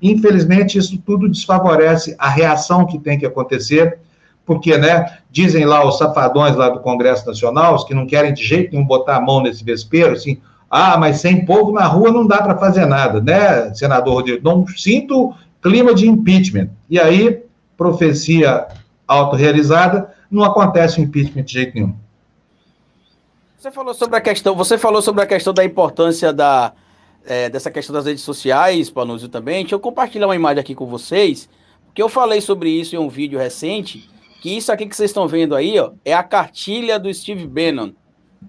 Infelizmente, 0.02 0.78
isso 0.78 0.98
tudo 1.06 1.30
desfavorece 1.30 2.16
a 2.18 2.30
reação 2.30 2.86
que 2.86 2.98
tem 2.98 3.20
que 3.20 3.26
acontecer, 3.26 4.00
porque, 4.46 4.78
né, 4.78 5.18
dizem 5.30 5.66
lá 5.66 5.86
os 5.88 5.98
safadões 5.98 6.56
lá 6.56 6.70
do 6.70 6.80
Congresso 6.80 7.28
Nacional, 7.28 7.76
os 7.76 7.84
que 7.84 7.94
não 7.94 8.08
querem 8.08 8.34
de 8.34 8.44
jeito 8.44 8.72
nenhum 8.72 8.86
botar 8.86 9.18
a 9.18 9.22
mão 9.22 9.42
nesse 9.42 9.64
vespeiro, 9.64 10.14
assim, 10.14 10.40
ah, 10.70 10.98
mas 10.98 11.18
sem 11.18 11.46
povo 11.46 11.72
na 11.72 11.86
rua 11.86 12.12
não 12.12 12.26
dá 12.26 12.42
para 12.42 12.58
fazer 12.58 12.86
nada, 12.86 13.22
né, 13.22 13.74
senador 13.74 14.16
Rodrigo? 14.16 14.42
Não 14.44 14.66
sinto 14.68 15.34
clima 15.62 15.94
de 15.94 16.08
impeachment. 16.08 16.70
E 16.90 17.00
aí, 17.00 17.44
profecia 17.78 18.68
autorrealizada, 19.08 20.15
não 20.30 20.44
acontece 20.44 21.00
o 21.00 21.04
impeachment 21.04 21.44
de 21.44 21.54
jeito 21.54 21.76
nenhum. 21.76 21.96
Você 23.58 23.72
falou 23.72 23.94
sobre 23.94 24.18
a 24.18 24.22
questão, 24.22 24.56
você 24.56 24.78
falou 24.78 25.02
sobre 25.02 25.24
a 25.24 25.26
questão 25.26 25.54
da 25.54 25.64
importância 25.64 26.32
da, 26.32 26.74
é, 27.26 27.50
dessa 27.50 27.72
questão 27.72 27.94
das 27.94 28.06
redes 28.06 28.24
sociais, 28.24 28.90
Panúzio, 28.90 29.28
também. 29.28 29.64
Deixa 29.64 29.76
eu 29.76 29.80
compartilhar 29.80 30.28
uma 30.28 30.36
imagem 30.36 30.60
aqui 30.60 30.76
com 30.76 30.86
vocês, 30.86 31.50
porque 31.86 32.02
eu 32.02 32.08
falei 32.08 32.42
sobre 32.42 32.70
isso 32.70 32.96
em 32.96 33.00
um 33.00 33.10
vídeo 33.10 33.40
recente, 33.40 34.08
que 34.40 34.56
isso 34.56 34.72
aqui 34.72 34.86
que 34.86 34.96
vocês 34.96 35.10
estão 35.10 35.28
vendo 35.28 35.56
aí, 35.56 35.80
ó, 35.80 35.92
é 36.06 36.14
a 36.14 36.22
cartilha 36.22 37.00
do 37.00 37.12
Steve 37.12 37.48
Bannon. 37.48 37.92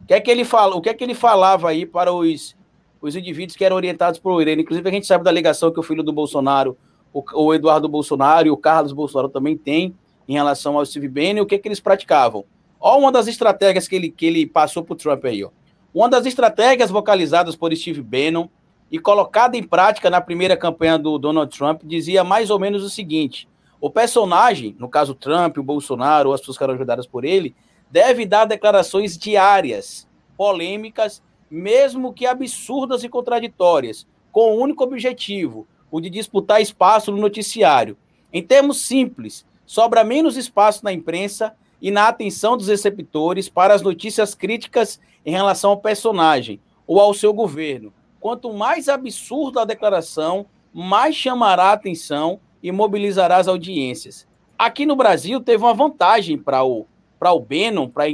O 0.03 0.07
que 0.07 0.13
é 0.13 0.21
que 0.21 0.31
ele 0.31 0.45
fala, 0.45 0.77
o 0.77 0.83
que 0.83 0.91
é 0.91 0.95
que 0.95 1.03
ele 1.03 1.15
falava 1.15 1.71
aí 1.71 1.87
para 1.87 2.13
os, 2.13 2.55
os 3.01 3.17
indivíduos 3.17 3.57
que 3.57 3.65
eram 3.65 3.77
orientados 3.77 4.21
por 4.21 4.47
ele? 4.47 4.61
Inclusive, 4.61 4.87
a 4.87 4.93
gente 4.93 5.07
sabe 5.07 5.25
da 5.25 5.33
ligação 5.33 5.73
que 5.73 5.81
o 5.81 5.83
filho 5.83 6.03
do 6.03 6.13
Bolsonaro, 6.13 6.77
o, 7.11 7.25
o 7.33 7.55
Eduardo 7.55 7.89
Bolsonaro 7.89 8.47
e 8.47 8.51
o 8.51 8.57
Carlos 8.57 8.93
Bolsonaro 8.93 9.31
também 9.31 9.57
tem 9.57 9.95
em 10.29 10.35
relação 10.35 10.77
ao 10.77 10.85
Steve 10.85 11.09
Bannon, 11.09 11.43
o 11.43 11.47
que, 11.47 11.59
que 11.59 11.69
eles 11.69 11.81
praticavam. 11.81 12.45
Olha 12.81 12.99
uma 12.99 13.13
das 13.13 13.27
estratégias 13.27 13.89
que 13.89 13.97
ele, 13.97 14.11
que 14.11 14.27
ele 14.27 14.47
passou 14.47 14.83
para 14.83 14.93
o 14.95 14.97
Trump 14.97 15.25
aí. 15.25 15.45
Ó. 15.45 15.51
Uma 15.95 16.09
das 16.09 16.27
estratégias 16.27 16.91
vocalizadas 16.91 17.57
por 17.57 17.75
Steve 17.75 18.03
Bannon 18.03 18.49
e 18.91 18.99
colocada 18.99 19.57
em 19.57 19.63
prática 19.63 20.11
na 20.11 20.21
primeira 20.21 20.57
campanha 20.57 20.99
do 20.99 21.19
Donald 21.19 21.57
Trump 21.57 21.83
dizia 21.85 22.23
mais 22.23 22.51
ou 22.51 22.59
menos 22.59 22.83
o 22.85 22.91
seguinte: 22.91 23.49
o 23.81 23.91
personagem, 23.91 24.77
no 24.79 24.89
caso 24.89 25.15
Trump, 25.15 25.57
o 25.59 25.63
Bolsonaro, 25.63 26.29
ou 26.29 26.35
as 26.35 26.41
pessoas 26.41 26.59
que 26.59 26.65
eram 26.65 26.75
ajudadas 26.75 27.07
por 27.07 27.25
ele, 27.25 27.55
deve 27.91 28.27
dar 28.27 28.45
declarações 28.45 29.17
diárias, 29.17 30.09
polêmicas, 30.37 31.23
mesmo 31.51 32.13
que 32.13 32.27
absurdas 32.27 33.05
e 33.05 33.09
contraditórias, 33.09 34.07
com 34.33 34.55
o 34.55 34.61
único 34.61 34.85
objetivo, 34.85 35.67
o 35.91 36.01
de 36.01 36.11
disputar 36.11 36.61
espaço 36.61 37.11
no 37.11 37.19
noticiário. 37.19 37.97
Em 38.33 38.43
termos 38.43 38.83
simples, 38.83 39.47
sobra 39.67 40.05
menos 40.05 40.37
espaço 40.37 40.85
na 40.85 40.93
imprensa 40.93 41.55
e 41.83 41.91
na 41.91 42.09
atenção 42.09 42.57
dos 42.57 42.69
receptores 42.69 43.49
para 43.49 43.75
as 43.75 43.83
notícias 43.83 44.35
críticas 44.35 45.01
em 45.25 45.33
relação 45.33 45.71
ao 45.71 45.77
personagem 45.77 46.61
ou 46.87 47.01
ao 47.01 47.13
seu 47.13 47.35
governo. 47.35 47.93
Quanto 48.21 48.53
mais 48.53 48.89
absurda 48.89 49.63
a 49.63 49.67
declaração, 49.67 50.47
mais 50.73 51.15
chamará 51.15 51.65
a 51.65 51.73
atenção 51.73 52.41
e 52.63 52.73
mobilizará 52.73 53.37
as 53.37 53.49
audiências. 53.49 54.27
Aqui 54.59 54.87
no 54.87 54.97
Brasil 54.97 55.41
teve 55.41 55.63
uma 55.63 55.75
vantagem 55.75 56.39
para 56.39 56.65
o 56.65 56.87
para 57.19 57.33
o 57.33 57.41
Bannon, 57.41 57.89
para 57.89 58.05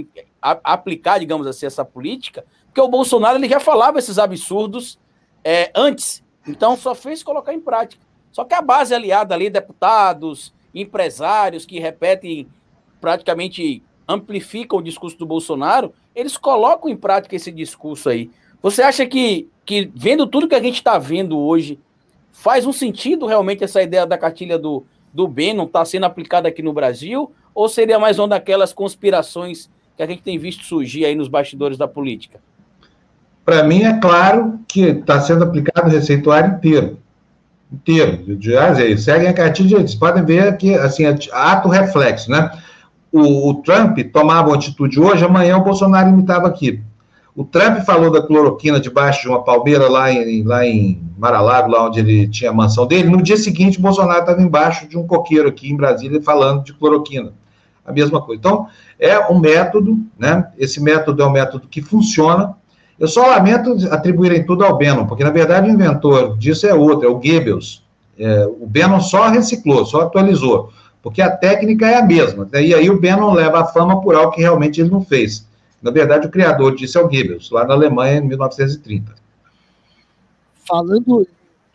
aplicar, 0.41 1.19
digamos 1.19 1.45
assim, 1.47 1.67
essa 1.67 1.85
política, 1.85 2.45
porque 2.67 2.81
o 2.81 2.89
Bolsonaro 2.89 3.37
ele 3.37 3.49
já 3.49 3.59
falava 3.59 3.99
esses 3.99 4.17
absurdos 4.17 4.99
é, 5.45 5.73
antes, 5.75 6.23
então 6.47 6.77
só 6.77 6.95
fez 6.95 7.23
colocar 7.23 7.53
em 7.53 7.61
prática. 7.61 8.05
Só 8.31 8.45
que 8.45 8.55
a 8.55 8.63
base 8.63 8.95
aliada 8.95 9.35
ali, 9.35 9.51
deputados, 9.51 10.55
empresários 10.75 11.67
que 11.67 11.79
repetem, 11.79 12.47
praticamente 13.01 13.83
amplificam 14.09 14.79
o 14.79 14.83
discurso 14.83 15.19
do 15.19 15.27
Bolsonaro, 15.27 15.93
eles 16.15 16.37
colocam 16.37 16.91
em 16.91 16.97
prática 16.97 17.37
esse 17.37 17.51
discurso 17.51 18.09
aí. 18.09 18.31
Você 18.63 18.83
acha 18.83 19.07
que, 19.07 19.49
que 19.65 19.91
vendo 19.95 20.27
tudo 20.27 20.49
que 20.49 20.55
a 20.55 20.63
gente 20.63 20.77
está 20.77 20.99
vendo 20.99 21.39
hoje, 21.39 21.79
faz 22.31 22.67
um 22.67 22.73
sentido 22.73 23.27
realmente 23.27 23.65
essa 23.65 23.83
ideia 23.83 24.07
da 24.07 24.19
cartilha 24.19 24.59
do, 24.59 24.85
do 25.13 25.27
bem 25.27 25.55
não 25.55 25.65
está 25.65 25.85
sendo 25.85 26.05
aplicada 26.05 26.49
aqui 26.49 26.63
no 26.63 26.73
Brasil? 26.73 27.33
Ou 27.55 27.69
seria 27.69 27.99
mais 27.99 28.19
uma 28.19 28.29
daquelas 28.29 28.73
conspirações 28.73 29.69
que 29.97 30.03
a 30.03 30.07
gente 30.07 30.23
tem 30.23 30.39
visto 30.39 30.65
surgir 30.65 31.05
aí 31.05 31.15
nos 31.15 31.29
bastidores 31.29 31.77
da 31.77 31.87
política? 31.87 32.41
Para 33.45 33.65
mim, 33.65 33.83
é 33.83 33.99
claro 33.99 34.61
que 34.69 34.83
está 34.83 35.21
sendo 35.21 35.45
aplicado 35.45 35.89
o 35.89 35.91
receituário 35.91 36.55
inteiro 36.55 37.02
inteiro. 37.73 38.37
De, 38.37 38.99
seguem 38.99 39.29
a 39.29 39.33
cartilha, 39.33 39.77
eles 39.77 39.95
podem 39.95 40.25
ver 40.25 40.57
que, 40.57 40.75
assim, 40.75 41.05
ato 41.33 41.69
reflexo, 41.69 42.31
né? 42.31 42.51
o, 43.13 43.51
o 43.51 43.55
Trump 43.63 43.99
tomava 44.13 44.49
uma 44.49 44.57
atitude 44.57 44.99
hoje, 44.99 45.25
amanhã 45.25 45.59
o 45.59 45.65
Bolsonaro 45.65 46.09
imitava 46.09 46.49
aquilo. 46.49 46.81
O 47.37 47.45
Trump 47.45 47.81
falou 47.85 48.11
da 48.11 48.23
cloroquina 48.23 48.81
debaixo 48.81 49.23
de 49.23 49.29
uma 49.29 49.43
palmeira 49.43 49.89
lá 49.89 50.11
em, 50.11 50.43
lá 50.43 50.67
em 50.67 51.01
Mar-a-Lago, 51.17 51.71
lá 51.71 51.87
onde 51.87 52.01
ele 52.01 52.29
tinha 52.29 52.51
a 52.51 52.55
mansão 52.55 52.87
dele. 52.87 53.09
No 53.09 53.23
dia 53.23 53.37
seguinte, 53.37 53.79
o 53.79 53.83
Bolsonaro 53.83 54.21
estava 54.21 54.43
embaixo 54.43 54.87
de 54.87 54.99
um 54.99 55.07
coqueiro 55.07 55.49
aqui 55.49 55.71
em 55.71 55.77
Brasília 55.77 56.21
falando 56.23 56.65
de 56.65 56.75
cloroquina. 56.75 57.33
A 57.85 57.93
mesma 57.93 58.21
coisa. 58.21 58.39
Então, 58.39 58.67
é 58.99 59.19
um 59.29 59.39
método, 59.39 59.99
né? 60.19 60.51
Esse 60.59 60.81
método 60.81 61.23
é 61.23 61.27
um 61.27 61.33
método 61.33 61.67
que 61.69 61.81
funciona. 61.81 62.55
Eu 62.99 63.09
só 63.09 63.27
lamento 63.27 63.77
atribuírem 63.91 64.45
tudo 64.45 64.65
ao 64.65 64.79
Bannon, 64.79 65.07
porque, 65.07 65.25
na 65.25 65.31
verdade, 65.31 65.69
o 65.69 65.73
inventor 65.73 66.37
disso 66.39 66.67
é 66.67 66.75
outro, 66.75 67.07
é 67.07 67.11
o 67.11 67.15
Goebbels. 67.15 67.83
É, 68.19 68.47
o 68.47 68.67
Bannon 68.67 69.01
só 69.01 69.29
reciclou, 69.29 69.85
só 69.85 70.03
atualizou, 70.03 70.73
porque 71.03 71.21
a 71.23 71.35
técnica 71.35 71.89
é 71.89 71.97
a 71.97 72.05
mesma. 72.05 72.49
Né? 72.53 72.63
E 72.63 72.75
aí 72.75 72.91
o 72.91 73.01
Bannon 73.01 73.33
leva 73.33 73.61
a 73.61 73.67
fama 73.67 74.01
por 74.01 74.15
algo 74.15 74.33
que 74.33 74.41
realmente 74.41 74.81
ele 74.81 74.91
não 74.91 75.05
fez. 75.05 75.47
Na 75.83 75.91
verdade, 75.91 76.27
o 76.27 76.31
criador 76.31 76.77
disso 76.77 76.99
é 76.99 77.03
o 77.03 77.09
Goebbels, 77.09 77.51
lá 77.51 77.67
na 77.67 77.75
Alemanha, 77.75 78.19
em 78.19 78.29
1930. 78.29 79.15
Falando 80.65 81.27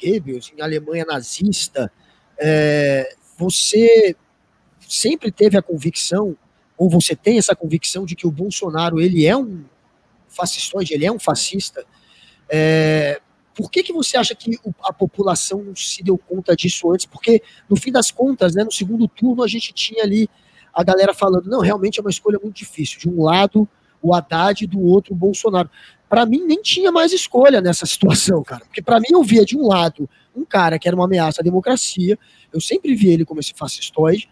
em 0.01 0.11
Goebbels, 0.11 0.53
em 0.57 0.61
Alemanha 0.61 1.03
nazista, 1.03 1.91
é, 2.39 3.15
você 3.38 4.15
sempre 4.88 5.32
teve 5.32 5.57
a 5.57 5.61
convicção, 5.61 6.38
ou 6.78 6.89
você 6.89 7.15
tem 7.15 7.38
essa 7.38 7.55
convicção 7.55 8.05
de 8.05 8.15
que 8.15 8.26
o 8.26 8.32
Bolsonaro 8.32 9.01
ele 9.01 9.26
é 9.26 9.36
um 9.36 9.63
fascistoide, 10.28 10.94
ele 10.94 11.06
é 11.06 11.12
um 11.12 11.20
fascista. 11.20 11.86
É, 12.50 13.22
por 13.56 13.72
que, 13.72 13.82
que 13.82 13.92
você 13.92 14.18
acha 14.18 14.36
que 14.36 14.60
a 14.84 14.94
população 14.94 15.64
não 15.64 15.76
se 15.76 16.04
deu 16.04 16.18
conta 16.18 16.56
disso 16.56 16.92
antes? 16.92 17.06
Porque, 17.06 17.42
no 17.70 17.76
fim 17.76 17.92
das 17.92 18.12
contas, 18.12 18.54
né, 18.54 18.64
no 18.64 18.72
segundo 18.72 19.08
turno, 19.08 19.44
a 19.44 19.48
gente 19.48 19.74
tinha 19.74 20.04
ali 20.04 20.30
a 20.74 20.84
galera 20.84 21.14
falando: 21.14 21.50
não, 21.50 21.60
realmente 21.60 22.00
é 22.00 22.02
uma 22.02 22.12
escolha 22.12 22.40
muito 22.42 22.56
difícil. 22.56 23.00
De 23.00 23.10
um 23.10 23.24
lado, 23.24 23.68
o 24.02 24.14
Haddad 24.14 24.66
do 24.68 24.80
outro 24.82 25.14
o 25.14 25.18
Bolsonaro. 25.18 25.70
Para 26.08 26.26
mim, 26.26 26.46
nem 26.46 26.62
tinha 26.62 26.92
mais 26.92 27.12
escolha 27.12 27.60
nessa 27.60 27.86
situação, 27.88 28.44
cara. 28.44 28.64
Porque 28.66 28.82
para 28.82 29.00
mim, 29.00 29.08
eu 29.12 29.24
via 29.24 29.44
de 29.44 29.58
um 29.58 29.68
lado 29.68 30.08
um 30.36 30.46
cara 30.46 30.78
que 30.78 30.88
era 30.88 30.96
uma 30.96 31.06
ameaça 31.06 31.42
à 31.42 31.44
democracia, 31.44 32.18
eu 32.54 32.62
sempre 32.62 32.94
vi 32.96 33.10
ele 33.10 33.26
como 33.26 33.40
esse 33.40 33.54
fascistoide, 33.56 34.30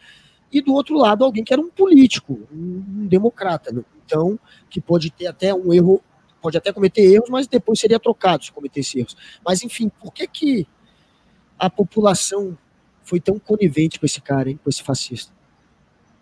e 0.52 0.62
do 0.62 0.74
outro 0.74 0.96
lado 0.98 1.26
alguém 1.26 1.44
que 1.44 1.52
era 1.52 1.62
um 1.62 1.70
político, 1.70 2.48
um, 2.54 2.84
um 2.88 3.08
democrata. 3.08 3.72
Né? 3.72 3.84
Então, 4.06 4.40
que 4.70 4.80
pode 4.80 5.10
ter 5.10 5.28
até 5.28 5.54
um 5.54 5.74
erro, 5.74 6.02
pode 6.42 6.58
até 6.58 6.72
cometer 6.72 7.02
erros, 7.02 7.30
mas 7.30 7.48
depois 7.48 7.80
seria 7.80 8.00
trocado 8.00 8.46
se 8.46 8.52
cometesse 8.52 9.00
erros. 9.00 9.18
Mas, 9.46 9.64
enfim, 9.64 9.90
por 10.02 10.14
que, 10.14 10.28
que 10.28 10.68
a 11.58 11.70
população 11.70 12.58
foi 13.04 13.20
tão 13.20 13.40
conivente 13.40 14.00
com 14.00 14.06
esse 14.06 14.22
cara, 14.22 14.50
hein, 14.50 14.60
com 14.64 14.70
esse 14.70 14.84
fascista? 14.84 15.34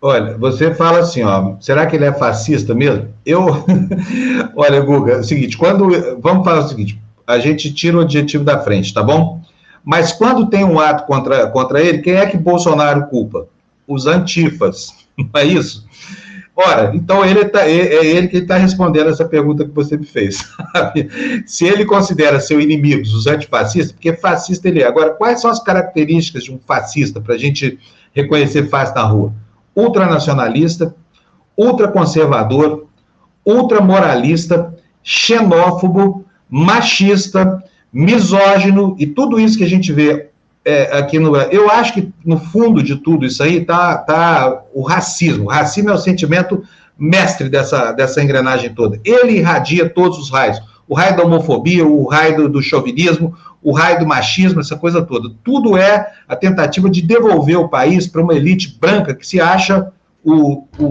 Olha, 0.00 0.36
você 0.36 0.74
fala 0.74 0.98
assim, 0.98 1.22
ó, 1.22 1.56
será 1.60 1.86
que 1.86 1.96
ele 1.96 2.04
é 2.04 2.12
fascista 2.12 2.74
mesmo? 2.74 3.08
Eu, 3.24 3.46
olha, 4.54 4.80
Guga, 4.80 5.12
é 5.12 5.18
o 5.20 5.24
seguinte, 5.24 5.56
quando, 5.56 5.88
vamos 6.20 6.44
falar 6.44 6.60
o 6.60 6.68
seguinte, 6.68 7.00
a 7.26 7.38
gente 7.38 7.72
tira 7.72 7.96
o 7.96 8.00
adjetivo 8.00 8.44
da 8.44 8.62
frente, 8.62 8.92
tá 8.92 9.02
bom? 9.02 9.40
Mas 9.82 10.12
quando 10.12 10.46
tem 10.46 10.62
um 10.62 10.78
ato 10.78 11.06
contra, 11.06 11.46
contra 11.48 11.80
ele, 11.80 11.98
quem 11.98 12.14
é 12.14 12.26
que 12.26 12.36
Bolsonaro 12.36 13.06
culpa? 13.06 13.46
Os 13.88 14.06
antifas, 14.06 14.92
não 15.16 15.28
é 15.34 15.44
isso? 15.44 15.86
Ora, 16.56 16.92
então 16.94 17.24
ele 17.24 17.44
tá, 17.46 17.66
é, 17.68 17.72
é 17.72 18.06
ele 18.06 18.28
que 18.28 18.36
está 18.36 18.56
respondendo 18.56 19.10
essa 19.10 19.24
pergunta 19.24 19.64
que 19.64 19.72
você 19.72 19.96
me 19.96 20.06
fez. 20.06 20.38
Se 21.46 21.64
ele 21.64 21.84
considera 21.84 22.38
seu 22.38 22.60
inimigos 22.60 23.12
os 23.12 23.26
antifascistas, 23.26 23.90
porque 23.92 24.12
fascista 24.12 24.68
ele 24.68 24.80
é. 24.80 24.86
Agora, 24.86 25.10
quais 25.10 25.40
são 25.40 25.50
as 25.50 25.62
características 25.62 26.44
de 26.44 26.52
um 26.52 26.60
fascista 26.64 27.20
para 27.20 27.34
a 27.34 27.38
gente 27.38 27.78
reconhecer 28.12 28.68
fácil 28.68 28.94
na 28.94 29.02
rua? 29.02 29.34
ultranacionalista, 29.74 30.94
ultraconservador, 31.56 32.86
ultramoralista, 33.44 34.74
xenófobo, 35.02 36.24
machista, 36.48 37.62
misógino 37.92 38.96
e 38.98 39.06
tudo 39.06 39.40
isso 39.40 39.58
que 39.58 39.64
a 39.64 39.68
gente 39.68 39.92
vê 39.92 40.30
é, 40.64 40.96
aqui 40.96 41.18
no 41.18 41.30
Brasil. 41.30 41.52
Eu 41.52 41.70
acho 41.70 41.92
que 41.92 42.12
no 42.24 42.38
fundo 42.38 42.82
de 42.82 42.96
tudo 42.96 43.26
isso 43.26 43.42
aí 43.42 43.58
está 43.58 43.98
tá 43.98 44.62
o 44.72 44.82
racismo. 44.82 45.44
O 45.44 45.48
racismo 45.48 45.90
é 45.90 45.94
o 45.94 45.98
sentimento 45.98 46.62
mestre 46.98 47.48
dessa, 47.48 47.92
dessa 47.92 48.22
engrenagem 48.22 48.72
toda. 48.72 48.98
Ele 49.04 49.38
irradia 49.38 49.88
todos 49.88 50.18
os 50.18 50.30
raios. 50.30 50.60
O 50.88 50.94
raio 50.94 51.16
da 51.16 51.24
homofobia, 51.24 51.86
o 51.86 52.06
raio 52.06 52.36
do, 52.36 52.48
do 52.48 52.62
chauvinismo, 52.62 53.34
o 53.62 53.72
raio 53.72 53.98
do 53.98 54.06
machismo, 54.06 54.60
essa 54.60 54.76
coisa 54.76 55.02
toda. 55.02 55.30
Tudo 55.42 55.76
é 55.76 56.12
a 56.28 56.36
tentativa 56.36 56.88
de 56.88 57.00
devolver 57.02 57.56
o 57.56 57.68
país 57.68 58.06
para 58.06 58.22
uma 58.22 58.34
elite 58.34 58.76
branca 58.78 59.14
que 59.14 59.26
se 59.26 59.40
acha 59.40 59.90
o, 60.22 60.64
o, 60.78 60.84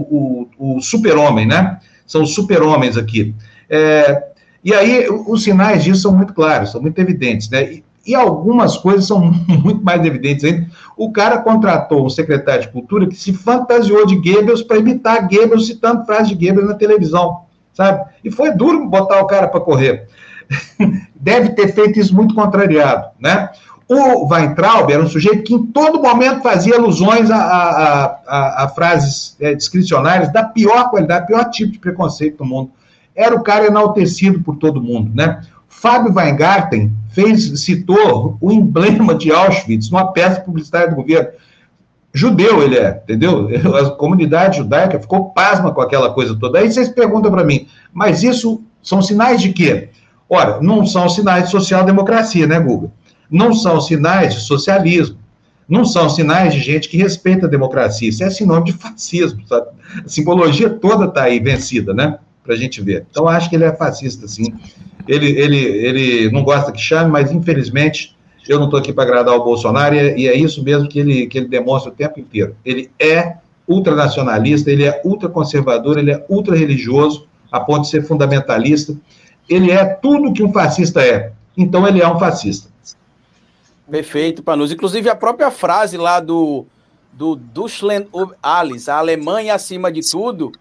o, 0.58 0.76
o 0.76 0.80
super-homem, 0.80 1.46
né? 1.46 1.78
São 2.06 2.22
os 2.22 2.34
super-homens 2.34 2.96
aqui. 2.96 3.34
É, 3.70 4.24
e 4.64 4.74
aí, 4.74 5.06
os 5.08 5.44
sinais 5.44 5.84
disso 5.84 6.02
são 6.02 6.14
muito 6.14 6.32
claros, 6.32 6.72
são 6.72 6.82
muito 6.82 6.98
evidentes, 6.98 7.48
né? 7.48 7.72
E, 7.72 7.84
e 8.06 8.14
algumas 8.14 8.76
coisas 8.76 9.06
são 9.06 9.20
muito 9.64 9.82
mais 9.82 10.04
evidentes 10.04 10.44
ainda. 10.44 10.66
O 10.96 11.10
cara 11.10 11.38
contratou 11.38 12.04
um 12.04 12.10
secretário 12.10 12.62
de 12.62 12.68
cultura 12.68 13.06
que 13.06 13.16
se 13.16 13.32
fantasiou 13.32 14.06
de 14.06 14.16
Goebbels 14.16 14.62
para 14.62 14.78
imitar 14.78 15.28
Goebbels 15.28 15.66
citando 15.66 16.04
frases 16.04 16.28
de 16.28 16.34
Goebbels 16.34 16.68
na 16.68 16.74
televisão, 16.74 17.42
sabe? 17.72 18.04
E 18.22 18.30
foi 18.30 18.52
duro 18.52 18.86
botar 18.86 19.20
o 19.20 19.26
cara 19.26 19.48
para 19.48 19.60
correr. 19.60 20.06
deve 21.14 21.50
ter 21.50 21.72
feito 21.72 21.98
isso 21.98 22.14
muito 22.14 22.34
contrariado, 22.34 23.08
né? 23.18 23.50
O 23.86 24.32
Weintraub 24.32 24.90
era 24.90 25.02
um 25.02 25.08
sujeito 25.08 25.42
que 25.42 25.54
em 25.54 25.66
todo 25.66 26.00
momento 26.00 26.42
fazia 26.42 26.76
alusões 26.76 27.30
a, 27.30 27.36
a, 27.36 28.04
a, 28.26 28.64
a 28.64 28.68
frases 28.68 29.36
é, 29.38 29.54
discricionárias 29.54 30.32
da 30.32 30.42
pior 30.42 30.88
qualidade, 30.88 31.26
pior 31.26 31.44
tipo 31.50 31.72
de 31.72 31.78
preconceito 31.78 32.38
do 32.38 32.44
mundo. 32.46 32.70
Era 33.14 33.34
o 33.34 33.42
cara 33.42 33.66
enaltecido 33.66 34.40
por 34.40 34.56
todo 34.56 34.82
mundo, 34.82 35.12
né? 35.14 35.42
Fábio 35.84 36.14
Weingarten 36.14 36.90
fez, 37.10 37.60
citou 37.60 38.38
o 38.40 38.50
emblema 38.50 39.14
de 39.14 39.30
Auschwitz 39.30 39.90
numa 39.90 40.12
peça 40.12 40.40
publicitária 40.40 40.88
do 40.88 40.96
governo. 40.96 41.28
Judeu 42.10 42.62
ele 42.62 42.78
é, 42.78 43.02
entendeu? 43.02 43.50
A 43.76 43.90
comunidade 43.90 44.56
judaica 44.56 44.98
ficou 44.98 45.28
pasma 45.32 45.72
com 45.72 45.82
aquela 45.82 46.10
coisa 46.14 46.34
toda. 46.34 46.58
Aí 46.58 46.72
vocês 46.72 46.88
perguntam 46.88 47.30
para 47.30 47.44
mim, 47.44 47.68
mas 47.92 48.22
isso 48.22 48.62
são 48.82 49.02
sinais 49.02 49.42
de 49.42 49.52
quê? 49.52 49.90
Ora, 50.26 50.58
não 50.62 50.86
são 50.86 51.06
sinais 51.06 51.44
de 51.44 51.50
social-democracia, 51.50 52.46
né, 52.46 52.58
Guga? 52.58 52.90
Não 53.30 53.52
são 53.52 53.78
sinais 53.78 54.32
de 54.32 54.40
socialismo. 54.40 55.18
Não 55.68 55.84
são 55.84 56.08
sinais 56.08 56.54
de 56.54 56.60
gente 56.60 56.88
que 56.88 56.96
respeita 56.96 57.44
a 57.44 57.50
democracia. 57.50 58.08
Isso 58.08 58.24
é 58.24 58.30
sinônimo 58.30 58.64
de 58.64 58.72
fascismo, 58.72 59.46
sabe? 59.46 59.66
A 60.02 60.08
simbologia 60.08 60.70
toda 60.70 61.04
está 61.04 61.24
aí 61.24 61.40
vencida, 61.40 61.92
né? 61.92 62.18
Para 62.42 62.54
a 62.54 62.56
gente 62.56 62.80
ver. 62.80 63.06
Então, 63.10 63.28
acho 63.28 63.50
que 63.50 63.56
ele 63.56 63.64
é 63.64 63.72
fascista, 63.74 64.26
sim. 64.26 64.54
Ele, 65.06 65.26
ele, 65.38 65.58
ele 65.58 66.30
não 66.30 66.42
gosta 66.42 66.72
que 66.72 66.80
chame, 66.80 67.10
mas 67.10 67.30
infelizmente 67.30 68.16
eu 68.48 68.58
não 68.58 68.66
estou 68.66 68.78
aqui 68.78 68.92
para 68.92 69.04
agradar 69.04 69.34
o 69.34 69.44
Bolsonaro 69.44 69.94
e 69.94 70.28
é 70.28 70.34
isso 70.34 70.62
mesmo 70.62 70.88
que 70.88 70.98
ele, 70.98 71.26
que 71.26 71.38
ele 71.38 71.48
demonstra 71.48 71.90
o 71.90 71.94
tempo 71.94 72.20
inteiro. 72.20 72.56
Ele 72.64 72.90
é 72.98 73.36
ultranacionalista, 73.66 74.70
ele 74.70 74.84
é 74.84 75.00
ultraconservador, 75.04 75.98
ele 75.98 76.10
é 76.10 76.24
ultra-religioso, 76.28 77.26
a 77.50 77.60
ponto 77.60 77.82
de 77.82 77.88
ser 77.88 78.04
fundamentalista 78.04 78.94
ele 79.48 79.70
é 79.70 79.84
tudo 79.84 80.32
que 80.32 80.42
um 80.42 80.52
fascista 80.52 81.02
é. 81.02 81.32
Então 81.56 81.86
ele 81.86 82.00
é 82.00 82.08
um 82.08 82.18
fascista. 82.18 82.70
Perfeito, 83.90 84.42
Panus. 84.42 84.72
Inclusive 84.72 85.08
a 85.08 85.14
própria 85.14 85.50
frase 85.50 85.96
lá 85.96 86.18
do, 86.20 86.66
do 87.12 87.36
Duschlen 87.36 88.08
Alice, 88.42 88.90
a 88.90 88.96
Alemanha 88.96 89.54
acima 89.54 89.92
de 89.92 90.00
tudo, 90.00 90.52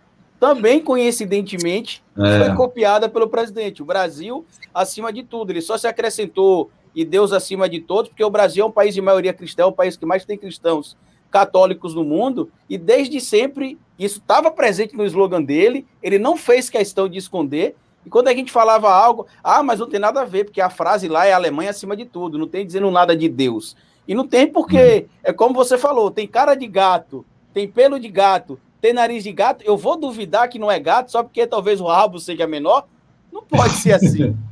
também 0.44 0.82
coincidentemente 0.82 2.04
é. 2.18 2.40
foi 2.40 2.54
copiada 2.54 3.08
pelo 3.08 3.30
presidente. 3.30 3.82
O 3.82 3.86
Brasil 3.86 4.46
acima 4.74 5.14
de 5.14 5.24
tudo. 5.24 5.54
Ele 5.54 5.62
só 5.62 5.78
se 5.78 5.88
acrescentou 5.88 6.70
e 6.94 7.06
Deus 7.06 7.32
acima 7.32 7.70
de 7.70 7.80
todos, 7.80 8.10
porque 8.10 8.26
o 8.26 8.30
Brasil 8.30 8.66
é 8.66 8.68
um 8.68 8.72
país 8.72 8.94
de 8.94 9.00
maioria 9.00 9.32
cristã, 9.32 9.64
é 9.64 9.66
o 9.66 9.72
país 9.72 9.96
que 9.96 10.06
mais 10.06 10.26
tem 10.26 10.38
cristãos 10.38 10.98
católicos 11.32 11.96
no 11.96 12.04
mundo, 12.04 12.52
e 12.70 12.78
desde 12.78 13.22
sempre 13.22 13.80
isso 13.98 14.20
estava 14.20 14.52
presente 14.52 14.98
no 14.98 15.06
slogan 15.06 15.42
dele, 15.42 15.88
ele 16.04 16.20
não 16.20 16.36
fez 16.36 16.70
questão 16.70 17.08
de 17.08 17.18
esconder, 17.18 17.76
e 18.06 18.10
quando 18.10 18.28
a 18.28 18.34
gente 18.34 18.52
falava 18.52 18.94
algo, 18.94 19.26
ah, 19.42 19.64
mas 19.64 19.80
não 19.80 19.88
tem 19.88 20.00
nada 20.00 20.22
a 20.22 20.26
ver, 20.26 20.44
porque 20.44 20.60
a 20.60 20.70
frase 20.70 21.08
lá 21.08 21.26
é 21.26 21.32
Alemanha 21.32 21.70
acima 21.70 21.96
de 21.96 22.04
tudo, 22.04 22.38
não 22.38 22.50
tem 22.50 22.66
dizendo 22.66 22.92
nada 22.92 23.16
de 23.16 23.30
Deus. 23.30 23.78
E 24.06 24.14
não 24.14 24.28
tem 24.28 24.46
porque, 24.46 25.08
hum. 25.08 25.14
é 25.24 25.32
como 25.32 25.56
você 25.56 25.78
falou, 25.78 26.12
tem 26.12 26.28
cara 26.28 26.54
de 26.54 26.68
gato, 26.68 27.26
tem 27.54 27.66
pelo 27.66 27.98
de 27.98 28.10
gato, 28.10 28.60
tem 28.84 28.92
nariz 28.92 29.24
de 29.24 29.32
gato. 29.32 29.64
Eu 29.64 29.78
vou 29.78 29.98
duvidar 29.98 30.50
que 30.50 30.60
não 30.60 30.70
é 30.70 30.78
gato 30.78 31.10
só 31.10 31.24
porque 31.24 31.48
talvez 31.48 31.80
o 31.80 31.88
rabo 31.88 32.20
seja 32.20 32.46
menor? 32.46 32.86
Não 33.32 33.42
pode 33.42 33.76
ser 33.76 33.94
assim. 33.94 34.36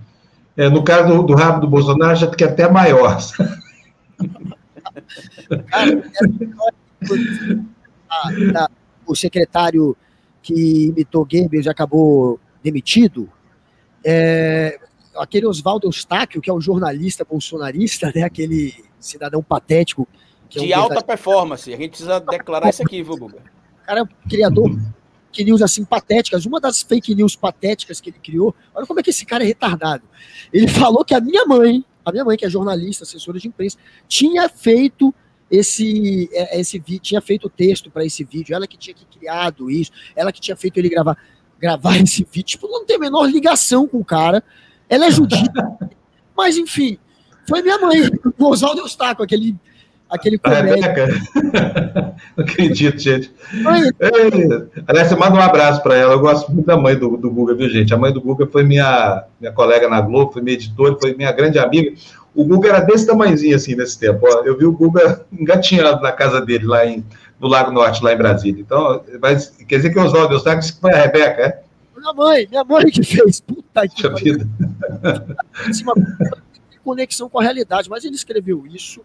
É, 0.58 0.70
no 0.70 0.84
caso 0.84 1.08
do, 1.08 1.24
do 1.24 1.34
rabo 1.34 1.62
do 1.62 1.68
Bolsonaro, 1.68 2.14
já 2.14 2.30
que 2.30 2.44
é 2.44 2.48
até 2.48 2.70
maior. 2.70 3.18
o 9.08 9.16
secretário 9.16 9.96
que 10.42 10.88
imitou 10.88 11.26
Goebbels 11.26 11.68
acabou 11.68 12.38
demitido, 12.62 13.30
é, 14.04 14.78
aquele 15.16 15.48
Oswaldo 15.48 15.88
Eustáquio, 15.88 16.42
que 16.42 16.50
é 16.50 16.54
um 16.54 16.60
jornalista 16.60 17.24
bolsonarista, 17.24 18.12
né, 18.14 18.24
aquele 18.24 18.76
cidadão 19.00 19.42
patético. 19.42 20.06
de 20.50 20.74
é 20.74 20.78
um 20.78 20.82
alta 20.82 21.02
performance, 21.02 21.74
a 21.74 21.78
gente 21.78 21.92
precisa 21.92 22.20
declarar 22.20 22.70
isso 22.70 22.84
aqui, 22.84 23.02
viu, 23.02 23.16
Guga? 23.16 23.42
O 23.82 23.86
cara 23.86 24.00
é 24.02 24.04
um 24.04 24.30
criador 24.30 24.72
fake 25.32 25.44
news 25.46 25.62
assim 25.62 25.84
patéticas. 25.84 26.46
Uma 26.46 26.60
das 26.60 26.82
fake 26.82 27.16
news 27.16 27.36
patéticas 27.36 28.00
que 28.02 28.10
ele 28.10 28.20
criou, 28.22 28.54
olha 28.76 28.86
como 28.86 29.00
é 29.00 29.04
que 29.04 29.10
esse 29.10 29.26
cara 29.26 29.44
é 29.44 29.48
retardado. 29.48 30.04
Ele 30.52 30.68
falou 30.68 31.04
que 31.04 31.16
a 31.16 31.22
minha 31.22 31.46
mãe, 31.46 31.84
a 32.06 32.12
minha 32.12 32.26
mãe 32.26 32.38
que 32.38 32.46
é 32.46 32.50
jornalista, 32.50 33.04
assessora 33.04 33.40
de 33.40 33.48
imprensa, 33.48 33.78
tinha 34.08 34.48
feito 34.50 35.14
esse 35.50 36.30
é, 36.34 36.60
esse 36.60 36.80
vídeo, 36.80 37.02
tinha 37.02 37.22
feito 37.22 37.48
o 37.48 37.50
texto 37.50 37.90
para 37.90 38.06
esse 38.06 38.24
vídeo, 38.24 38.56
ela 38.56 38.68
que 38.68 38.78
tinha 38.78 38.94
que 38.94 39.06
criado 39.06 39.70
isso, 39.70 39.92
ela 40.16 40.32
que 40.32 40.40
tinha 40.40 40.56
feito 40.56 40.78
ele 40.78 40.90
gravar 40.90 41.18
gravar 41.60 41.98
esse 42.02 42.24
vídeo, 42.24 42.44
tipo, 42.44 42.68
não 42.68 42.86
tem 42.86 42.98
a 42.98 43.00
menor 43.00 43.30
ligação 43.30 43.88
com 43.88 43.98
o 43.98 44.06
cara. 44.06 44.44
Ela 44.90 45.06
é 45.06 45.12
judia. 45.12 45.52
Mas 46.36 46.58
enfim, 46.58 46.98
foi 47.48 47.62
minha 47.62 47.78
mãe, 47.78 48.02
o 48.38 48.46
Oswaldo 48.48 48.82
Eustáquio, 48.82 49.24
aquele 49.24 49.56
aquele 50.12 50.38
comédia. 50.38 50.94
Não 52.36 52.44
acredito, 52.44 53.00
gente. 53.00 53.34
É, 54.00 54.82
aliás, 54.86 55.12
manda 55.14 55.36
um 55.36 55.42
abraço 55.42 55.82
para 55.82 55.96
ela. 55.96 56.14
Eu 56.14 56.20
gosto 56.20 56.52
muito 56.52 56.66
da 56.66 56.78
mãe 56.78 56.96
do, 56.96 57.16
do 57.18 57.32
Guga, 57.32 57.56
viu, 57.56 57.70
gente? 57.70 57.94
A 57.94 57.98
mãe 57.98 58.12
do 58.12 58.22
Guga 58.22 58.46
foi 58.46 58.64
minha, 58.64 59.24
minha 59.40 59.54
colega 59.54 59.88
na 59.88 60.02
Globo, 60.02 60.34
foi 60.34 60.42
minha 60.42 60.56
editora, 60.56 60.98
foi 61.00 61.16
minha 61.16 61.32
grande 61.32 61.58
amiga. 61.58 61.94
O 62.36 62.44
Guga 62.44 62.70
era 62.70 62.80
desse 62.82 63.08
tamanhozinho, 63.08 63.56
assim, 63.56 63.76
nesse 63.76 63.98
tempo. 63.98 64.20
Ó, 64.24 64.44
eu 64.44 64.58
vi 64.58 64.66
o 64.66 64.74
Guga 64.74 65.26
engatinhando 65.32 66.02
na 66.02 66.12
casa 66.12 66.42
dele, 66.42 66.66
lá 66.66 66.86
em, 66.86 67.04
no 67.40 67.48
Lago 67.48 67.72
Norte, 67.72 68.04
lá 68.04 68.14
em 68.14 68.18
Brasília. 68.18 68.62
Então, 68.62 69.04
mas, 69.22 69.50
quer 69.68 69.78
dizer 69.78 69.92
que 69.92 70.00
o 70.00 70.04
Oswaldo 70.04 70.34
Eustáquio 70.34 70.60
disse 70.60 70.74
que 70.74 70.82
foi 70.82 70.94
a 70.94 71.02
Rebeca, 71.02 71.42
é? 71.42 71.62
Minha 71.98 72.14
mãe, 72.14 72.48
minha 72.50 72.64
mãe 72.64 72.86
que 72.86 73.04
fez. 73.04 73.42
Puta 73.42 73.88
que 73.88 74.10
vida. 74.10 74.48
conexão 76.84 77.30
com 77.30 77.40
a 77.40 77.44
realidade, 77.44 77.90
mas 77.90 78.04
ele 78.04 78.16
escreveu 78.16 78.66
isso 78.68 79.02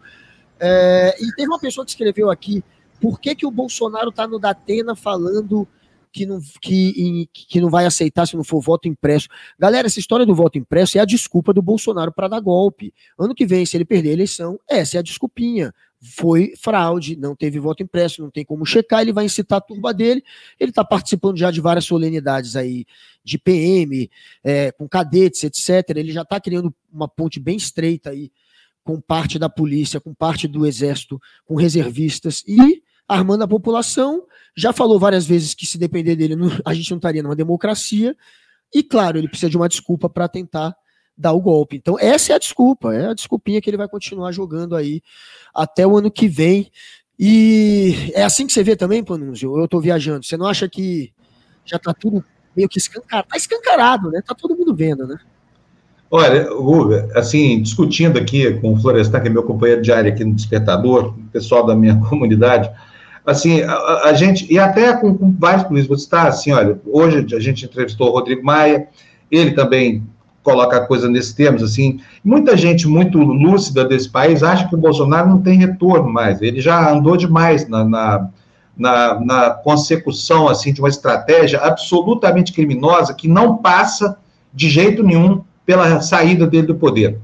é, 0.60 1.16
e 1.20 1.34
teve 1.34 1.48
uma 1.48 1.58
pessoa 1.58 1.84
que 1.84 1.90
escreveu 1.90 2.30
aqui 2.30 2.62
por 3.00 3.20
que, 3.20 3.34
que 3.34 3.46
o 3.46 3.50
Bolsonaro 3.50 4.08
está 4.08 4.26
no 4.26 4.38
Datena 4.38 4.94
falando 4.96 5.68
que 6.16 6.24
não, 6.24 6.40
que, 6.62 7.28
que 7.30 7.60
não 7.60 7.68
vai 7.68 7.84
aceitar 7.84 8.26
se 8.26 8.36
não 8.36 8.42
for 8.42 8.60
voto 8.62 8.88
impresso. 8.88 9.28
Galera, 9.58 9.86
essa 9.86 10.00
história 10.00 10.24
do 10.24 10.34
voto 10.34 10.56
impresso 10.56 10.96
é 10.96 11.00
a 11.02 11.04
desculpa 11.04 11.52
do 11.52 11.60
Bolsonaro 11.60 12.10
para 12.10 12.26
dar 12.26 12.40
golpe. 12.40 12.92
Ano 13.18 13.34
que 13.34 13.44
vem, 13.44 13.66
se 13.66 13.76
ele 13.76 13.84
perder 13.84 14.10
a 14.10 14.12
eleição, 14.14 14.58
essa 14.66 14.96
é 14.96 15.00
a 15.00 15.02
desculpinha. 15.02 15.74
Foi 16.00 16.54
fraude, 16.56 17.16
não 17.16 17.36
teve 17.36 17.58
voto 17.58 17.82
impresso, 17.82 18.22
não 18.22 18.30
tem 18.30 18.46
como 18.46 18.64
checar, 18.64 19.02
ele 19.02 19.12
vai 19.12 19.26
incitar 19.26 19.58
a 19.58 19.60
turba 19.60 19.92
dele. 19.92 20.22
Ele 20.58 20.70
está 20.70 20.82
participando 20.82 21.36
já 21.36 21.50
de 21.50 21.60
várias 21.60 21.84
solenidades 21.84 22.56
aí 22.56 22.86
de 23.22 23.36
PM, 23.36 24.10
é, 24.42 24.72
com 24.72 24.88
cadetes, 24.88 25.44
etc. 25.44 25.90
Ele 25.96 26.12
já 26.12 26.22
está 26.22 26.40
criando 26.40 26.74
uma 26.90 27.08
ponte 27.08 27.38
bem 27.38 27.56
estreita 27.56 28.10
aí 28.10 28.30
com 28.86 29.00
parte 29.00 29.36
da 29.36 29.48
polícia, 29.48 30.00
com 30.00 30.14
parte 30.14 30.46
do 30.46 30.64
exército, 30.64 31.20
com 31.44 31.56
reservistas 31.56 32.44
e 32.46 32.80
armando 33.08 33.42
a 33.42 33.48
população. 33.48 34.22
Já 34.56 34.72
falou 34.72 34.96
várias 34.96 35.26
vezes 35.26 35.54
que 35.54 35.66
se 35.66 35.76
depender 35.76 36.14
dele, 36.14 36.36
a 36.64 36.72
gente 36.72 36.92
não 36.92 36.98
estaria 36.98 37.20
numa 37.20 37.34
democracia. 37.34 38.16
E 38.72 38.84
claro, 38.84 39.18
ele 39.18 39.28
precisa 39.28 39.50
de 39.50 39.56
uma 39.56 39.68
desculpa 39.68 40.08
para 40.08 40.28
tentar 40.28 40.72
dar 41.18 41.32
o 41.32 41.40
golpe. 41.40 41.76
Então, 41.76 41.98
essa 41.98 42.32
é 42.32 42.36
a 42.36 42.38
desculpa, 42.38 42.94
é 42.94 43.08
a 43.08 43.14
desculpinha 43.14 43.60
que 43.60 43.68
ele 43.68 43.76
vai 43.76 43.88
continuar 43.88 44.30
jogando 44.30 44.76
aí 44.76 45.02
até 45.52 45.84
o 45.84 45.96
ano 45.96 46.10
que 46.10 46.28
vem. 46.28 46.70
E 47.18 48.12
é 48.14 48.22
assim 48.22 48.46
que 48.46 48.52
você 48.52 48.62
vê 48.62 48.76
também, 48.76 49.02
Panunzio? 49.02 49.58
Eu 49.58 49.64
estou 49.64 49.80
viajando. 49.80 50.24
Você 50.24 50.36
não 50.36 50.46
acha 50.46 50.68
que 50.68 51.12
já 51.64 51.76
está 51.76 51.92
tudo 51.92 52.24
meio 52.54 52.68
que 52.68 52.78
escancarado? 52.78 53.26
Está 53.26 53.36
escancarado, 53.36 54.10
né? 54.12 54.20
Está 54.20 54.34
todo 54.34 54.56
mundo 54.56 54.76
vendo, 54.76 55.08
né? 55.08 55.18
Olha, 56.10 56.48
Guga, 56.54 57.08
assim, 57.14 57.60
discutindo 57.60 58.16
aqui 58.16 58.52
com 58.60 58.72
o 58.72 58.80
Florestan, 58.80 59.20
que 59.20 59.26
é 59.26 59.30
meu 59.30 59.42
companheiro 59.42 59.82
de 59.82 59.90
área 59.90 60.12
aqui 60.12 60.24
no 60.24 60.34
Despertador, 60.34 61.14
pessoal 61.32 61.66
da 61.66 61.74
minha 61.74 61.96
comunidade, 62.08 62.70
assim, 63.24 63.62
a, 63.62 64.02
a 64.04 64.12
gente, 64.12 64.50
e 64.52 64.56
até 64.58 64.92
com, 64.96 65.16
com 65.16 65.34
vários 65.36 65.64
políticos, 65.64 66.02
está 66.02 66.28
assim, 66.28 66.52
olha, 66.52 66.78
hoje 66.86 67.26
a 67.34 67.40
gente 67.40 67.64
entrevistou 67.64 68.08
o 68.08 68.12
Rodrigo 68.12 68.44
Maia, 68.44 68.86
ele 69.30 69.50
também 69.50 70.04
coloca 70.44 70.76
a 70.76 70.86
coisa 70.86 71.08
nesses 71.08 71.32
termos, 71.32 71.60
assim, 71.60 71.98
muita 72.22 72.56
gente 72.56 72.86
muito 72.86 73.18
lúcida 73.18 73.84
desse 73.84 74.08
país 74.08 74.44
acha 74.44 74.68
que 74.68 74.76
o 74.76 74.78
Bolsonaro 74.78 75.28
não 75.28 75.42
tem 75.42 75.58
retorno 75.58 76.08
mais, 76.08 76.40
ele 76.40 76.60
já 76.60 76.92
andou 76.92 77.16
demais 77.16 77.68
na, 77.68 77.84
na, 77.84 78.28
na, 78.78 79.20
na 79.20 79.50
consecução, 79.50 80.48
assim, 80.48 80.72
de 80.72 80.80
uma 80.80 80.88
estratégia 80.88 81.58
absolutamente 81.58 82.52
criminosa 82.52 83.12
que 83.12 83.26
não 83.26 83.56
passa 83.56 84.16
de 84.54 84.70
jeito 84.70 85.02
nenhum 85.02 85.42
pela 85.66 86.00
saída 86.00 86.46
dele 86.46 86.68
do 86.68 86.76
poder. 86.76 87.18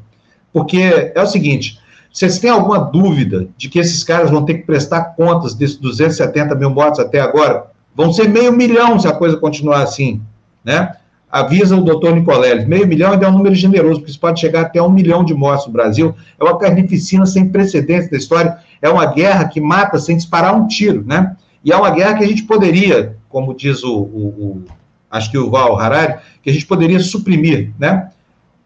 Porque 0.52 1.12
é 1.14 1.22
o 1.22 1.26
seguinte: 1.26 1.80
vocês 2.12 2.38
têm 2.38 2.50
alguma 2.50 2.78
dúvida 2.78 3.48
de 3.56 3.70
que 3.70 3.78
esses 3.78 4.04
caras 4.04 4.30
vão 4.30 4.44
ter 4.44 4.54
que 4.54 4.66
prestar 4.66 5.14
contas 5.16 5.54
desses 5.54 5.76
270 5.76 6.54
mil 6.56 6.68
mortos 6.68 7.00
até 7.00 7.20
agora? 7.20 7.66
Vão 7.94 8.12
ser 8.12 8.28
meio 8.28 8.52
milhão 8.52 8.98
se 8.98 9.08
a 9.08 9.12
coisa 9.12 9.36
continuar 9.36 9.82
assim, 9.82 10.20
né? 10.62 10.96
Avisa 11.30 11.74
o 11.74 11.80
doutor 11.82 12.14
Nicoleles, 12.14 12.66
meio 12.66 12.86
milhão 12.86 13.12
ainda 13.12 13.24
é 13.24 13.28
um 13.28 13.32
número 13.32 13.54
generoso, 13.54 14.00
porque 14.00 14.10
isso 14.10 14.20
pode 14.20 14.38
chegar 14.38 14.62
até 14.62 14.82
um 14.82 14.90
milhão 14.90 15.24
de 15.24 15.32
mortos 15.32 15.66
no 15.66 15.72
Brasil. 15.72 16.14
É 16.38 16.44
uma 16.44 16.58
carnificina 16.58 17.24
sem 17.24 17.48
precedentes 17.48 18.10
da 18.10 18.18
história. 18.18 18.58
É 18.82 18.88
uma 18.90 19.06
guerra 19.06 19.48
que 19.48 19.58
mata 19.58 19.98
sem 19.98 20.14
disparar 20.14 20.54
um 20.54 20.66
tiro, 20.66 21.02
né? 21.06 21.34
E 21.64 21.72
é 21.72 21.76
uma 21.76 21.88
guerra 21.90 22.18
que 22.18 22.24
a 22.24 22.26
gente 22.26 22.42
poderia, 22.42 23.16
como 23.30 23.54
diz 23.54 23.82
o, 23.82 23.94
o, 23.96 24.26
o 24.26 24.64
acho 25.10 25.30
que 25.30 25.38
o 25.38 25.50
Val 25.50 25.78
Harari, 25.78 26.16
que 26.42 26.50
a 26.50 26.52
gente 26.52 26.66
poderia 26.66 27.00
suprimir, 27.00 27.72
né? 27.78 28.10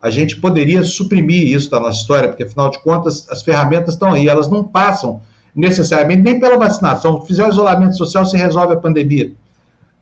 A 0.01 0.11
gente 0.11 0.36
poderia 0.36 0.82
suprimir 0.84 1.49
isso 1.49 1.70
da 1.70 1.80
nossa 1.80 2.01
história, 2.01 2.28
porque 2.28 2.44
afinal 2.44 2.70
de 2.70 2.78
contas 2.80 3.26
as 3.30 3.42
ferramentas 3.42 3.94
estão 3.94 4.12
aí, 4.12 4.28
elas 4.28 4.49
não 4.49 4.62
passam 4.62 5.20
necessariamente 5.55 6.22
nem 6.22 6.38
pela 6.38 6.59
vacinação. 6.59 7.20
Se 7.20 7.28
fizer 7.28 7.47
o 7.47 7.49
isolamento 7.49 7.97
social, 7.97 8.26
se 8.26 8.36
resolve 8.36 8.74
a 8.74 8.76
pandemia. 8.76 9.32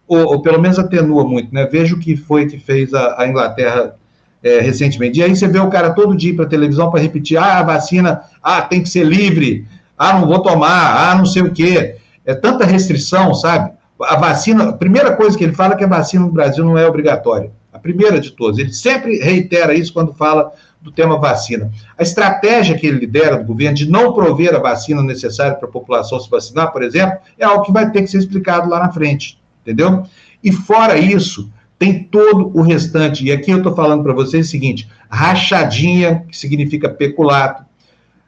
Ou, 0.06 0.32
ou, 0.32 0.42
pelo 0.42 0.60
menos 0.60 0.78
atenua 0.78 1.24
muito, 1.24 1.54
né? 1.54 1.66
Veja 1.66 1.94
o 1.94 1.98
que 1.98 2.16
foi 2.16 2.46
que 2.46 2.58
fez 2.58 2.92
a, 2.92 3.22
a 3.22 3.26
Inglaterra 3.26 3.94
é, 4.42 4.60
recentemente. 4.60 5.18
E 5.18 5.22
aí 5.22 5.34
você 5.34 5.48
vê 5.48 5.58
o 5.58 5.70
cara 5.70 5.92
todo 5.92 6.16
dia 6.16 6.34
para 6.34 6.44
televisão 6.44 6.90
para 6.90 7.00
repetir: 7.00 7.38
ah, 7.38 7.60
a 7.60 7.62
vacina, 7.62 8.22
ah, 8.42 8.60
tem 8.60 8.82
que 8.82 8.88
ser 8.88 9.04
livre, 9.04 9.66
ah, 9.96 10.18
não 10.18 10.26
vou 10.26 10.40
tomar, 10.40 11.10
ah, 11.10 11.14
não 11.14 11.24
sei 11.24 11.42
o 11.42 11.52
quê. 11.52 11.96
É 12.26 12.34
tanta 12.34 12.66
restrição, 12.66 13.32
sabe? 13.32 13.72
A 14.02 14.16
vacina, 14.16 14.70
a 14.70 14.72
primeira 14.72 15.12
coisa 15.12 15.38
que 15.38 15.44
ele 15.44 15.54
fala 15.54 15.74
é 15.74 15.76
que 15.76 15.84
a 15.84 15.88
vacina 15.88 16.24
no 16.26 16.32
Brasil 16.32 16.64
não 16.64 16.76
é 16.76 16.86
obrigatória 16.86 17.50
a 17.74 17.78
primeira 17.78 18.20
de 18.20 18.30
todas. 18.30 18.58
Ele 18.58 18.72
sempre 18.72 19.18
reitera 19.18 19.74
isso 19.74 19.92
quando 19.92 20.14
fala 20.14 20.52
do 20.80 20.92
tema 20.92 21.18
vacina. 21.18 21.72
A 21.98 22.02
estratégia 22.02 22.78
que 22.78 22.86
ele 22.86 23.00
lidera 23.00 23.36
do 23.36 23.44
governo 23.44 23.76
de 23.76 23.90
não 23.90 24.12
prover 24.12 24.54
a 24.54 24.60
vacina 24.60 25.02
necessária 25.02 25.56
para 25.56 25.68
a 25.68 25.72
população 25.72 26.20
se 26.20 26.30
vacinar, 26.30 26.72
por 26.72 26.82
exemplo, 26.82 27.18
é 27.36 27.44
algo 27.44 27.64
que 27.64 27.72
vai 27.72 27.90
ter 27.90 28.02
que 28.02 28.08
ser 28.08 28.18
explicado 28.18 28.70
lá 28.70 28.78
na 28.78 28.92
frente, 28.92 29.40
entendeu? 29.62 30.04
E 30.42 30.52
fora 30.52 30.96
isso, 30.96 31.50
tem 31.78 32.04
todo 32.04 32.52
o 32.54 32.62
restante. 32.62 33.24
E 33.24 33.32
aqui 33.32 33.50
eu 33.50 33.58
estou 33.58 33.74
falando 33.74 34.04
para 34.04 34.12
vocês 34.12 34.46
o 34.46 34.50
seguinte: 34.50 34.88
rachadinha, 35.10 36.24
que 36.28 36.36
significa 36.36 36.88
peculato, 36.88 37.64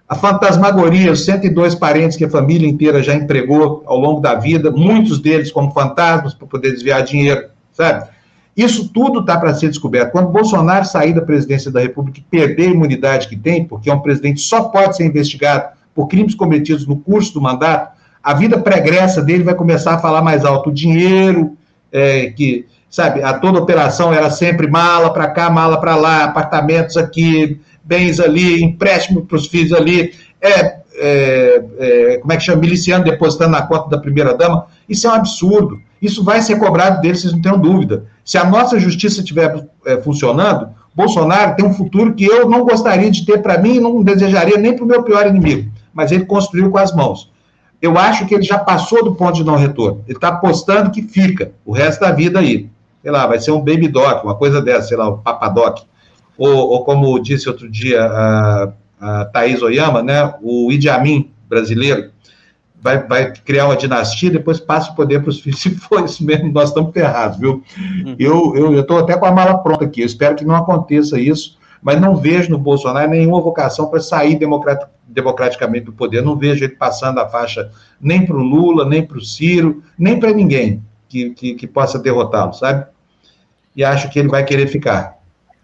a 0.09 0.15
fantasmagoria, 0.15 1.13
os 1.13 1.25
102 1.25 1.75
parentes 1.75 2.17
que 2.17 2.25
a 2.25 2.31
família 2.31 2.69
inteira 2.69 3.03
já 3.03 3.15
empregou 3.15 3.85
ao 3.87 3.99
longo 3.99 4.21
da 4.21 4.35
vida, 4.35 4.71
muitos 4.71 5.21
deles 5.21 5.53
como 5.53 5.73
fantasmas 5.73 6.33
para 6.33 6.47
poder 6.47 6.73
desviar 6.73 7.03
dinheiro, 7.03 7.49
sabe? 7.73 8.16
Isso 8.57 8.89
tudo 8.89 9.21
está 9.21 9.39
para 9.39 9.55
ser 9.55 9.69
descoberto. 9.69 10.13
Quando 10.13 10.31
Bolsonaro 10.31 10.87
sair 10.87 11.13
da 11.13 11.21
presidência 11.21 11.71
da 11.71 11.81
República 11.81 12.21
e 12.21 12.23
perder 12.23 12.69
a 12.69 12.73
imunidade 12.73 13.29
que 13.29 13.37
tem, 13.37 13.65
porque 13.65 13.91
é 13.91 13.95
um 13.95 14.01
presidente 14.01 14.41
só 14.41 14.65
pode 14.65 14.97
ser 14.97 15.05
investigado 15.05 15.77
por 15.95 16.07
crimes 16.07 16.35
cometidos 16.35 16.87
no 16.87 16.97
curso 16.97 17.35
do 17.35 17.41
mandato, 17.41 17.95
a 18.23 18.35
vida 18.35 18.59
pregressa 18.59 19.23
dele 19.23 19.45
vai 19.45 19.55
começar 19.55 19.95
a 19.95 19.99
falar 19.99 20.23
mais 20.23 20.45
alto. 20.45 20.71
O 20.71 20.73
dinheiro, 20.73 21.57
é, 21.93 22.31
que, 22.31 22.67
sabe, 22.89 23.23
a 23.23 23.35
toda 23.35 23.61
operação 23.61 24.13
era 24.13 24.31
sempre 24.31 24.67
mala 24.67 25.13
para 25.13 25.29
cá, 25.29 25.51
mala 25.51 25.79
para 25.79 25.95
lá, 25.95 26.25
apartamentos 26.25 26.97
aqui, 26.97 27.61
bens 27.85 28.19
ali, 28.19 28.63
empréstimo 28.63 29.25
para 29.25 29.37
os 29.37 29.47
filhos 29.47 29.73
ali, 29.73 30.13
é, 30.41 30.79
é, 30.99 31.65
é, 31.79 32.19
como 32.19 32.33
é 32.33 32.37
que 32.37 32.43
chama, 32.43 32.61
miliciano 32.61 33.05
depositando 33.05 33.53
na 33.53 33.63
conta 33.63 33.91
da 33.91 33.99
primeira-dama. 33.99 34.67
Isso 34.89 35.07
é 35.07 35.11
um 35.11 35.15
absurdo. 35.15 35.81
Isso 36.01 36.23
vai 36.23 36.43
ser 36.43 36.59
cobrado 36.59 37.01
deles, 37.01 37.21
vocês 37.21 37.33
não 37.33 37.41
tenham 37.41 37.59
dúvida. 37.59 38.07
Se 38.25 38.37
a 38.39 38.45
nossa 38.45 38.79
justiça 38.79 39.21
estiver 39.21 39.67
é, 39.85 39.97
funcionando, 39.99 40.69
Bolsonaro 40.95 41.55
tem 41.55 41.65
um 41.65 41.75
futuro 41.75 42.15
que 42.15 42.25
eu 42.25 42.49
não 42.49 42.65
gostaria 42.65 43.11
de 43.11 43.25
ter 43.27 43.43
para 43.43 43.59
mim 43.59 43.77
e 43.77 43.81
não 43.81 44.03
desejaria 44.03 44.57
nem 44.57 44.75
para 44.75 44.85
o 44.85 44.89
meu 44.89 45.03
pior 45.03 45.27
inimigo, 45.27 45.71
mas 45.93 46.11
ele 46.11 46.25
construiu 46.25 46.71
com 46.71 46.79
as 46.79 46.95
mãos. 46.95 47.31
Eu 47.81 47.99
acho 47.99 48.27
que 48.27 48.35
ele 48.35 48.43
já 48.43 48.59
passou 48.59 49.05
do 49.05 49.15
ponto 49.15 49.35
de 49.35 49.45
não 49.45 49.57
retorno. 49.57 50.03
Ele 50.07 50.17
está 50.17 50.29
apostando 50.29 50.91
que 50.91 51.03
fica 51.03 51.53
o 51.67 51.73
resto 51.73 52.01
da 52.01 52.11
vida 52.11 52.39
aí. 52.39 52.71
Sei 53.03 53.11
lá, 53.11 53.27
vai 53.27 53.39
ser 53.39 53.51
um 53.51 53.61
baby 53.61 53.89
doc, 53.89 54.25
uma 54.25 54.35
coisa 54.35 54.63
dessa, 54.63 54.89
sei 54.89 54.97
lá, 54.97 55.09
o 55.09 55.19
papadoc. 55.19 55.83
Ou, 56.39 56.51
ou 56.51 56.85
como 56.85 57.19
disse 57.21 57.49
outro 57.49 57.69
dia 57.71 58.03
a, 58.03 58.73
a 59.01 59.25
Thaís 59.27 59.63
Oyama, 59.63 60.03
né, 60.03 60.35
o 60.43 60.71
Idi 60.73 60.89
Amin 60.89 61.31
brasileiro, 61.49 62.11
vai, 62.81 63.07
vai 63.07 63.33
criar 63.33 63.67
uma 63.67 63.77
dinastia, 63.77 64.31
depois 64.31 64.61
passa 64.61 64.93
o 64.93 64.95
poder 64.95 65.21
para 65.21 65.31
os 65.31 65.41
filhos. 65.41 65.61
Se 65.63 65.71
for 65.71 66.05
isso 66.05 66.25
mesmo, 66.25 66.53
nós 66.53 66.69
estamos 66.69 66.93
ferrados, 66.93 67.39
viu? 67.39 67.63
Uhum. 67.79 68.17
Eu 68.19 68.81
estou 68.81 68.99
até 68.99 69.17
com 69.17 69.27
a 69.27 69.33
mala 69.33 69.59
pronta 69.59 69.85
aqui, 69.85 70.01
eu 70.01 70.07
espero 70.07 70.37
que 70.37 70.45
não 70.45 70.55
aconteça 70.55 71.19
isso, 71.19 71.59
mas 71.83 72.01
não 72.01 72.17
vejo 72.17 72.51
no 72.51 72.59
Bolsonaro 72.59 73.11
nenhuma 73.11 73.41
vocação 73.41 73.89
para 73.89 74.01
sair 74.01 74.39
democraticamente 75.07 75.85
do 75.87 75.93
poder. 75.93 76.23
Não 76.23 76.37
vejo 76.37 76.65
ele 76.65 76.75
passando 76.75 77.19
a 77.19 77.29
faixa 77.29 77.71
nem 78.01 78.25
para 78.25 78.37
o 78.37 78.43
Lula, 78.43 78.85
nem 78.85 79.07
para 79.07 79.19
o 79.19 79.25
Ciro, 79.25 79.83
nem 79.99 80.19
para 80.19 80.33
ninguém 80.33 80.83
que, 81.09 81.31
que, 81.31 81.55
que 81.55 81.67
possa 81.67 81.99
derrotá-lo, 81.99 82.53
sabe? 82.53 82.87
E 83.75 83.85
acho 83.85 84.11
que 84.11 84.19
ele 84.19 84.29
vai 84.29 84.45
querer 84.45 84.67
ficar. 84.67 85.16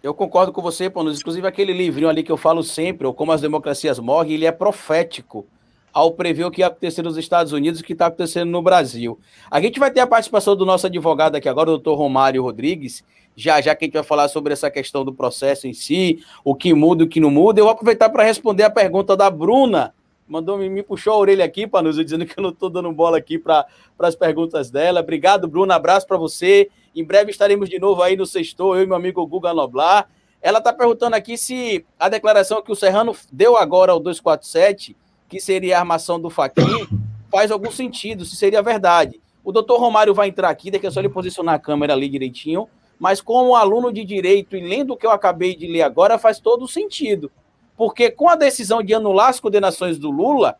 Eu 0.03 0.13
concordo 0.13 0.51
com 0.51 0.61
você, 0.61 0.89
Panos. 0.89 1.21
Inclusive, 1.21 1.47
aquele 1.47 1.71
livrinho 1.71 2.09
ali 2.09 2.23
que 2.23 2.31
eu 2.31 2.35
falo 2.35 2.61
sempre, 2.61 3.07
ou 3.07 3.13
Como 3.13 3.31
as 3.31 3.39
Democracias 3.39 3.99
Morrem, 3.99 4.33
ele 4.33 4.45
é 4.45 4.51
profético 4.51 5.47
ao 5.93 6.11
prever 6.11 6.43
o 6.43 6.51
que 6.51 6.59
ia 6.59 6.67
acontecer 6.67 7.01
nos 7.01 7.15
Estados 7.15 7.53
Unidos 7.53 7.79
e 7.79 7.83
o 7.83 7.85
que 7.85 7.93
está 7.93 8.07
acontecendo 8.07 8.51
no 8.51 8.61
Brasil. 8.61 9.17
A 9.49 9.61
gente 9.61 9.79
vai 9.79 9.89
ter 9.89 10.01
a 10.01 10.07
participação 10.07 10.57
do 10.57 10.65
nosso 10.65 10.87
advogado 10.87 11.37
aqui 11.37 11.47
agora, 11.47 11.69
o 11.69 11.77
doutor 11.77 11.95
Romário 11.95 12.43
Rodrigues, 12.43 13.01
já 13.33 13.61
já 13.61 13.73
que 13.73 13.85
a 13.85 13.87
gente 13.87 13.93
vai 13.93 14.03
falar 14.03 14.27
sobre 14.27 14.51
essa 14.51 14.69
questão 14.69 15.05
do 15.05 15.13
processo 15.13 15.67
em 15.67 15.73
si, 15.73 16.21
o 16.43 16.53
que 16.53 16.73
muda 16.73 17.05
o 17.05 17.07
que 17.07 17.21
não 17.21 17.31
muda. 17.31 17.61
Eu 17.61 17.65
vou 17.65 17.71
aproveitar 17.71 18.09
para 18.09 18.23
responder 18.23 18.63
a 18.63 18.69
pergunta 18.69 19.15
da 19.15 19.29
Bruna, 19.29 19.93
mandou 20.27 20.57
me, 20.57 20.67
me 20.67 20.83
puxou 20.83 21.13
a 21.13 21.17
orelha 21.17 21.45
aqui, 21.45 21.65
Panuso, 21.65 22.03
dizendo 22.03 22.25
que 22.25 22.37
eu 22.37 22.43
não 22.43 22.49
estou 22.49 22.69
dando 22.69 22.91
bola 22.91 23.17
aqui 23.17 23.39
para 23.39 23.65
as 23.99 24.15
perguntas 24.17 24.69
dela. 24.69 24.99
Obrigado, 24.99 25.47
Bruna, 25.47 25.75
abraço 25.75 26.05
para 26.05 26.17
você. 26.17 26.69
Em 26.95 27.03
breve 27.03 27.31
estaremos 27.31 27.69
de 27.69 27.79
novo 27.79 28.01
aí 28.01 28.15
no 28.15 28.25
Sextou, 28.25 28.75
eu 28.75 28.83
e 28.83 28.85
meu 28.85 28.95
amigo 28.95 29.25
Guga 29.25 29.53
Noblar. 29.53 30.07
Ela 30.41 30.59
está 30.59 30.71
perguntando 30.71 31.15
aqui 31.15 31.37
se 31.37 31.85
a 31.97 32.09
declaração 32.09 32.61
que 32.61 32.71
o 32.71 32.75
Serrano 32.75 33.15
deu 33.31 33.57
agora 33.57 33.91
ao 33.91 33.99
247 33.99 34.95
que 35.33 35.39
seria 35.39 35.77
a 35.77 35.79
armação 35.79 36.19
do 36.19 36.29
Faquin, 36.29 36.87
faz 37.31 37.49
algum 37.49 37.71
sentido, 37.71 38.23
se 38.23 38.35
seria 38.35 38.61
verdade. 38.61 39.19
O 39.43 39.51
doutor 39.51 39.79
Romário 39.79 40.13
vai 40.13 40.27
entrar 40.27 40.47
aqui, 40.49 40.69
daqui 40.69 40.85
é 40.85 40.91
só 40.91 40.99
ele 40.99 41.09
posicionar 41.09 41.55
a 41.55 41.59
câmera 41.59 41.93
ali 41.93 42.07
direitinho, 42.07 42.69
mas 42.99 43.19
como 43.19 43.55
aluno 43.55 43.91
de 43.91 44.05
direito 44.05 44.55
e 44.55 44.61
lendo 44.61 44.93
o 44.93 44.97
que 44.97 45.07
eu 45.07 45.11
acabei 45.11 45.55
de 45.55 45.65
ler 45.65 45.81
agora, 45.81 46.19
faz 46.19 46.39
todo 46.39 46.67
sentido. 46.67 47.31
Porque 47.75 48.11
com 48.11 48.29
a 48.29 48.35
decisão 48.35 48.83
de 48.83 48.93
anular 48.93 49.29
as 49.29 49.39
condenações 49.39 49.97
do 49.97 50.11
Lula, 50.11 50.55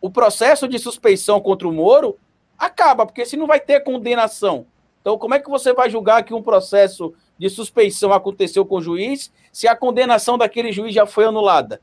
o 0.00 0.08
processo 0.08 0.68
de 0.68 0.78
suspeição 0.78 1.40
contra 1.40 1.66
o 1.66 1.72
Moro 1.72 2.16
acaba, 2.56 3.04
porque 3.04 3.26
se 3.26 3.36
não 3.36 3.48
vai 3.48 3.58
ter 3.58 3.80
condenação. 3.80 4.66
Então, 5.02 5.18
como 5.18 5.34
é 5.34 5.38
que 5.38 5.50
você 5.50 5.74
vai 5.74 5.90
julgar 5.90 6.22
que 6.22 6.32
um 6.32 6.42
processo 6.42 7.12
de 7.38 7.50
suspeição 7.50 8.12
aconteceu 8.12 8.64
com 8.64 8.76
o 8.76 8.82
juiz 8.82 9.30
se 9.52 9.68
a 9.68 9.76
condenação 9.76 10.38
daquele 10.38 10.72
juiz 10.72 10.94
já 10.94 11.04
foi 11.04 11.26
anulada? 11.26 11.82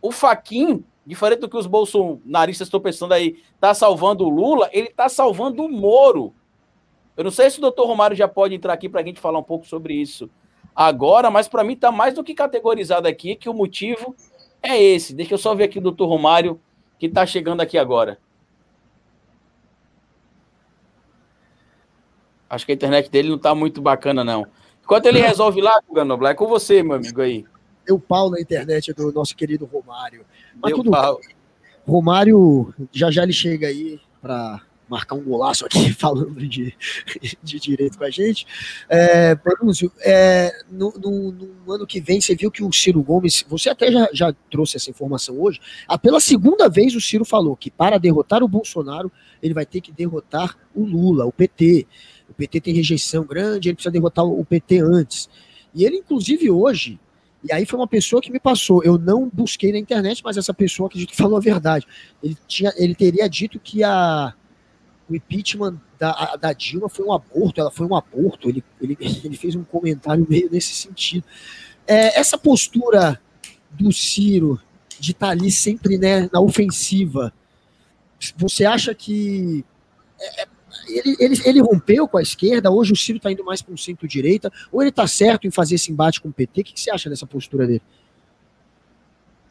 O 0.00 0.12
Faquin 0.12 0.84
diferente 1.08 1.40
do 1.40 1.48
que 1.48 1.56
os 1.56 1.66
bolsonaristas 1.66 2.66
estão 2.66 2.78
pensando 2.78 3.14
aí, 3.14 3.42
tá 3.58 3.72
salvando 3.72 4.24
o 4.24 4.28
Lula, 4.28 4.68
ele 4.74 4.88
tá 4.90 5.08
salvando 5.08 5.64
o 5.64 5.68
Moro. 5.68 6.34
Eu 7.16 7.24
não 7.24 7.30
sei 7.30 7.48
se 7.48 7.56
o 7.56 7.62
doutor 7.62 7.86
Romário 7.86 8.14
já 8.14 8.28
pode 8.28 8.54
entrar 8.54 8.74
aqui 8.74 8.90
para 8.90 9.00
a 9.00 9.04
gente 9.04 9.18
falar 9.18 9.38
um 9.38 9.42
pouco 9.42 9.66
sobre 9.66 9.94
isso 9.94 10.28
agora, 10.76 11.30
mas 11.30 11.48
para 11.48 11.64
mim 11.64 11.72
está 11.72 11.90
mais 11.90 12.12
do 12.12 12.22
que 12.22 12.34
categorizado 12.34 13.08
aqui 13.08 13.34
que 13.34 13.48
o 13.48 13.54
motivo 13.54 14.14
é 14.62 14.80
esse. 14.80 15.14
Deixa 15.14 15.32
eu 15.32 15.38
só 15.38 15.54
ver 15.54 15.64
aqui 15.64 15.78
o 15.78 15.82
doutor 15.82 16.06
Romário, 16.06 16.60
que 16.98 17.06
está 17.06 17.24
chegando 17.24 17.62
aqui 17.62 17.78
agora. 17.78 18.18
Acho 22.48 22.64
que 22.64 22.72
a 22.72 22.74
internet 22.74 23.10
dele 23.10 23.28
não 23.28 23.36
está 23.36 23.54
muito 23.54 23.80
bacana, 23.80 24.24
não. 24.24 24.46
Enquanto 24.82 25.06
ele 25.06 25.20
resolve 25.20 25.60
lá, 25.60 25.80
Ganobla, 25.92 26.30
é 26.30 26.34
com 26.34 26.46
você, 26.46 26.82
meu 26.82 26.94
amigo 26.94 27.20
aí. 27.20 27.44
Deu 27.86 27.98
pau 27.98 28.30
na 28.30 28.40
internet 28.40 28.92
do 28.92 29.12
nosso 29.12 29.36
querido 29.36 29.66
Romário. 29.66 30.24
Mas 30.62 30.72
tudo 30.72 30.90
pau. 30.90 31.20
Romário, 31.86 32.74
já 32.92 33.10
já 33.10 33.22
ele 33.22 33.32
chega 33.32 33.66
aí 33.66 34.00
para 34.20 34.62
marcar 34.88 35.14
um 35.14 35.22
golaço 35.22 35.66
aqui 35.66 35.92
falando 35.94 36.34
de, 36.46 36.74
de 37.42 37.60
direito 37.60 37.98
com 37.98 38.04
a 38.04 38.10
gente. 38.10 38.46
É, 38.88 39.34
Perúzio, 39.34 39.92
é, 40.00 40.52
no, 40.70 40.92
no, 40.92 41.32
no, 41.32 41.72
ano 41.72 41.86
que 41.86 42.00
vem, 42.00 42.20
você 42.20 42.34
viu 42.34 42.50
que 42.50 42.62
o 42.62 42.72
Ciro 42.72 43.02
Gomes, 43.02 43.44
você 43.48 43.68
até 43.68 43.92
já, 43.92 44.08
já 44.12 44.34
trouxe 44.50 44.76
essa 44.76 44.90
informação 44.90 45.38
hoje, 45.40 45.60
ah, 45.86 45.98
pela 45.98 46.20
segunda 46.20 46.68
vez 46.68 46.94
o 46.94 47.00
Ciro 47.00 47.24
falou 47.24 47.54
que 47.56 47.70
para 47.70 47.98
derrotar 47.98 48.42
o 48.42 48.48
Bolsonaro, 48.48 49.12
ele 49.42 49.54
vai 49.54 49.66
ter 49.66 49.80
que 49.80 49.92
derrotar 49.92 50.56
o 50.74 50.84
Lula, 50.84 51.26
o 51.26 51.32
PT. 51.32 51.86
O 52.28 52.34
PT 52.34 52.60
tem 52.60 52.74
rejeição 52.74 53.24
grande, 53.24 53.68
ele 53.68 53.74
precisa 53.74 53.92
derrotar 53.92 54.24
o 54.24 54.44
PT 54.44 54.80
antes. 54.80 55.28
E 55.74 55.84
ele, 55.84 55.96
inclusive, 55.96 56.50
hoje, 56.50 56.98
e 57.42 57.52
aí 57.52 57.64
foi 57.64 57.78
uma 57.78 57.86
pessoa 57.86 58.20
que 58.20 58.30
me 58.30 58.40
passou. 58.40 58.82
Eu 58.82 58.98
não 58.98 59.28
busquei 59.28 59.72
na 59.72 59.78
internet, 59.78 60.22
mas 60.24 60.36
essa 60.36 60.52
pessoa 60.52 60.88
acredito 60.88 61.10
que 61.10 61.16
falou 61.16 61.36
a 61.36 61.40
verdade. 61.40 61.86
Ele, 62.22 62.36
tinha, 62.46 62.72
ele 62.76 62.94
teria 62.94 63.28
dito 63.28 63.60
que 63.60 63.84
a, 63.84 64.34
o 65.08 65.14
impeachment 65.14 65.80
da, 65.98 66.36
da 66.36 66.52
Dilma 66.52 66.88
foi 66.88 67.06
um 67.06 67.12
aborto, 67.12 67.60
ela 67.60 67.70
foi 67.70 67.86
um 67.86 67.94
aborto. 67.94 68.48
Ele, 68.48 68.64
ele, 68.80 68.96
ele 69.24 69.36
fez 69.36 69.54
um 69.54 69.64
comentário 69.64 70.26
meio 70.28 70.50
nesse 70.50 70.74
sentido. 70.74 71.24
É, 71.86 72.18
essa 72.18 72.36
postura 72.36 73.20
do 73.70 73.92
Ciro 73.92 74.60
de 74.98 75.12
estar 75.12 75.28
tá 75.28 75.32
ali 75.32 75.50
sempre 75.50 75.96
né, 75.96 76.28
na 76.32 76.40
ofensiva, 76.40 77.32
você 78.36 78.64
acha 78.64 78.94
que 78.94 79.64
é, 80.20 80.42
é 80.42 80.46
ele, 80.88 81.16
ele, 81.18 81.40
ele 81.44 81.60
rompeu 81.60 82.08
com 82.08 82.18
a 82.18 82.22
esquerda, 82.22 82.70
hoje 82.70 82.92
o 82.92 82.96
Ciro 82.96 83.18
está 83.18 83.30
indo 83.30 83.44
mais 83.44 83.62
para 83.62 83.74
um 83.74 83.76
centro-direita, 83.76 84.50
ou 84.72 84.80
ele 84.80 84.90
está 84.90 85.06
certo 85.06 85.46
em 85.46 85.50
fazer 85.50 85.76
esse 85.76 85.92
embate 85.92 86.20
com 86.20 86.28
o 86.28 86.32
PT? 86.32 86.60
O 86.60 86.64
que, 86.64 86.72
que 86.74 86.80
você 86.80 86.90
acha 86.90 87.08
dessa 87.08 87.26
postura 87.26 87.66
dele? 87.66 87.82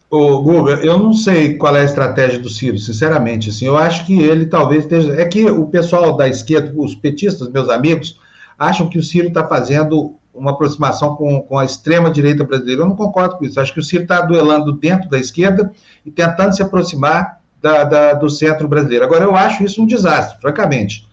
Ô, 0.09 0.41
Guga, 0.41 0.75
eu 0.75 0.97
não 0.97 1.13
sei 1.13 1.55
qual 1.55 1.75
é 1.75 1.81
a 1.81 1.85
estratégia 1.85 2.39
do 2.39 2.49
Ciro, 2.49 2.77
sinceramente. 2.77 3.49
Assim, 3.49 3.65
eu 3.65 3.75
acho 3.75 4.05
que 4.05 4.21
ele 4.21 4.45
talvez 4.45 4.83
esteja. 4.83 5.13
É 5.13 5.25
que 5.25 5.45
o 5.45 5.67
pessoal 5.67 6.15
da 6.15 6.29
esquerda, 6.29 6.71
os 6.75 6.95
petistas, 6.95 7.49
meus 7.49 7.67
amigos, 7.67 8.17
acham 8.57 8.87
que 8.87 8.97
o 8.97 9.03
Ciro 9.03 9.27
está 9.27 9.45
fazendo 9.45 10.15
uma 10.33 10.51
aproximação 10.51 11.15
com, 11.15 11.41
com 11.41 11.57
a 11.57 11.65
extrema-direita 11.65 12.43
brasileira. 12.45 12.83
Eu 12.83 12.87
não 12.87 12.95
concordo 12.95 13.37
com 13.37 13.45
isso. 13.45 13.59
Acho 13.59 13.73
que 13.73 13.79
o 13.79 13.83
Ciro 13.83 14.03
está 14.03 14.21
duelando 14.21 14.71
dentro 14.71 15.09
da 15.09 15.17
esquerda 15.17 15.71
e 16.05 16.11
tentando 16.11 16.55
se 16.55 16.61
aproximar 16.61 17.41
da, 17.61 17.83
da, 17.83 18.13
do 18.13 18.29
centro 18.29 18.67
brasileiro. 18.67 19.03
Agora, 19.03 19.23
eu 19.23 19.35
acho 19.35 19.63
isso 19.63 19.81
um 19.81 19.85
desastre, 19.87 20.39
francamente. 20.39 21.06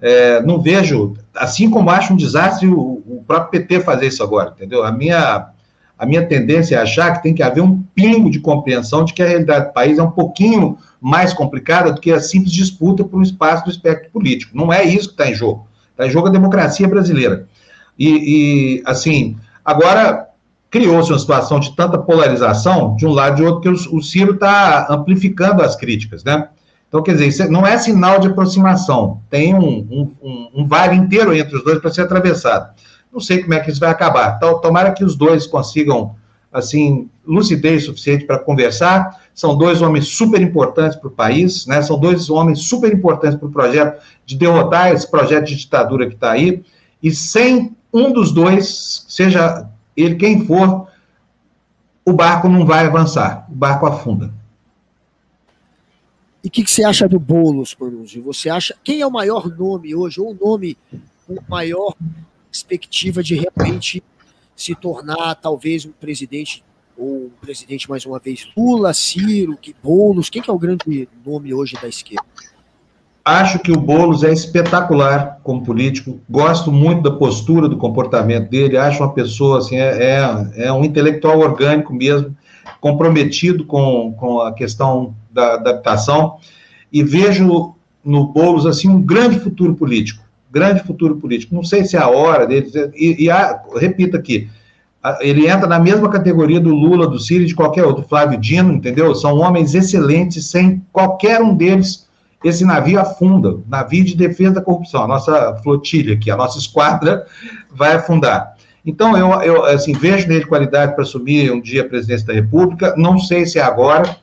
É, 0.00 0.40
não 0.42 0.60
vejo, 0.60 1.14
assim 1.34 1.68
como 1.68 1.90
acho 1.90 2.12
um 2.12 2.16
desastre 2.16 2.68
o, 2.68 3.02
o, 3.06 3.24
próprio 3.26 3.60
PT 3.60 3.80
fazer 3.80 4.06
isso 4.06 4.22
agora, 4.22 4.52
entendeu? 4.54 4.84
A 4.84 4.92
minha, 4.92 5.48
a 5.98 6.06
minha 6.06 6.24
tendência 6.24 6.76
é 6.76 6.78
achar 6.80 7.14
que 7.14 7.22
tem 7.22 7.34
que 7.34 7.42
haver 7.42 7.62
um 7.62 7.82
pingo 7.94 8.30
de 8.30 8.38
compreensão 8.38 9.04
de 9.04 9.12
que 9.12 9.22
a 9.22 9.26
realidade 9.26 9.66
do 9.66 9.72
país 9.72 9.98
é 9.98 10.02
um 10.02 10.10
pouquinho 10.10 10.78
mais 11.00 11.32
complicada 11.32 11.92
do 11.92 12.00
que 12.00 12.12
a 12.12 12.20
simples 12.20 12.52
disputa 12.52 13.02
por 13.02 13.18
um 13.18 13.22
espaço 13.22 13.64
do 13.64 13.70
espectro 13.70 14.10
político. 14.10 14.56
Não 14.56 14.72
é 14.72 14.84
isso 14.84 15.08
que 15.08 15.14
está 15.14 15.28
em 15.28 15.34
jogo. 15.34 15.66
Está 15.90 16.06
em 16.06 16.10
jogo 16.10 16.28
a 16.28 16.32
democracia 16.32 16.86
brasileira. 16.86 17.48
E, 17.98 18.78
e 18.78 18.82
assim, 18.86 19.36
agora 19.64 20.28
criou-se 20.70 21.10
uma 21.10 21.18
situação 21.18 21.58
de 21.58 21.74
tanta 21.74 21.98
polarização, 21.98 22.94
de 22.94 23.04
um 23.04 23.10
lado 23.10 23.34
e 23.34 23.36
de 23.36 23.42
outro, 23.42 23.60
que 23.60 23.68
o, 23.68 23.96
o 23.96 24.02
Ciro 24.02 24.34
está 24.34 24.86
amplificando 24.88 25.62
as 25.62 25.74
críticas, 25.74 26.22
né? 26.22 26.48
Então, 26.88 27.02
quer 27.02 27.14
dizer, 27.14 27.50
não 27.50 27.66
é 27.66 27.76
sinal 27.76 28.18
de 28.18 28.28
aproximação, 28.28 29.20
tem 29.28 29.54
um, 29.54 30.14
um, 30.22 30.48
um 30.54 30.66
vale 30.66 30.96
inteiro 30.96 31.34
entre 31.34 31.56
os 31.56 31.62
dois 31.62 31.78
para 31.78 31.90
ser 31.90 32.02
atravessado. 32.02 32.74
Não 33.12 33.20
sei 33.20 33.42
como 33.42 33.54
é 33.54 33.60
que 33.60 33.70
isso 33.70 33.80
vai 33.80 33.90
acabar. 33.90 34.36
Então, 34.36 34.58
tomara 34.60 34.92
que 34.92 35.04
os 35.04 35.14
dois 35.14 35.46
consigam, 35.46 36.14
assim, 36.50 37.08
lucidez 37.26 37.84
suficiente 37.84 38.24
para 38.24 38.38
conversar. 38.38 39.20
São 39.34 39.56
dois 39.56 39.82
homens 39.82 40.08
super 40.08 40.40
importantes 40.40 40.96
para 40.96 41.08
o 41.08 41.10
país, 41.10 41.66
né? 41.66 41.82
São 41.82 41.98
dois 41.98 42.30
homens 42.30 42.60
super 42.60 42.92
importantes 42.92 43.38
para 43.38 43.48
o 43.48 43.52
projeto 43.52 44.02
de 44.24 44.36
derrotar 44.36 44.92
esse 44.92 45.10
projeto 45.10 45.46
de 45.46 45.56
ditadura 45.56 46.06
que 46.06 46.14
está 46.14 46.32
aí. 46.32 46.62
E 47.02 47.10
sem 47.10 47.76
um 47.92 48.12
dos 48.12 48.32
dois, 48.32 49.04
seja 49.08 49.66
ele 49.96 50.14
quem 50.14 50.46
for, 50.46 50.86
o 52.04 52.12
barco 52.12 52.48
não 52.48 52.64
vai 52.64 52.86
avançar, 52.86 53.46
o 53.50 53.54
barco 53.54 53.86
afunda. 53.86 54.37
E 56.42 56.48
o 56.48 56.50
que, 56.50 56.62
que, 56.62 56.70
você 56.70 56.84
acha 56.84 57.08
do 57.08 57.18
Boulos, 57.18 57.76
Manuzzi? 57.78 58.20
Você 58.20 58.48
acha 58.48 58.74
quem 58.84 59.00
é 59.00 59.06
o 59.06 59.10
maior 59.10 59.48
nome 59.48 59.94
hoje, 59.94 60.20
ou 60.20 60.30
o 60.30 60.34
nome 60.34 60.76
com 61.26 61.36
maior 61.48 61.94
perspectiva 62.50 63.22
de 63.22 63.34
realmente 63.34 64.02
se 64.56 64.74
tornar 64.74 65.34
talvez 65.36 65.84
um 65.84 65.92
presidente, 65.92 66.64
ou 66.96 67.26
um 67.26 67.30
presidente 67.40 67.88
mais 67.88 68.04
uma 68.06 68.18
vez, 68.18 68.48
Lula, 68.56 68.92
Ciro, 68.94 69.56
que 69.56 69.74
Boulos, 69.82 70.30
quem 70.30 70.42
que 70.42 70.50
é 70.50 70.52
o 70.52 70.58
grande 70.58 71.08
nome 71.24 71.52
hoje 71.52 71.76
da 71.80 71.88
esquerda? 71.88 72.24
Acho 73.24 73.58
que 73.58 73.70
o 73.70 73.78
Boulos 73.78 74.24
é 74.24 74.32
espetacular 74.32 75.38
como 75.42 75.62
político, 75.62 76.18
gosto 76.30 76.72
muito 76.72 77.02
da 77.02 77.10
postura, 77.10 77.68
do 77.68 77.76
comportamento 77.76 78.48
dele, 78.48 78.78
acho 78.78 79.02
uma 79.02 79.12
pessoa, 79.12 79.58
assim, 79.58 79.76
é, 79.76 80.16
é, 80.56 80.66
é 80.66 80.72
um 80.72 80.82
intelectual 80.82 81.38
orgânico 81.38 81.92
mesmo, 81.92 82.34
comprometido 82.80 83.64
com, 83.64 84.12
com 84.12 84.40
a 84.40 84.52
questão 84.52 85.14
da, 85.30 85.56
da 85.56 85.70
habitação, 85.70 86.36
e 86.92 87.02
vejo 87.02 87.74
no 88.04 88.26
Boulos, 88.26 88.66
assim, 88.66 88.88
um 88.88 89.02
grande 89.02 89.38
futuro 89.38 89.74
político, 89.74 90.24
grande 90.50 90.82
futuro 90.82 91.16
político. 91.16 91.54
Não 91.54 91.64
sei 91.64 91.84
se 91.84 91.96
é 91.96 92.00
a 92.00 92.08
hora 92.08 92.46
dele, 92.46 92.70
e, 92.94 93.24
e 93.24 93.30
a, 93.30 93.60
repito 93.76 94.16
aqui, 94.16 94.48
ele 95.20 95.48
entra 95.48 95.66
na 95.66 95.78
mesma 95.78 96.08
categoria 96.08 96.60
do 96.60 96.74
Lula, 96.74 97.06
do 97.06 97.18
Ciro 97.18 97.44
de 97.46 97.54
qualquer 97.54 97.84
outro, 97.84 98.06
Flávio 98.08 98.38
Dino, 98.38 98.72
entendeu? 98.72 99.14
São 99.14 99.38
homens 99.38 99.74
excelentes, 99.74 100.46
sem 100.46 100.82
qualquer 100.92 101.40
um 101.40 101.54
deles 101.54 102.08
esse 102.44 102.64
navio 102.64 103.00
afunda, 103.00 103.58
navio 103.68 104.04
de 104.04 104.14
defesa 104.14 104.54
da 104.54 104.62
corrupção, 104.62 105.02
a 105.02 105.08
nossa 105.08 105.56
flotilha 105.56 106.14
aqui, 106.14 106.30
a 106.30 106.36
nossa 106.36 106.58
esquadra 106.58 107.26
vai 107.70 107.96
afundar. 107.96 108.54
Então, 108.88 109.14
eu, 109.14 109.30
eu 109.42 109.64
assim, 109.66 109.92
vejo 109.92 110.26
nele 110.26 110.46
qualidade 110.46 110.94
para 110.94 111.02
assumir 111.02 111.52
um 111.52 111.60
dia 111.60 111.82
a 111.82 111.84
presidência 111.86 112.26
da 112.26 112.32
República, 112.32 112.94
não 112.96 113.18
sei 113.18 113.44
se 113.44 113.58
é 113.58 113.62
agora, 113.62 114.16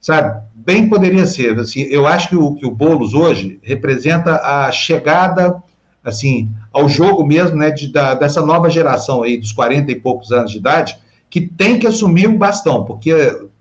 sabe? 0.00 0.42
Bem 0.54 0.88
poderia 0.88 1.26
ser. 1.26 1.58
Assim, 1.60 1.82
eu 1.82 2.06
acho 2.06 2.30
que 2.30 2.34
o, 2.34 2.54
que 2.54 2.64
o 2.64 2.70
Boulos 2.70 3.12
hoje 3.12 3.60
representa 3.62 4.40
a 4.40 4.72
chegada, 4.72 5.62
assim, 6.02 6.48
ao 6.72 6.88
jogo 6.88 7.26
mesmo, 7.26 7.58
né, 7.58 7.70
de, 7.70 7.92
da, 7.92 8.14
dessa 8.14 8.40
nova 8.40 8.70
geração 8.70 9.22
aí, 9.22 9.36
dos 9.36 9.52
40 9.52 9.92
e 9.92 9.96
poucos 9.96 10.32
anos 10.32 10.50
de 10.50 10.56
idade, 10.56 10.96
que 11.28 11.42
tem 11.42 11.78
que 11.78 11.86
assumir 11.86 12.26
o 12.26 12.38
bastão, 12.38 12.84
porque 12.84 13.12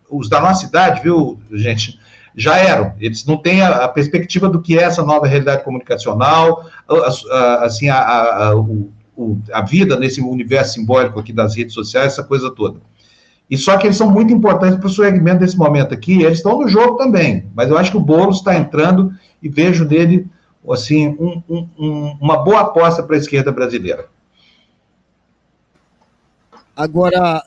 os 0.10 0.30
da 0.30 0.40
nossa 0.40 0.66
idade, 0.66 1.02
viu, 1.04 1.38
gente, 1.52 2.00
já 2.34 2.56
eram. 2.56 2.94
Eles 3.02 3.26
não 3.26 3.36
têm 3.36 3.62
a, 3.62 3.84
a 3.84 3.88
perspectiva 3.90 4.48
do 4.48 4.62
que 4.62 4.80
é 4.80 4.84
essa 4.84 5.04
nova 5.04 5.28
realidade 5.28 5.66
comunicacional, 5.66 6.66
a, 6.88 7.36
a, 7.36 7.66
assim, 7.66 7.90
a, 7.90 8.54
o, 9.16 9.38
a 9.52 9.62
vida 9.62 9.98
nesse 9.98 10.22
universo 10.22 10.74
simbólico 10.74 11.20
aqui 11.20 11.32
das 11.32 11.56
redes 11.56 11.74
sociais, 11.74 12.14
essa 12.14 12.24
coisa 12.24 12.52
toda. 12.52 12.80
E 13.50 13.58
só 13.58 13.78
que 13.78 13.88
eles 13.88 13.98
são 13.98 14.10
muito 14.10 14.34
importantes 14.34 14.78
para 14.78 14.88
o 14.88 14.90
segmento 14.90 15.40
desse 15.40 15.58
momento 15.58 15.94
aqui, 15.94 16.24
eles 16.24 16.40
estão 16.40 16.60
no 16.60 16.68
jogo 16.68 16.98
também, 16.98 17.48
mas 17.54 17.70
eu 17.70 17.78
acho 17.78 17.92
que 17.92 17.98
o 17.98 18.02
Boulos 18.02 18.38
está 18.38 18.56
entrando 18.56 19.14
e 19.42 19.48
vejo 19.48 19.86
dele, 19.86 20.28
assim, 20.70 21.10
um, 21.20 21.44
um, 21.48 22.18
uma 22.20 22.38
boa 22.38 22.62
aposta 22.62 23.04
para 23.04 23.16
a 23.16 23.20
esquerda 23.20 23.52
brasileira. 23.52 24.08
Agora, 26.76 27.44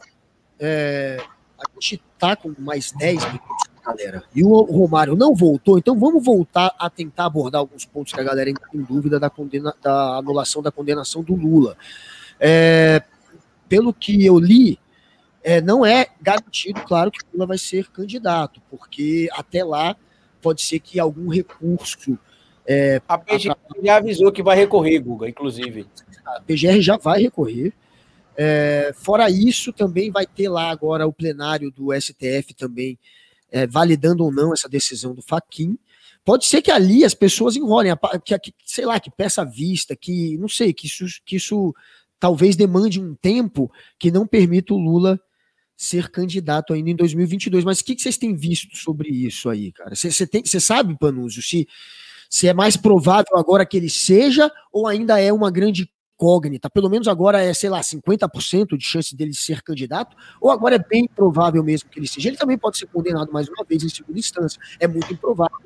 é, 0.58 1.20
a 1.58 1.64
gente 1.74 2.00
está 2.14 2.36
com 2.36 2.54
mais 2.58 2.92
10 2.92 3.24
minutos, 3.26 3.67
galera, 3.92 4.22
e 4.34 4.44
o 4.44 4.60
Romário 4.62 5.16
não 5.16 5.34
voltou, 5.34 5.78
então 5.78 5.98
vamos 5.98 6.24
voltar 6.24 6.74
a 6.78 6.90
tentar 6.90 7.26
abordar 7.26 7.60
alguns 7.60 7.84
pontos 7.84 8.12
que 8.12 8.20
a 8.20 8.24
galera 8.24 8.50
ainda 8.50 8.60
tem 8.70 8.82
dúvida 8.82 9.18
da, 9.18 9.30
condena, 9.30 9.74
da 9.82 10.16
anulação 10.16 10.62
da 10.62 10.70
condenação 10.70 11.22
do 11.22 11.34
Lula. 11.34 11.76
É, 12.38 13.02
pelo 13.68 13.92
que 13.92 14.24
eu 14.24 14.38
li, 14.38 14.78
é, 15.42 15.60
não 15.60 15.84
é 15.84 16.08
garantido, 16.20 16.80
claro, 16.82 17.10
que 17.10 17.20
Lula 17.32 17.46
vai 17.46 17.58
ser 17.58 17.88
candidato, 17.88 18.60
porque 18.70 19.28
até 19.32 19.64
lá 19.64 19.96
pode 20.42 20.62
ser 20.62 20.78
que 20.78 21.00
algum 21.00 21.28
recurso. 21.28 22.18
É, 22.66 23.00
a 23.08 23.16
PGR 23.16 23.54
já 23.82 23.96
avisou 23.96 24.30
que 24.30 24.42
vai 24.42 24.56
recorrer, 24.56 24.98
Guga, 24.98 25.28
inclusive. 25.28 25.86
A 26.24 26.40
PGR 26.40 26.80
já 26.80 26.96
vai 26.96 27.22
recorrer. 27.22 27.72
É, 28.36 28.92
fora 28.94 29.28
isso, 29.30 29.72
também 29.72 30.10
vai 30.10 30.26
ter 30.26 30.48
lá 30.48 30.70
agora 30.70 31.06
o 31.06 31.12
plenário 31.12 31.72
do 31.72 31.92
STF 31.98 32.54
também 32.56 32.98
é, 33.50 33.66
validando 33.66 34.24
ou 34.24 34.32
não 34.32 34.52
essa 34.52 34.68
decisão 34.68 35.14
do 35.14 35.22
Faquin. 35.22 35.78
Pode 36.24 36.46
ser 36.46 36.60
que 36.60 36.70
ali 36.70 37.04
as 37.04 37.14
pessoas 37.14 37.56
enrolem, 37.56 37.92
que, 38.24 38.38
que, 38.38 38.54
sei 38.64 38.84
lá, 38.84 39.00
que 39.00 39.10
peça 39.10 39.44
vista, 39.44 39.96
que 39.96 40.36
não 40.36 40.48
sei, 40.48 40.72
que 40.72 40.86
isso, 40.86 41.06
que 41.24 41.36
isso 41.36 41.74
talvez 42.20 42.56
demande 42.56 43.00
um 43.00 43.14
tempo 43.14 43.70
que 43.98 44.10
não 44.10 44.26
permita 44.26 44.74
o 44.74 44.78
Lula 44.78 45.20
ser 45.76 46.10
candidato 46.10 46.72
ainda 46.72 46.90
em 46.90 46.96
2022. 46.96 47.64
Mas 47.64 47.80
o 47.80 47.84
que, 47.84 47.94
que 47.94 48.02
vocês 48.02 48.18
têm 48.18 48.34
visto 48.34 48.76
sobre 48.76 49.08
isso 49.08 49.48
aí, 49.48 49.72
cara? 49.72 49.94
Você 49.94 50.60
sabe, 50.60 50.98
Panúzio, 50.98 51.42
se, 51.42 51.66
se 52.28 52.48
é 52.48 52.52
mais 52.52 52.76
provável 52.76 53.36
agora 53.36 53.64
que 53.64 53.76
ele 53.76 53.88
seja 53.88 54.50
ou 54.72 54.86
ainda 54.86 55.20
é 55.20 55.32
uma 55.32 55.50
grande 55.50 55.88
incógnita? 56.18 56.68
Pelo 56.68 56.90
menos 56.90 57.06
agora 57.06 57.40
é, 57.40 57.54
sei 57.54 57.70
lá, 57.70 57.80
50% 57.80 58.76
de 58.76 58.84
chance 58.84 59.14
dele 59.14 59.32
ser 59.32 59.62
candidato, 59.62 60.16
ou 60.40 60.50
agora 60.50 60.74
é 60.74 60.78
bem 60.78 61.06
provável 61.06 61.62
mesmo 61.62 61.88
que 61.88 62.00
ele 62.00 62.08
seja? 62.08 62.28
Ele 62.28 62.36
também 62.36 62.58
pode 62.58 62.76
ser 62.76 62.86
condenado 62.86 63.32
mais 63.32 63.48
uma 63.48 63.64
vez 63.64 63.84
em 63.84 63.88
segunda 63.88 64.18
instância. 64.18 64.60
É 64.80 64.88
muito 64.88 65.12
improvável, 65.12 65.58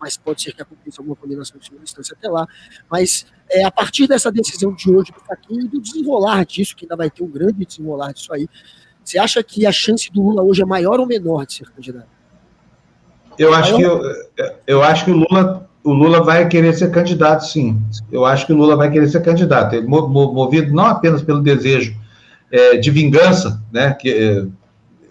mas 0.00 0.16
pode 0.16 0.42
ser 0.42 0.52
que 0.52 0.60
aconteça 0.60 1.00
alguma 1.00 1.14
condenação 1.14 1.56
em 1.58 1.62
segunda 1.62 1.84
instância 1.84 2.16
até 2.18 2.28
lá. 2.28 2.46
Mas 2.90 3.24
é, 3.48 3.64
a 3.64 3.70
partir 3.70 4.08
dessa 4.08 4.32
decisão 4.32 4.74
de 4.74 4.90
hoje 4.90 5.12
do 5.12 5.20
Faquinha 5.20 5.62
e 5.62 5.68
do 5.68 5.80
desenrolar 5.80 6.44
disso, 6.44 6.74
que 6.74 6.84
ainda 6.84 6.96
vai 6.96 7.08
ter 7.08 7.22
um 7.22 7.30
grande 7.30 7.64
desenrolar 7.64 8.12
disso 8.12 8.32
aí, 8.34 8.48
você 9.04 9.18
acha 9.18 9.42
que 9.42 9.64
a 9.64 9.72
chance 9.72 10.10
do 10.10 10.20
Lula 10.22 10.42
hoje 10.42 10.62
é 10.62 10.66
maior 10.66 11.00
ou 11.00 11.06
menor 11.06 11.46
de 11.46 11.54
ser 11.54 11.70
candidato? 11.70 12.08
Eu 13.38 13.54
acho 13.54 13.76
que 13.76 13.82
eu, 13.82 14.02
eu 14.66 14.82
acho 14.82 15.04
que 15.04 15.10
o 15.10 15.14
Lula 15.14 15.69
o 15.82 15.92
Lula 15.92 16.22
vai 16.22 16.46
querer 16.48 16.74
ser 16.74 16.90
candidato, 16.90 17.46
sim. 17.46 17.80
Eu 18.12 18.24
acho 18.24 18.46
que 18.46 18.52
o 18.52 18.56
Lula 18.56 18.76
vai 18.76 18.90
querer 18.90 19.08
ser 19.08 19.22
candidato. 19.22 19.74
Ele, 19.74 19.86
movido 19.86 20.74
não 20.74 20.86
apenas 20.86 21.22
pelo 21.22 21.40
desejo 21.40 21.94
é, 22.50 22.76
de 22.76 22.90
vingança, 22.90 23.62
né? 23.72 23.94
Que 23.94 24.10
é, 24.10 24.44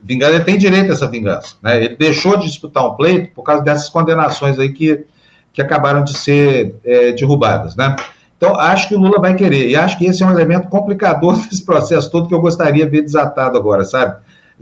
vingança 0.03 0.35
ele 0.35 0.43
tem 0.43 0.57
direito 0.57 0.91
a 0.91 0.93
essa 0.93 1.07
vingança, 1.07 1.55
né? 1.61 1.83
Ele 1.83 1.95
deixou 1.95 2.37
de 2.37 2.45
disputar 2.45 2.85
um 2.85 2.95
pleito 2.95 3.33
por 3.33 3.43
causa 3.43 3.63
dessas 3.63 3.89
condenações 3.89 4.59
aí 4.59 4.71
que, 4.71 5.05
que 5.51 5.61
acabaram 5.61 6.03
de 6.03 6.15
ser 6.15 6.75
é, 6.83 7.11
derrubadas, 7.13 7.75
né? 7.75 7.95
Então, 8.37 8.55
acho 8.55 8.87
que 8.87 8.95
o 8.95 8.99
Lula 8.99 9.19
vai 9.19 9.35
querer. 9.35 9.69
E 9.69 9.75
acho 9.75 9.97
que 9.97 10.05
esse 10.05 10.23
é 10.23 10.25
um 10.25 10.31
elemento 10.31 10.69
complicador 10.69 11.35
desse 11.49 11.65
processo 11.65 12.09
todo 12.11 12.27
que 12.27 12.33
eu 12.33 12.41
gostaria 12.41 12.85
de 12.85 12.91
ver 12.91 13.01
desatado 13.01 13.57
agora, 13.57 13.83
sabe? 13.83 14.17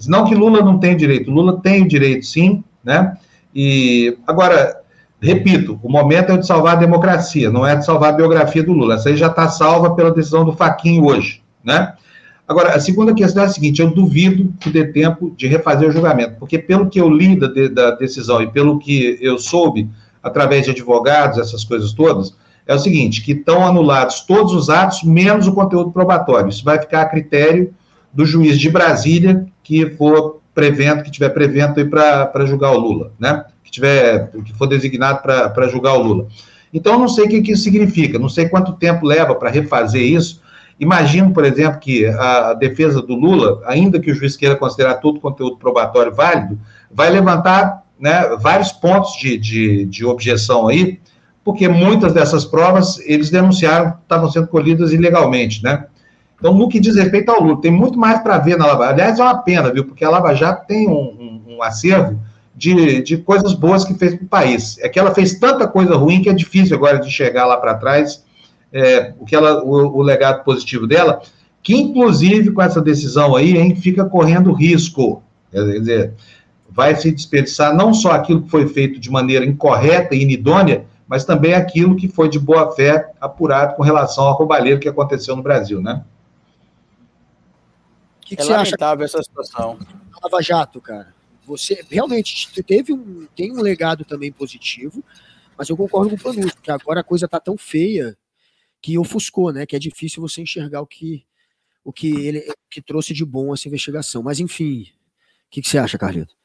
Não 0.07 0.25
que 0.25 0.33
Lula 0.33 0.61
não 0.61 0.79
tem 0.79 0.95
direito. 0.95 1.29
Lula 1.29 1.59
tem 1.61 1.83
o 1.83 1.87
direito, 1.87 2.25
sim, 2.25 2.63
né? 2.83 3.17
E, 3.53 4.17
agora, 4.25 4.77
repito, 5.22 5.80
o 5.82 5.89
momento 5.89 6.32
é 6.32 6.38
de 6.38 6.45
salvar 6.45 6.74
a 6.74 6.80
democracia, 6.80 7.49
não 7.49 7.65
é 7.65 7.76
de 7.76 7.86
salvar 7.86 8.13
a 8.13 8.15
biografia 8.15 8.63
do 8.63 8.74
Lula. 8.74 8.95
Essa 8.95 9.09
aí 9.09 9.18
já 9.18 9.28
está 9.28 9.49
salva 9.49 9.95
pela 9.95 10.11
decisão 10.11 10.45
do 10.45 10.53
Faquinho 10.53 11.05
hoje, 11.05 11.41
né? 11.63 11.93
Agora, 12.47 12.76
a 12.76 12.80
segunda 12.80 13.13
questão 13.13 13.43
é 13.43 13.45
a 13.47 13.49
seguinte: 13.49 13.82
eu 13.82 13.91
duvido 13.91 14.53
que 14.59 14.70
dê 14.70 14.86
tempo 14.86 15.34
de 15.36 15.47
refazer 15.47 15.89
o 15.89 15.91
julgamento, 15.91 16.36
porque 16.39 16.57
pelo 16.57 16.89
que 16.89 16.99
eu 16.99 17.09
li 17.09 17.36
da, 17.36 17.47
da 17.70 17.91
decisão 17.91 18.41
e 18.41 18.47
pelo 18.47 18.80
que 18.80 19.18
eu 19.22 19.38
soube 19.38 19.89
através 20.24 20.65
de 20.65 20.72
advogados, 20.72 21.38
essas 21.38 21.63
coisas 21.63 21.91
todas, 21.91 22.36
é 22.65 22.74
o 22.74 22.80
seguinte, 22.80 23.22
que 23.22 23.32
estão 23.32 23.65
anulados 23.65 24.22
todos 24.22 24.53
os 24.53 24.70
atos, 24.70 25.03
menos 25.03 25.47
o 25.47 25.53
conteúdo 25.53 25.91
probatório. 25.91 26.49
Isso 26.49 26.63
vai 26.63 26.80
ficar 26.80 27.01
a 27.01 27.05
critério 27.05 27.74
do 28.13 28.26
juiz 28.26 28.59
de 28.59 28.70
Brasília 28.70 29.45
que 29.63 29.89
for 29.91 30.41
prevento, 30.57 31.03
que 31.03 31.11
tiver 31.11 31.29
prevento 31.29 31.79
aí 31.79 31.85
para 31.85 32.43
julgar 32.47 32.71
o 32.71 32.79
Lula, 32.79 33.11
né? 33.19 33.45
Que 33.63 33.69
tiver, 33.69 34.31
que 34.43 34.51
for 34.55 34.65
designado 34.65 35.21
para 35.21 35.67
julgar 35.67 35.93
o 35.93 36.01
Lula. 36.01 36.27
Então, 36.73 36.97
não 36.97 37.07
sei 37.07 37.25
o 37.25 37.29
que, 37.29 37.43
que 37.43 37.51
isso 37.51 37.61
significa, 37.61 38.17
não 38.17 38.27
sei 38.27 38.49
quanto 38.49 38.73
tempo 38.73 39.05
leva 39.05 39.35
para 39.35 39.51
refazer 39.51 40.01
isso. 40.01 40.41
Imagino, 40.79 41.31
por 41.31 41.45
exemplo, 41.45 41.79
que 41.79 42.07
a 42.07 42.55
defesa 42.55 43.03
do 43.03 43.13
Lula, 43.13 43.61
ainda 43.67 43.99
que 43.99 44.09
o 44.09 44.15
juiz 44.15 44.35
queira 44.35 44.55
considerar 44.55 44.95
todo 44.95 45.17
o 45.17 45.21
conteúdo 45.21 45.57
probatório 45.57 46.11
válido, 46.11 46.59
vai 46.91 47.11
levantar 47.11 47.83
né, 47.99 48.35
vários 48.39 48.71
pontos 48.71 49.15
de, 49.17 49.37
de, 49.37 49.85
de 49.85 50.05
objeção 50.05 50.67
aí, 50.67 50.99
porque 51.43 51.67
muitas 51.67 52.13
dessas 52.13 52.45
provas 52.45 52.99
eles 53.05 53.29
denunciaram 53.29 53.95
estavam 54.01 54.31
sendo 54.31 54.47
colhidas 54.47 54.91
ilegalmente, 54.91 55.63
né? 55.63 55.85
Então, 56.38 56.53
no 56.53 56.69
que 56.69 56.79
diz 56.79 56.95
respeito 56.95 57.29
ao 57.29 57.41
Lula, 57.41 57.61
tem 57.61 57.71
muito 57.71 57.97
mais 57.97 58.21
para 58.21 58.38
ver 58.38 58.57
na 58.57 58.67
Lava 58.67 58.85
Jato. 58.85 58.93
Aliás, 58.93 59.19
é 59.19 59.23
uma 59.23 59.38
pena, 59.41 59.71
viu? 59.71 59.85
Porque 59.85 60.05
a 60.05 60.09
Lava 60.09 60.33
Jato 60.35 60.67
tem 60.67 60.88
um, 60.88 60.93
um, 60.93 61.55
um 61.55 61.63
acervo 61.63 62.19
de, 62.55 63.01
de 63.01 63.17
coisas 63.17 63.53
boas 63.53 63.83
que 63.83 63.93
fez 63.93 64.15
para 64.15 64.25
o 64.25 64.27
país. 64.27 64.77
É 64.79 64.89
que 64.89 64.99
ela 64.99 65.13
fez 65.13 65.39
tanta 65.39 65.67
coisa 65.67 65.95
ruim 65.95 66.21
que 66.21 66.29
é 66.29 66.33
difícil 66.33 66.75
agora 66.75 66.99
de 66.99 67.09
chegar 67.09 67.45
lá 67.45 67.57
para 67.57 67.75
trás 67.75 68.23
é, 68.71 69.13
o, 69.19 69.25
que 69.25 69.35
ela, 69.35 69.63
o, 69.63 69.97
o, 69.97 70.01
legado 70.01 70.43
positivo 70.43 70.88
dela, 70.88 71.21
que 71.63 71.75
inclusive 71.75 72.51
com 72.51 72.61
essa 72.61 72.81
decisão 72.81 73.35
aí, 73.35 73.57
hein, 73.57 73.75
fica 73.75 74.05
correndo 74.05 74.51
risco. 74.51 75.23
Quer 75.51 75.63
dizer, 75.63 76.13
vai 76.69 76.95
se 76.95 77.11
desperdiçar 77.11 77.75
não 77.75 77.93
só 77.93 78.11
aquilo 78.11 78.41
que 78.41 78.49
foi 78.49 78.67
feito 78.67 78.99
de 78.99 79.09
maneira 79.09 79.45
incorreta 79.45 80.15
e 80.15 80.21
inidônea, 80.21 80.85
mas 81.07 81.23
também 81.23 81.53
aquilo 81.53 81.95
que 81.95 82.07
foi 82.07 82.27
de 82.27 82.38
boa 82.38 82.71
fé 82.71 83.09
apurado 83.21 83.75
com 83.75 83.83
relação 83.83 84.25
ao 84.25 84.33
roubalheiro 84.35 84.79
que 84.79 84.89
aconteceu 84.89 85.35
no 85.35 85.43
Brasil, 85.43 85.81
né? 85.81 86.03
O 88.28 88.30
que, 88.30 88.36
que 88.36 88.41
é 88.41 88.45
lamentável 88.45 89.05
acha? 89.05 89.17
essa 89.17 89.23
situação. 89.23 89.80
Lava 90.21 90.41
Jato, 90.41 90.82
cara. 90.82 91.15
Você 91.45 91.82
realmente 91.89 92.51
teve 92.61 92.91
um, 92.91 93.25
tem 93.34 93.53
um 93.53 93.61
legado 93.61 94.03
também 94.03 94.34
positivo, 94.34 95.01
mas 95.57 95.69
eu 95.69 95.78
concordo 95.78 96.09
com 96.09 96.15
o 96.17 96.19
Panus, 96.19 96.53
porque 96.53 96.69
agora 96.69 96.99
a 96.99 97.03
coisa 97.05 97.25
tá 97.25 97.39
tão 97.39 97.57
feia 97.57 98.17
que 98.82 98.97
ofuscou, 98.97 99.53
né? 99.53 99.65
Que 99.65 99.78
é 99.78 99.80
difícil 99.80 100.21
você 100.21 100.41
enxergar 100.41 100.82
o 100.82 100.86
que 100.86 101.25
o 101.86 101.93
que 101.93 102.09
ele 102.28 102.45
que 102.69 102.82
trouxe 102.82 103.13
de 103.13 103.23
bom 103.23 103.53
essa 103.53 103.69
investigação. 103.69 104.21
Mas 104.21 104.41
enfim, 104.41 104.82
o 104.82 105.49
que, 105.49 105.61
que 105.61 105.69
você 105.69 105.78
acha, 105.78 105.97
Carlito? 105.97 106.36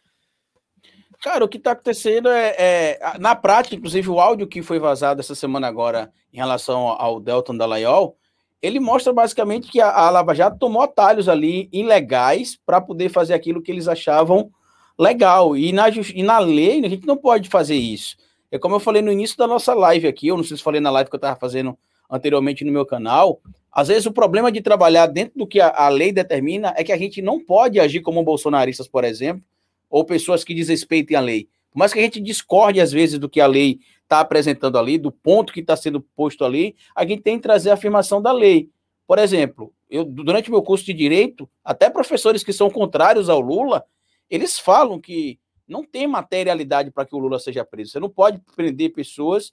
Cara, 1.20 1.44
o 1.44 1.48
que 1.48 1.56
está 1.56 1.72
acontecendo 1.72 2.28
é, 2.28 2.54
é, 2.56 3.18
na 3.18 3.34
prática, 3.34 3.74
inclusive 3.74 4.08
o 4.08 4.20
áudio 4.20 4.46
que 4.46 4.62
foi 4.62 4.78
vazado 4.78 5.20
essa 5.20 5.34
semana 5.34 5.66
agora 5.66 6.12
em 6.32 6.36
relação 6.36 6.86
ao 6.86 7.18
Delton 7.18 7.56
Dallagnol, 7.56 8.16
ele 8.62 8.78
mostra 8.78 9.12
basicamente 9.12 9.68
que 9.68 9.80
a, 9.80 9.90
a 9.90 10.08
Lava 10.08 10.34
Jato 10.34 10.56
tomou 10.56 10.80
atalhos 10.80 11.28
ali 11.28 11.68
ilegais 11.72 12.56
para 12.64 12.80
poder 12.80 13.08
fazer 13.08 13.34
aquilo 13.34 13.60
que 13.60 13.72
eles 13.72 13.88
achavam 13.88 14.50
legal. 14.96 15.56
E 15.56 15.72
na, 15.72 15.88
e 15.88 16.22
na 16.22 16.38
lei 16.38 16.84
a 16.84 16.88
gente 16.88 17.06
não 17.06 17.16
pode 17.16 17.48
fazer 17.48 17.74
isso. 17.74 18.16
É 18.52 18.58
como 18.58 18.76
eu 18.76 18.80
falei 18.80 19.02
no 19.02 19.10
início 19.10 19.36
da 19.36 19.48
nossa 19.48 19.74
live 19.74 20.06
aqui, 20.06 20.28
eu 20.28 20.36
não 20.36 20.44
sei 20.44 20.56
se 20.56 20.62
falei 20.62 20.80
na 20.80 20.90
live 20.90 21.10
que 21.10 21.16
eu 21.16 21.18
estava 21.18 21.38
fazendo 21.38 21.76
anteriormente 22.08 22.64
no 22.64 22.70
meu 22.70 22.86
canal. 22.86 23.40
Às 23.72 23.88
vezes 23.88 24.06
o 24.06 24.12
problema 24.12 24.52
de 24.52 24.60
trabalhar 24.60 25.06
dentro 25.06 25.38
do 25.38 25.46
que 25.46 25.60
a, 25.60 25.68
a 25.74 25.88
lei 25.88 26.12
determina 26.12 26.72
é 26.76 26.84
que 26.84 26.92
a 26.92 26.98
gente 26.98 27.20
não 27.20 27.42
pode 27.44 27.80
agir 27.80 28.00
como 28.00 28.22
bolsonaristas, 28.22 28.86
por 28.86 29.02
exemplo, 29.02 29.42
ou 29.90 30.04
pessoas 30.04 30.44
que 30.44 30.54
desrespeitem 30.54 31.16
a 31.16 31.20
lei. 31.20 31.48
Por 31.72 31.78
mais 31.78 31.92
que 31.92 31.98
a 31.98 32.02
gente 32.02 32.20
discorde, 32.20 32.80
às 32.80 32.92
vezes, 32.92 33.18
do 33.18 33.28
que 33.28 33.40
a 33.40 33.46
lei 33.46 33.80
está 34.12 34.20
apresentando 34.20 34.78
ali, 34.78 34.98
do 34.98 35.10
ponto 35.10 35.52
que 35.52 35.60
está 35.60 35.74
sendo 35.74 36.00
posto 36.00 36.44
ali, 36.44 36.76
a 36.94 37.06
gente 37.06 37.22
tem 37.22 37.36
que 37.36 37.42
trazer 37.42 37.70
a 37.70 37.74
afirmação 37.74 38.20
da 38.20 38.30
lei. 38.30 38.68
Por 39.06 39.18
exemplo, 39.18 39.72
eu, 39.88 40.04
durante 40.04 40.50
o 40.50 40.52
meu 40.52 40.62
curso 40.62 40.84
de 40.84 40.92
direito, 40.92 41.48
até 41.64 41.88
professores 41.88 42.44
que 42.44 42.52
são 42.52 42.70
contrários 42.70 43.30
ao 43.30 43.40
Lula, 43.40 43.84
eles 44.28 44.58
falam 44.58 45.00
que 45.00 45.40
não 45.66 45.82
tem 45.82 46.06
materialidade 46.06 46.90
para 46.90 47.06
que 47.06 47.14
o 47.14 47.18
Lula 47.18 47.38
seja 47.38 47.64
preso. 47.64 47.92
Você 47.92 48.00
não 48.00 48.10
pode 48.10 48.38
prender 48.54 48.92
pessoas 48.92 49.52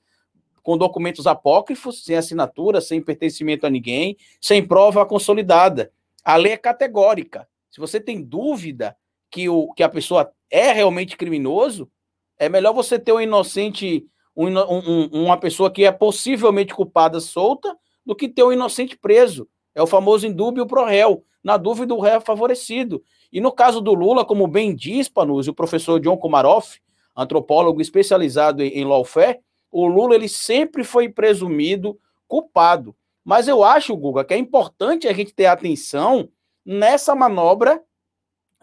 com 0.62 0.78
documentos 0.78 1.26
apócrifos, 1.26 2.04
sem 2.04 2.18
assinatura, 2.18 2.82
sem 2.82 3.02
pertencimento 3.02 3.66
a 3.66 3.70
ninguém, 3.70 4.18
sem 4.42 4.66
prova 4.66 5.06
consolidada. 5.06 5.92
A 6.24 6.36
lei 6.36 6.52
é 6.52 6.58
categórica. 6.58 7.48
Se 7.72 7.80
você 7.80 8.00
tem 8.00 8.22
dúvida 8.22 8.96
que, 9.32 9.48
o, 9.48 9.72
que 9.74 9.84
a 9.84 9.90
pessoa 9.90 10.32
é 10.52 10.74
realmente 10.74 11.16
criminoso, 11.16 11.90
é 12.38 12.48
melhor 12.50 12.74
você 12.74 12.98
ter 12.98 13.12
um 13.12 13.22
inocente, 13.22 14.06
um, 14.48 14.58
um, 14.58 15.24
uma 15.26 15.38
pessoa 15.38 15.70
que 15.70 15.84
é 15.84 15.92
possivelmente 15.92 16.74
culpada 16.74 17.20
solta, 17.20 17.76
do 18.06 18.16
que 18.16 18.30
ter 18.30 18.44
um 18.44 18.54
inocente 18.54 18.98
preso. 18.98 19.48
É 19.76 19.82
o 19.82 19.88
famoso 19.88 20.26
indúbio 20.26 20.66
pro 20.66 20.86
réu. 20.86 21.24
Na 21.44 21.58
dúvida, 21.58 21.94
o 21.94 22.00
réu 22.00 22.16
é 22.16 22.22
favorecido. 22.22 23.04
E 23.32 23.40
no 23.40 23.52
caso 23.52 23.82
do 23.82 23.94
Lula, 23.94 24.26
como 24.26 24.48
bem 24.48 24.74
diz, 24.74 25.10
Panuzzi, 25.10 25.50
o 25.50 25.54
professor 25.54 26.00
John 26.00 26.18
Komaroff, 26.18 26.80
antropólogo 27.16 27.82
especializado 27.82 28.64
em, 28.64 28.70
em 28.70 28.86
lawfare, 28.86 29.40
o 29.72 29.86
Lula 29.86 30.16
ele 30.16 30.28
sempre 30.28 30.84
foi 30.84 31.10
presumido 31.10 32.00
culpado. 32.28 32.96
Mas 33.24 33.48
eu 33.48 33.64
acho, 33.64 33.96
Guga, 33.96 34.24
que 34.24 34.34
é 34.34 34.38
importante 34.38 35.08
a 35.08 35.14
gente 35.14 35.34
ter 35.34 35.46
atenção 35.46 36.30
nessa 36.66 37.14
manobra 37.14 37.82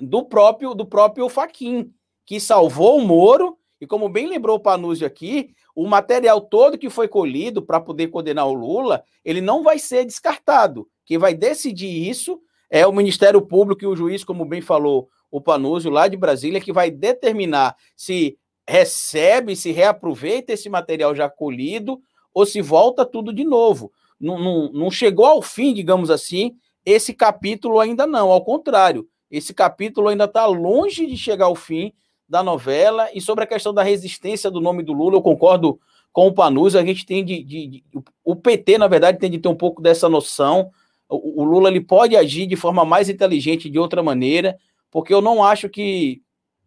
do 0.01 0.25
próprio 0.25 0.75
do 0.75 0.85
próprio 0.85 1.29
Faquin, 1.29 1.93
que 2.25 2.41
salvou 2.41 2.99
o 2.99 3.07
Moro, 3.07 3.57
e 3.81 3.87
como 3.87 4.09
bem 4.09 4.27
lembrou 4.27 4.57
o 4.57 4.61
Panuzzi 4.61 5.05
aqui, 5.05 5.51
o 5.75 5.87
material 5.87 6.41
todo 6.41 6.79
que 6.79 6.89
foi 6.89 7.09
colhido 7.09 7.63
para 7.63 7.81
poder 7.81 8.09
condenar 8.09 8.47
o 8.47 8.55
Lula, 8.55 9.05
ele 9.25 9.41
não 9.41 9.63
vai 9.63 9.79
ser 9.79 10.05
descartado. 10.05 10.89
Quem 11.05 11.19
vai 11.19 11.35
decidir 11.35 12.09
isso 12.09 12.41
é 12.71 12.87
o 12.87 12.93
Ministério 12.93 13.43
Público 13.43 13.85
e 13.85 13.87
o 13.87 13.95
juiz, 13.95 14.25
como 14.25 14.45
bem 14.45 14.61
falou 14.61 15.09
o 15.31 15.41
Panuzzi, 15.41 15.91
lá 15.91 16.09
de 16.09 16.17
Brasília, 16.17 16.61
que 16.61 16.73
vai 16.73 16.91
determinar 16.91 17.77
se 17.95 18.39
recebe, 18.69 19.55
se 19.55 19.71
reaproveita 19.71 20.53
esse 20.53 20.69
material 20.69 21.15
já 21.15 21.29
colhido 21.29 22.01
ou 22.33 22.45
se 22.45 22.61
volta 22.61 23.05
tudo 23.05 23.33
de 23.33 23.45
novo. 23.45 23.93
Não, 24.19 24.39
não, 24.39 24.73
não 24.73 24.91
chegou 24.91 25.27
ao 25.27 25.43
fim, 25.43 25.75
digamos 25.75 26.11
assim, 26.11 26.57
esse 26.85 27.13
capítulo 27.13 27.79
ainda 27.79 28.07
não, 28.07 28.31
ao 28.31 28.43
contrário, 28.43 29.07
esse 29.31 29.53
capítulo 29.53 30.09
ainda 30.09 30.25
está 30.25 30.47
longe 30.47 31.07
de 31.07 31.17
chegar 31.17 31.47
ao 31.47 31.55
fim 31.55 31.93
da 32.29 32.43
novela. 32.43 33.09
E 33.15 33.21
sobre 33.21 33.45
a 33.45 33.47
questão 33.47 33.73
da 33.73 33.83
resistência 33.83 34.51
do 34.51 34.61
nome 34.61 34.83
do 34.83 34.93
Lula, 34.93 35.17
eu 35.17 35.23
concordo 35.23 35.79
com 36.13 36.29
o 36.29 36.33
Panuzzi, 36.33 36.79
a 36.79 36.85
gente 36.85 37.05
tem 37.05 37.23
de, 37.23 37.43
de, 37.43 37.67
de, 37.67 37.85
O 38.25 38.35
PT, 38.35 38.79
na 38.79 38.89
verdade, 38.89 39.19
tem 39.19 39.31
de 39.31 39.39
ter 39.39 39.49
um 39.49 39.55
pouco 39.55 39.83
dessa 39.83 40.09
noção. 40.09 40.71
O, 41.07 41.43
o 41.43 41.45
Lula 41.45 41.69
ele 41.69 41.81
pode 41.81 42.17
agir 42.17 42.47
de 42.47 42.57
forma 42.57 42.87
mais 42.87 43.11
inteligente 43.11 43.69
de 43.69 43.79
outra 43.79 44.03
maneira, 44.03 44.57
porque 44.91 45.13
eu 45.13 45.21
não 45.21 45.45
acho 45.45 45.69
que 45.69 46.23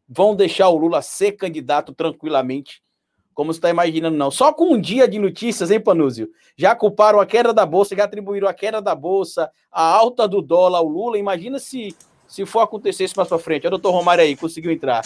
vão 0.07 0.35
deixar 0.35 0.69
o 0.69 0.77
Lula 0.77 1.01
ser 1.01 1.31
candidato 1.31 1.93
tranquilamente, 1.93 2.83
como 3.33 3.51
você 3.51 3.57
está 3.57 3.71
imaginando, 3.71 4.17
não. 4.17 4.29
Só 4.29 4.53
com 4.53 4.73
um 4.73 4.79
dia 4.79 5.07
de 5.07 5.17
notícias, 5.17 5.71
hein, 5.71 5.79
Panúzio? 5.79 6.29
Já 6.55 6.75
culparam 6.75 7.19
a 7.19 7.25
queda 7.25 7.51
da 7.51 7.65
Bolsa, 7.65 7.95
já 7.95 8.03
atribuíram 8.03 8.47
a 8.47 8.53
queda 8.53 8.79
da 8.79 8.93
Bolsa, 8.93 9.49
a 9.71 9.81
alta 9.81 10.27
do 10.27 10.41
dólar 10.41 10.77
ao 10.77 10.87
Lula. 10.87 11.17
Imagina 11.17 11.57
se, 11.57 11.95
se 12.27 12.45
for 12.45 12.59
acontecer 12.59 13.05
isso 13.05 13.15
mais 13.17 13.29
para 13.29 13.39
frente. 13.39 13.65
O 13.65 13.69
doutor 13.69 13.91
Romário 13.91 14.23
aí, 14.23 14.35
conseguiu 14.35 14.71
entrar. 14.71 15.01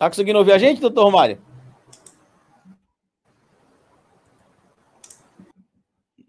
Tá 0.00 0.08
conseguindo 0.08 0.38
ouvir 0.38 0.52
a 0.52 0.58
gente, 0.58 0.80
doutor 0.80 1.04
Romário? 1.04 1.38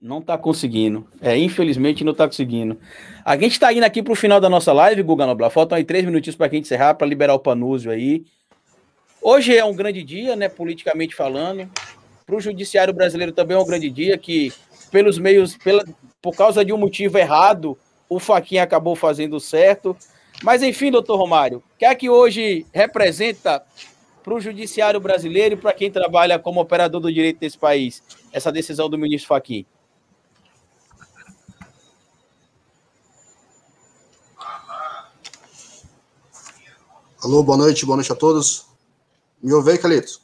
Não 0.02 0.20
está 0.20 0.38
conseguindo. 0.38 1.08
É, 1.22 1.38
infelizmente 1.38 2.04
não 2.04 2.12
está 2.12 2.28
conseguindo. 2.28 2.78
A 3.24 3.38
gente 3.38 3.54
está 3.54 3.72
indo 3.72 3.86
aqui 3.86 4.04
para 4.04 4.12
o 4.12 4.16
final 4.16 4.42
da 4.42 4.50
nossa 4.50 4.74
live, 4.74 5.02
Guga 5.02 5.26
Noblar. 5.26 5.50
Faltam 5.50 5.78
aí 5.78 5.86
três 5.86 6.04
minutinhos 6.04 6.36
para 6.36 6.48
a 6.48 6.50
gente 6.50 6.66
encerrar, 6.66 6.96
para 6.96 7.08
liberar 7.08 7.34
o 7.34 7.40
Panúzio 7.40 7.92
aí. 7.92 8.26
Hoje 9.22 9.56
é 9.56 9.64
um 9.64 9.74
grande 9.74 10.04
dia, 10.04 10.36
né, 10.36 10.50
politicamente 10.50 11.16
falando. 11.16 11.72
Para 12.26 12.36
o 12.36 12.42
judiciário 12.42 12.94
brasileiro 12.94 13.32
também 13.32 13.56
é 13.56 13.60
um 13.62 13.66
grande 13.66 13.90
dia 13.90 14.18
que, 14.18 14.52
pelos 14.92 15.18
meios, 15.18 15.56
pela, 15.56 15.86
por 16.22 16.36
causa 16.36 16.66
de 16.66 16.74
um 16.74 16.78
motivo 16.78 17.18
errado, 17.18 17.78
o 18.10 18.20
Faquinha 18.20 18.64
acabou 18.64 18.98
fazendo 18.98 19.40
certo. 19.40 19.96
Mas 20.44 20.64
enfim, 20.64 20.90
doutor 20.90 21.18
Romário, 21.18 21.60
o 21.60 21.78
que 21.78 21.86
é 21.86 21.94
que 21.94 22.10
hoje 22.10 22.66
representa 22.74 23.64
para 24.24 24.34
o 24.34 24.40
judiciário 24.40 25.00
brasileiro 25.00 25.56
e 25.56 25.58
para 25.58 25.74
quem 25.74 25.92
trabalha 25.92 26.40
como 26.40 26.60
operador 26.60 27.00
do 27.02 27.14
direito 27.14 27.40
desse 27.40 27.58
país, 27.58 28.02
essa 28.32 28.52
decisão 28.52 28.90
do 28.90 28.98
ministro 28.98 29.28
Faquinha? 29.28 29.66
Alô, 37.24 37.44
boa 37.44 37.58
noite, 37.58 37.86
boa 37.86 37.98
noite 37.98 38.12
a 38.12 38.16
todos. 38.16 38.66
Me 39.44 39.54
ouve 39.54 39.72
aí, 39.72 39.78
Calito? 39.78 40.20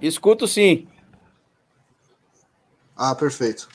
Escuto 0.00 0.46
sim. 0.46 0.86
Ah, 2.94 3.14
perfeito. 3.14 3.66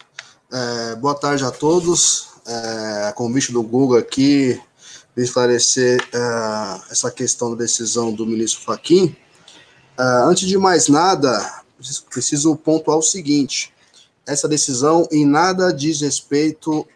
É, 0.52 0.96
boa 0.96 1.16
tarde 1.16 1.44
a 1.44 1.52
todos. 1.52 2.30
É, 2.46 3.12
convite 3.14 3.52
do 3.52 3.64
Google 3.64 3.98
aqui, 3.98 4.62
para 5.18 5.24
esclarecer 5.24 6.00
é, 6.14 6.92
essa 6.92 7.10
questão 7.10 7.50
da 7.50 7.56
decisão 7.58 8.14
do 8.14 8.24
ministro 8.24 8.62
Faquim. 8.62 9.16
É, 9.98 10.04
antes 10.24 10.48
de 10.48 10.60
mais 10.60 10.88
nada, 10.88 11.64
preciso 12.12 12.56
pontuar 12.56 13.00
o 13.00 13.02
seguinte: 13.02 13.74
essa 14.28 14.48
decisão 14.48 15.08
em 15.12 15.26
nada 15.26 15.74
diz 15.74 16.02
respeito 16.02 16.88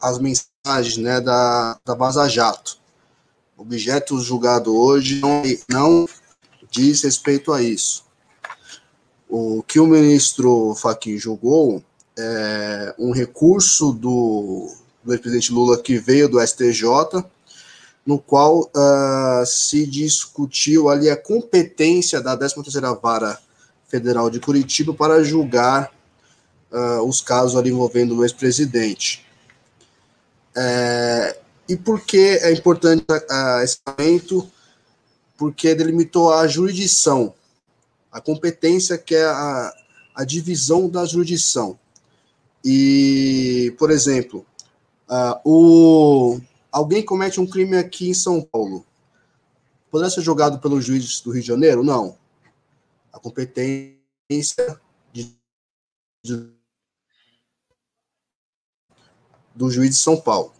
às 0.00 0.20
mensagens 0.20 0.98
né, 0.98 1.20
da, 1.20 1.76
da 1.84 1.96
Vaza 1.96 2.28
Jato 2.28 2.80
objeto 3.56 4.18
julgado 4.18 4.76
hoje 4.76 5.20
não, 5.20 5.42
não 5.68 6.08
diz 6.70 7.02
respeito 7.02 7.52
a 7.52 7.62
isso. 7.62 8.04
O 9.28 9.62
que 9.62 9.78
o 9.78 9.86
ministro 9.86 10.74
Fachin 10.74 11.16
julgou 11.16 11.82
é 12.18 12.94
um 12.98 13.12
recurso 13.12 13.92
do, 13.92 14.68
do 15.04 15.12
ex-presidente 15.12 15.52
Lula 15.52 15.80
que 15.80 15.98
veio 15.98 16.28
do 16.28 16.40
STJ, 16.40 17.24
no 18.04 18.18
qual 18.18 18.60
uh, 18.60 19.46
se 19.46 19.86
discutiu 19.86 20.88
ali 20.88 21.08
a 21.08 21.16
competência 21.16 22.20
da 22.20 22.36
13ª 22.36 23.00
Vara 23.00 23.38
Federal 23.88 24.28
de 24.30 24.40
Curitiba 24.40 24.92
para 24.92 25.22
julgar 25.22 25.92
uh, 26.72 27.02
os 27.06 27.20
casos 27.20 27.56
ali 27.56 27.70
envolvendo 27.70 28.16
o 28.16 28.24
ex-presidente. 28.24 29.24
É, 30.54 31.38
e 31.68 31.76
por 31.76 32.00
que 32.00 32.18
é 32.18 32.52
importante 32.52 33.04
uh, 33.10 33.62
esse 33.62 33.78
momento? 33.86 34.50
Porque 35.36 35.74
delimitou 35.74 36.32
a 36.32 36.46
jurisdição, 36.46 37.34
a 38.10 38.20
competência 38.20 38.98
que 38.98 39.14
é 39.14 39.24
a, 39.24 39.72
a 40.14 40.24
divisão 40.24 40.88
da 40.88 41.04
jurisdição. 41.04 41.78
E, 42.64 43.74
por 43.78 43.90
exemplo, 43.90 44.46
uh, 45.12 45.40
o, 45.44 46.40
alguém 46.70 47.04
comete 47.04 47.38
um 47.38 47.46
crime 47.46 47.76
aqui 47.76 48.08
em 48.08 48.14
São 48.14 48.40
Paulo. 48.40 48.86
Poderá 49.90 50.08
ser 50.08 50.22
julgado 50.22 50.58
pelos 50.58 50.84
juízes 50.84 51.20
do 51.20 51.30
Rio 51.30 51.42
de 51.42 51.48
Janeiro? 51.48 51.84
Não. 51.84 52.16
A 53.12 53.18
competência 53.18 54.00
de, 55.12 55.36
do 59.54 59.70
juiz 59.70 59.90
de 59.90 59.96
São 59.96 60.18
Paulo. 60.18 60.50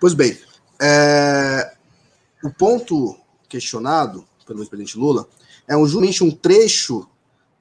Pois 0.00 0.14
bem, 0.14 0.38
é, 0.80 1.74
o 2.44 2.50
ponto 2.50 3.18
questionado 3.48 4.24
pelo 4.46 4.60
ex-presidente 4.60 4.96
Lula 4.96 5.28
é 5.66 5.74
justamente 5.74 6.22
um 6.22 6.30
trecho 6.30 7.08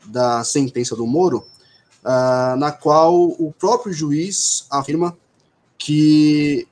da 0.06 0.44
sentença 0.44 0.96
do 0.96 1.08
Moro, 1.08 1.48
uh, 2.04 2.56
na 2.58 2.72
qual 2.72 3.16
o 3.16 3.54
próprio 3.58 3.94
juiz 3.94 4.68
afirma 4.70 5.18
que 5.84 6.66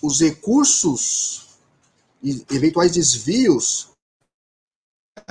os 0.00 0.20
recursos 0.22 1.48
e 2.22 2.42
eventuais 2.50 2.92
desvios 2.92 3.90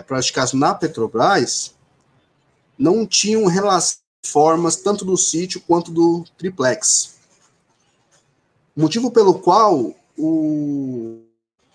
praticados 0.06 0.54
na 0.54 0.76
Petrobras 0.76 1.74
não 2.78 3.08
tinham 3.08 3.48
relação 3.48 3.98
formas 4.24 4.76
tanto 4.76 5.04
do 5.04 5.18
sítio 5.18 5.60
quanto 5.62 5.90
do 5.90 6.24
triplex. 6.38 7.16
Motivo 8.76 9.10
pelo 9.10 9.40
qual 9.40 9.96
o, 10.16 11.24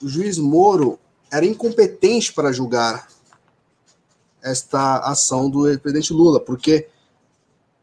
o 0.01 0.09
juiz 0.09 0.39
Moro 0.39 0.97
era 1.29 1.45
incompetente 1.45 2.33
para 2.33 2.53
julgar 2.53 3.09
esta 4.41 4.99
ação 5.01 5.51
do 5.51 5.63
presidente 5.81 6.13
Lula, 6.13 6.39
porque 6.39 6.89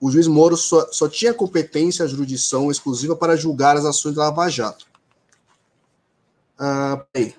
o 0.05 0.11
juiz 0.11 0.27
Moro 0.27 0.55
só, 0.55 0.87
só 0.91 1.09
tinha 1.09 1.33
competência, 1.33 2.07
jurisdição 2.07 2.69
exclusiva 2.69 3.15
para 3.15 3.35
julgar 3.35 3.75
as 3.75 3.85
ações 3.85 4.13
da 4.13 4.25
Lava 4.25 4.47
Jato. 4.49 4.85
Ah, 6.59 7.03
bem, 7.11 7.33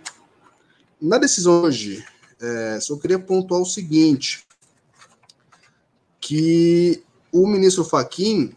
na 1.00 1.16
decisão 1.16 1.62
hoje, 1.62 2.04
é, 2.40 2.80
só 2.80 2.96
queria 2.96 3.20
pontuar 3.20 3.60
o 3.60 3.64
seguinte, 3.64 4.44
que 6.20 7.04
o 7.30 7.46
ministro 7.46 7.84
Faquim, 7.84 8.52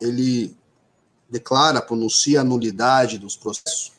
ele 0.00 0.56
declara, 1.28 1.82
pronuncia 1.82 2.40
a 2.40 2.44
nulidade 2.44 3.18
dos 3.18 3.36
processos. 3.36 3.92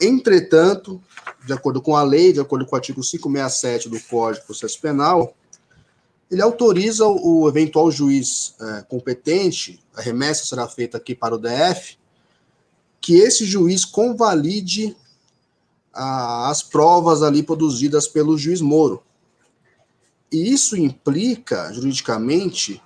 Entretanto, 0.00 0.98
de 1.44 1.52
acordo 1.52 1.82
com 1.82 1.94
a 1.94 2.02
lei, 2.02 2.32
de 2.32 2.40
acordo 2.40 2.64
com 2.64 2.74
o 2.74 2.76
artigo 2.76 3.02
567 3.02 3.90
do 3.90 4.00
Código 4.00 4.40
de 4.40 4.46
Processo 4.46 4.80
Penal, 4.80 5.36
ele 6.32 6.40
autoriza 6.40 7.06
o 7.06 7.46
eventual 7.46 7.90
juiz 7.90 8.54
é, 8.58 8.82
competente, 8.88 9.78
a 9.94 10.00
remessa 10.00 10.46
será 10.46 10.66
feita 10.66 10.96
aqui 10.96 11.14
para 11.14 11.34
o 11.34 11.38
DF, 11.38 11.98
que 13.02 13.16
esse 13.16 13.44
juiz 13.44 13.84
convalide 13.84 14.96
a, 15.92 16.48
as 16.48 16.62
provas 16.62 17.22
ali 17.22 17.42
produzidas 17.42 18.08
pelo 18.08 18.38
juiz 18.38 18.62
Moro. 18.62 19.02
E 20.32 20.50
isso 20.50 20.74
implica, 20.74 21.70
juridicamente, 21.70 22.82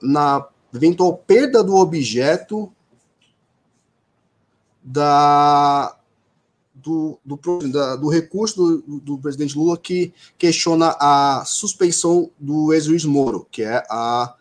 na 0.00 0.46
eventual 0.72 1.16
perda 1.16 1.64
do 1.64 1.74
objeto 1.74 2.72
da, 4.80 5.96
do, 6.84 7.18
do, 7.24 7.38
da, 7.70 7.96
do 7.96 8.08
recurso 8.08 8.82
do, 8.86 9.00
do, 9.00 9.18
presidente 9.18 9.56
Lula 9.56 9.78
que 9.78 10.12
questiona 10.36 10.94
a 11.00 11.42
suspeição 11.46 12.30
do 12.38 12.74
ex-juiz 12.74 13.06
Moro, 13.06 13.46
que 13.50 13.62
é 13.62 13.82
a 13.90 14.34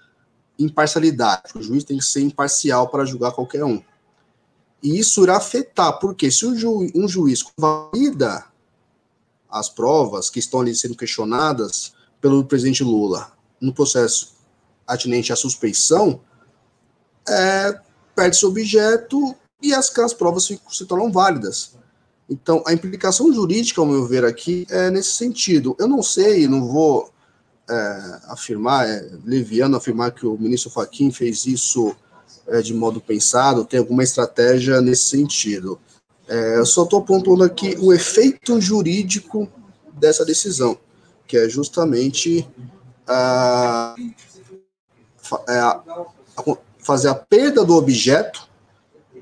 imparcialidade. 0.59 1.53
O 1.55 1.63
juiz 1.63 1.85
tem 1.85 1.97
que 1.97 2.03
ser 2.03 2.21
imparcial 2.21 2.89
para 2.89 3.05
julgar 3.05 3.31
qualquer 3.31 3.63
um. 3.63 3.81
E 4.81 4.99
isso 4.99 5.23
irá 5.23 5.37
afetar, 5.37 5.97
porque 5.99 6.29
se 6.29 6.45
um, 6.45 6.91
um 6.93 7.07
juiz 7.07 7.45
valida 7.57 8.45
as 9.49 9.69
provas 9.69 10.29
que 10.29 10.39
estão 10.39 10.59
ali 10.59 10.75
sendo 10.75 10.97
questionadas 10.97 11.93
pelo 12.19 12.43
presidente 12.43 12.83
Lula 12.83 13.31
no 13.61 13.73
processo 13.73 14.33
atinente 14.85 15.31
à 15.31 15.35
suspeição, 15.35 16.19
é, 17.29 17.79
perde-se 18.13 18.45
objeto 18.45 19.33
e 19.61 19.73
as, 19.73 19.97
as 19.97 20.13
provas 20.13 20.43
se, 20.43 20.59
se 20.69 20.85
tornam 20.85 21.09
válidas. 21.09 21.77
Então, 22.29 22.63
a 22.65 22.73
implicação 22.73 23.31
jurídica, 23.33 23.81
ao 23.81 23.87
meu 23.87 24.05
ver 24.05 24.23
aqui, 24.23 24.65
é 24.69 24.89
nesse 24.89 25.13
sentido. 25.13 25.75
Eu 25.79 25.87
não 25.87 26.01
sei, 26.01 26.47
não 26.47 26.67
vou 26.67 27.11
é, 27.69 28.19
afirmar, 28.27 28.87
é 28.87 29.09
leviano 29.25 29.75
afirmar 29.75 30.11
que 30.11 30.25
o 30.25 30.37
ministro 30.37 30.69
Fachin 30.69 31.11
fez 31.11 31.45
isso 31.45 31.95
é, 32.47 32.61
de 32.61 32.73
modo 32.73 32.99
pensado, 32.99 33.65
tem 33.65 33.79
alguma 33.79 34.03
estratégia 34.03 34.81
nesse 34.81 35.03
sentido. 35.03 35.79
É, 36.27 36.57
eu 36.57 36.65
só 36.65 36.83
estou 36.83 36.99
apontando 36.99 37.43
aqui 37.43 37.75
o 37.79 37.93
efeito 37.93 38.59
jurídico 38.59 39.47
dessa 39.93 40.25
decisão, 40.25 40.77
que 41.27 41.37
é 41.37 41.49
justamente 41.49 42.47
a, 43.07 43.95
é, 45.47 45.59
a, 45.59 45.81
a, 46.37 46.57
fazer 46.79 47.09
a 47.09 47.15
perda 47.15 47.63
do 47.63 47.75
objeto 47.75 48.49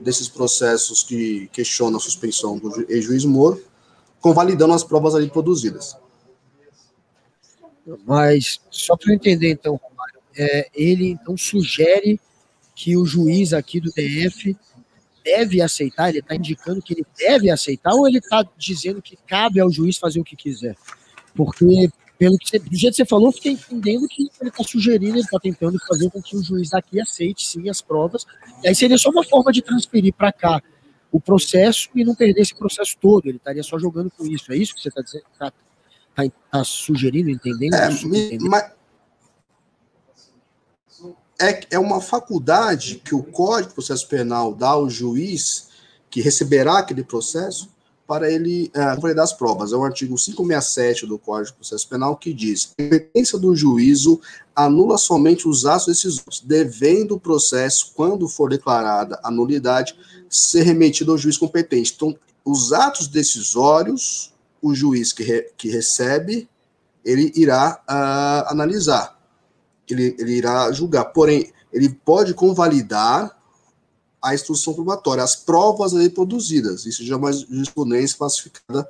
desses 0.01 0.27
processos 0.27 1.03
que 1.03 1.47
questionam 1.53 1.97
a 1.97 2.01
suspensão 2.01 2.57
do 2.57 2.85
ex-juiz 2.89 3.23
Moro, 3.25 3.63
convalidando 4.19 4.73
as 4.73 4.83
provas 4.83 5.15
ali 5.15 5.29
produzidas. 5.29 5.95
Mas, 8.05 8.59
só 8.69 8.95
para 8.95 9.11
eu 9.11 9.15
entender, 9.15 9.51
então, 9.51 9.79
é, 10.35 10.69
ele 10.73 11.09
então 11.09 11.35
sugere 11.35 12.19
que 12.75 12.95
o 12.95 13.05
juiz 13.05 13.53
aqui 13.53 13.79
do 13.79 13.91
DF 13.91 14.55
deve 15.23 15.61
aceitar, 15.61 16.09
ele 16.09 16.19
está 16.19 16.35
indicando 16.35 16.81
que 16.81 16.93
ele 16.93 17.05
deve 17.17 17.49
aceitar, 17.49 17.93
ou 17.93 18.07
ele 18.07 18.17
está 18.19 18.47
dizendo 18.57 19.01
que 19.01 19.17
cabe 19.27 19.59
ao 19.59 19.71
juiz 19.71 19.97
fazer 19.97 20.19
o 20.19 20.23
que 20.23 20.35
quiser? 20.35 20.75
Porque 21.35 21.89
pelo 22.21 22.37
que 22.37 22.47
você, 22.47 22.59
do 22.59 22.75
jeito 22.75 22.93
que 22.93 22.97
você 22.97 23.05
falou, 23.05 23.31
fiquei 23.31 23.53
entendendo 23.53 24.07
que 24.07 24.29
ele 24.39 24.49
está 24.51 24.63
sugerindo, 24.63 25.15
ele 25.15 25.21
está 25.21 25.39
tentando 25.39 25.79
fazer 25.87 26.07
com 26.11 26.21
que 26.21 26.37
o 26.37 26.43
juiz 26.43 26.71
aqui 26.71 27.01
aceite 27.01 27.47
sim 27.47 27.67
as 27.67 27.81
provas. 27.81 28.27
E 28.63 28.67
aí 28.67 28.75
seria 28.75 28.95
só 28.95 29.09
uma 29.09 29.23
forma 29.23 29.51
de 29.51 29.59
transferir 29.59 30.13
para 30.13 30.31
cá 30.31 30.61
o 31.11 31.19
processo 31.19 31.89
e 31.95 32.05
não 32.05 32.13
perder 32.13 32.41
esse 32.41 32.53
processo 32.53 32.95
todo. 33.01 33.25
Ele 33.25 33.37
estaria 33.37 33.63
só 33.63 33.79
jogando 33.79 34.11
com 34.11 34.23
isso. 34.27 34.53
É 34.53 34.55
isso 34.55 34.75
que 34.75 34.81
você 34.81 34.89
está 34.89 35.01
dizendo? 35.01 35.23
Está 35.33 35.51
tá, 36.13 36.23
tá 36.51 36.63
sugerindo, 36.63 37.31
entendendo? 37.31 37.73
É, 37.73 37.89
isso, 37.89 38.05
entendendo? 38.05 38.47
Mas 38.47 38.71
é, 41.41 41.59
é 41.71 41.79
uma 41.79 41.99
faculdade 42.01 43.01
que 43.03 43.15
o 43.15 43.23
Código 43.23 43.69
de 43.69 43.73
Processo 43.73 44.07
Penal 44.07 44.53
dá 44.53 44.69
ao 44.69 44.87
juiz 44.87 45.69
que 46.07 46.21
receberá 46.21 46.77
aquele 46.77 47.03
processo 47.03 47.67
para 48.11 48.29
ele 48.29 48.69
é, 48.73 48.93
validar 48.97 49.23
as 49.23 49.31
provas. 49.31 49.71
É 49.71 49.75
o 49.77 49.85
artigo 49.85 50.17
567 50.17 51.07
do 51.07 51.17
Código 51.17 51.51
de 51.51 51.53
Processo 51.53 51.87
Penal 51.87 52.17
que 52.17 52.33
diz: 52.33 52.73
a 52.77 52.83
competência 52.83 53.39
do 53.39 53.55
juízo 53.55 54.19
anula 54.53 54.97
somente 54.97 55.47
os 55.47 55.65
atos 55.65 55.85
decisórios, 55.85 56.43
devendo 56.45 57.15
o 57.15 57.19
processo, 57.19 57.93
quando 57.95 58.27
for 58.27 58.49
declarada 58.49 59.17
a 59.23 59.31
nulidade, 59.31 59.95
ser 60.29 60.63
remetido 60.63 61.13
ao 61.13 61.17
juiz 61.17 61.37
competente. 61.37 61.93
Então, 61.95 62.13
os 62.43 62.73
atos 62.73 63.07
decisórios, 63.07 64.33
o 64.61 64.75
juiz 64.75 65.13
que, 65.13 65.23
re, 65.23 65.49
que 65.55 65.69
recebe, 65.69 66.49
ele 67.05 67.31
irá 67.33 67.81
uh, 67.89 68.51
analisar, 68.51 69.17
ele, 69.89 70.17
ele 70.19 70.33
irá 70.33 70.69
julgar. 70.73 71.05
Porém, 71.05 71.53
ele 71.71 71.87
pode 71.87 72.33
convalidar 72.33 73.40
a 74.21 74.35
instrução 74.35 74.73
probatória, 74.73 75.23
as 75.23 75.35
provas 75.35 75.95
ali 75.95 76.09
produzidas. 76.09 76.85
Isso 76.85 77.03
já 77.05 77.15
é 77.15 77.17
uma 77.17 77.33
jurisprudência 77.33 78.17
classificada 78.17 78.87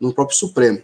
no 0.00 0.14
próprio 0.14 0.36
Supremo. 0.36 0.80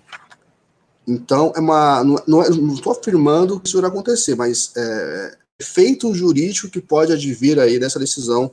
Então, 1.06 1.52
é 1.56 1.60
uma, 1.60 2.02
não 2.04 2.42
estou 2.72 2.92
é, 2.92 2.96
afirmando 2.96 3.60
que 3.60 3.68
isso 3.68 3.78
irá 3.78 3.88
acontecer, 3.88 4.34
mas 4.34 4.72
é 4.76 5.38
efeito 5.58 6.12
jurídico 6.12 6.68
que 6.68 6.80
pode 6.80 7.12
advir 7.12 7.58
aí 7.58 7.78
dessa 7.78 7.98
decisão 7.98 8.50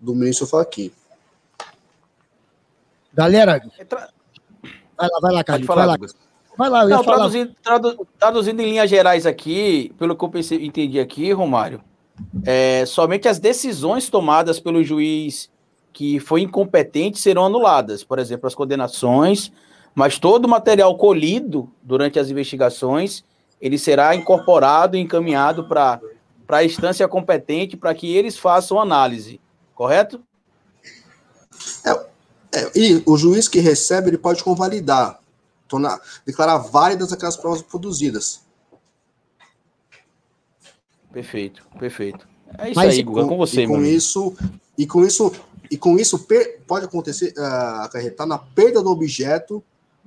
do 0.00 0.14
ministro 0.14 0.46
Fachin. 0.46 0.90
Galera, 3.14 3.62
vai 4.96 5.08
lá, 5.08 5.18
vai 5.20 5.32
lá, 5.32 5.44
Carlos. 5.44 5.66
Vai 5.66 5.86
lá. 5.86 5.96
Vai 6.56 6.68
lá, 6.68 6.82
eu 6.82 6.88
Não, 6.90 7.02
traduzindo, 7.02 7.54
tradu, 7.62 8.06
traduzindo 8.18 8.60
em 8.60 8.70
linhas 8.70 8.90
gerais 8.90 9.24
aqui, 9.24 9.92
pelo 9.98 10.14
que 10.14 10.22
eu 10.22 10.28
pensei, 10.28 10.64
entendi 10.64 11.00
aqui, 11.00 11.32
Romário, 11.32 11.82
é, 12.44 12.84
somente 12.86 13.28
as 13.28 13.38
decisões 13.38 14.08
tomadas 14.08 14.58
pelo 14.58 14.82
juiz 14.82 15.50
que 15.92 16.18
foi 16.18 16.42
incompetente 16.42 17.18
serão 17.18 17.44
anuladas, 17.44 18.02
por 18.02 18.18
exemplo, 18.18 18.46
as 18.46 18.54
condenações, 18.54 19.52
mas 19.94 20.18
todo 20.18 20.46
o 20.46 20.48
material 20.48 20.96
colhido 20.96 21.70
durante 21.82 22.18
as 22.18 22.30
investigações, 22.30 23.22
ele 23.60 23.78
será 23.78 24.14
incorporado 24.14 24.96
e 24.96 25.00
encaminhado 25.00 25.68
para 25.68 26.00
a 26.48 26.64
instância 26.64 27.06
competente 27.06 27.76
para 27.76 27.94
que 27.94 28.14
eles 28.14 28.38
façam 28.38 28.80
análise, 28.80 29.40
correto? 29.74 30.20
É, 31.84 32.06
é, 32.54 32.70
e 32.74 33.02
o 33.06 33.16
juiz 33.16 33.48
que 33.48 33.60
recebe, 33.60 34.08
ele 34.08 34.18
pode 34.18 34.42
convalidar, 34.42 35.20
tornar, 35.68 36.00
declarar 36.26 36.58
válidas 36.58 37.12
aquelas 37.12 37.36
provas 37.36 37.62
produzidas. 37.62 38.42
Perfeito, 41.12 41.64
perfeito. 41.78 42.26
É 42.58 42.70
isso 42.70 42.76
Mas, 42.76 42.94
aí, 42.94 43.02
Guga, 43.02 43.26
com 43.26 43.36
você, 43.36 43.62
e 43.62 43.66
com 43.66 43.82
isso 43.82 44.34
E 44.76 44.86
com 44.86 45.04
isso, 45.04 45.32
e 45.70 45.76
com 45.76 45.98
isso 45.98 46.18
per, 46.20 46.60
pode 46.66 46.84
acontecer, 46.84 47.32
uh, 47.36 47.82
acarretar 47.82 48.26
na 48.26 48.38
perda 48.38 48.82
do 48.82 48.90
objeto, 48.90 49.62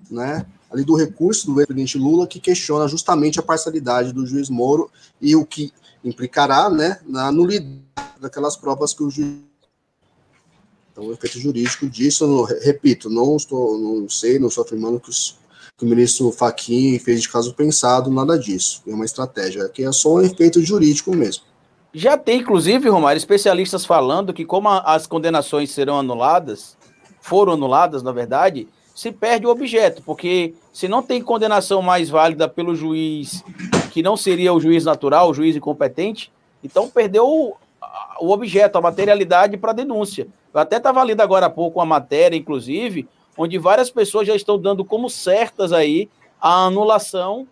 né, 0.10 0.46
ali 0.72 0.84
do 0.84 0.96
recurso 0.96 1.48
do 1.48 1.56
presidente 1.56 1.98
Lula, 1.98 2.28
que 2.28 2.40
questiona 2.40 2.88
justamente 2.88 3.40
a 3.40 3.44
parcialidade 3.44 4.12
do 4.12 4.26
juiz 4.26 4.50
Moro 4.50 4.92
e 5.22 5.36
o 5.36 5.46
que 5.46 5.72
implicará, 6.04 6.70
né, 6.70 7.00
na 7.06 7.32
nulidade 7.32 7.82
daquelas 8.20 8.56
provas 8.56 8.94
que 8.94 9.04
o 9.04 9.10
juiz 9.10 9.38
então, 10.96 11.08
o 11.08 11.12
efeito 11.12 11.38
jurídico 11.38 11.90
disso, 11.90 12.26
não, 12.26 12.44
repito, 12.44 13.10
não 13.10 13.36
estou, 13.36 13.78
não 13.78 14.08
sei, 14.08 14.40
não 14.40 14.48
estou 14.48 14.64
afirmando 14.64 14.98
que 14.98 15.10
os 15.10 15.38
que 15.78 15.86
o 15.86 15.88
ministro 15.88 16.32
Fachin 16.32 16.98
fez 17.00 17.22
de 17.22 17.30
caso 17.30 17.54
pensado, 17.54 18.10
nada 18.10 18.40
disso. 18.40 18.82
É 18.88 18.94
uma 18.94 19.06
estratégia, 19.06 19.68
que 19.68 19.84
é 19.84 19.92
só 19.92 20.16
um 20.16 20.22
efeito 20.22 20.62
jurídico 20.62 21.14
mesmo. 21.14 21.44
Já 21.94 22.18
tem, 22.18 22.40
inclusive, 22.40 22.90
Romário, 22.90 23.18
especialistas 23.18 23.86
falando 23.86 24.34
que 24.34 24.46
como 24.46 24.70
as 24.70 25.08
condenações 25.08 25.72
serão 25.72 26.00
anuladas, 26.00 26.78
foram 27.22 27.54
anuladas, 27.54 28.04
na 28.04 28.12
verdade, 28.12 28.68
se 28.94 29.12
perde 29.12 29.46
o 29.46 29.50
objeto, 29.50 30.02
porque 30.04 30.54
se 30.72 30.88
não 30.88 31.02
tem 31.02 31.22
condenação 31.22 31.82
mais 31.82 32.10
válida 32.10 32.48
pelo 32.48 32.76
juiz, 32.76 33.44
que 33.92 34.02
não 34.02 34.16
seria 34.16 34.54
o 34.54 34.60
juiz 34.60 34.86
natural, 34.86 35.30
o 35.30 35.34
juiz 35.34 35.56
incompetente, 35.56 36.32
então 36.64 36.90
perdeu 36.90 37.26
o, 37.28 38.32
objeto, 38.32 38.78
a 38.78 38.82
materialidade 38.82 39.58
para 39.58 39.74
denúncia. 39.74 40.28
Eu 40.54 40.60
até 40.62 40.78
estava 40.78 41.04
lendo 41.04 41.22
agora 41.22 41.48
há 41.48 41.50
pouco 41.50 41.80
uma 41.80 41.86
matéria, 41.86 42.38
inclusive, 42.38 43.08
onde 43.38 43.58
várias 43.58 43.90
pessoas 43.90 44.28
já 44.28 44.36
estão 44.36 44.58
dando 44.58 44.84
como 44.86 45.10
certas 45.10 45.72
aí 45.72 46.10
a 46.40 46.66
anulação 46.66 47.48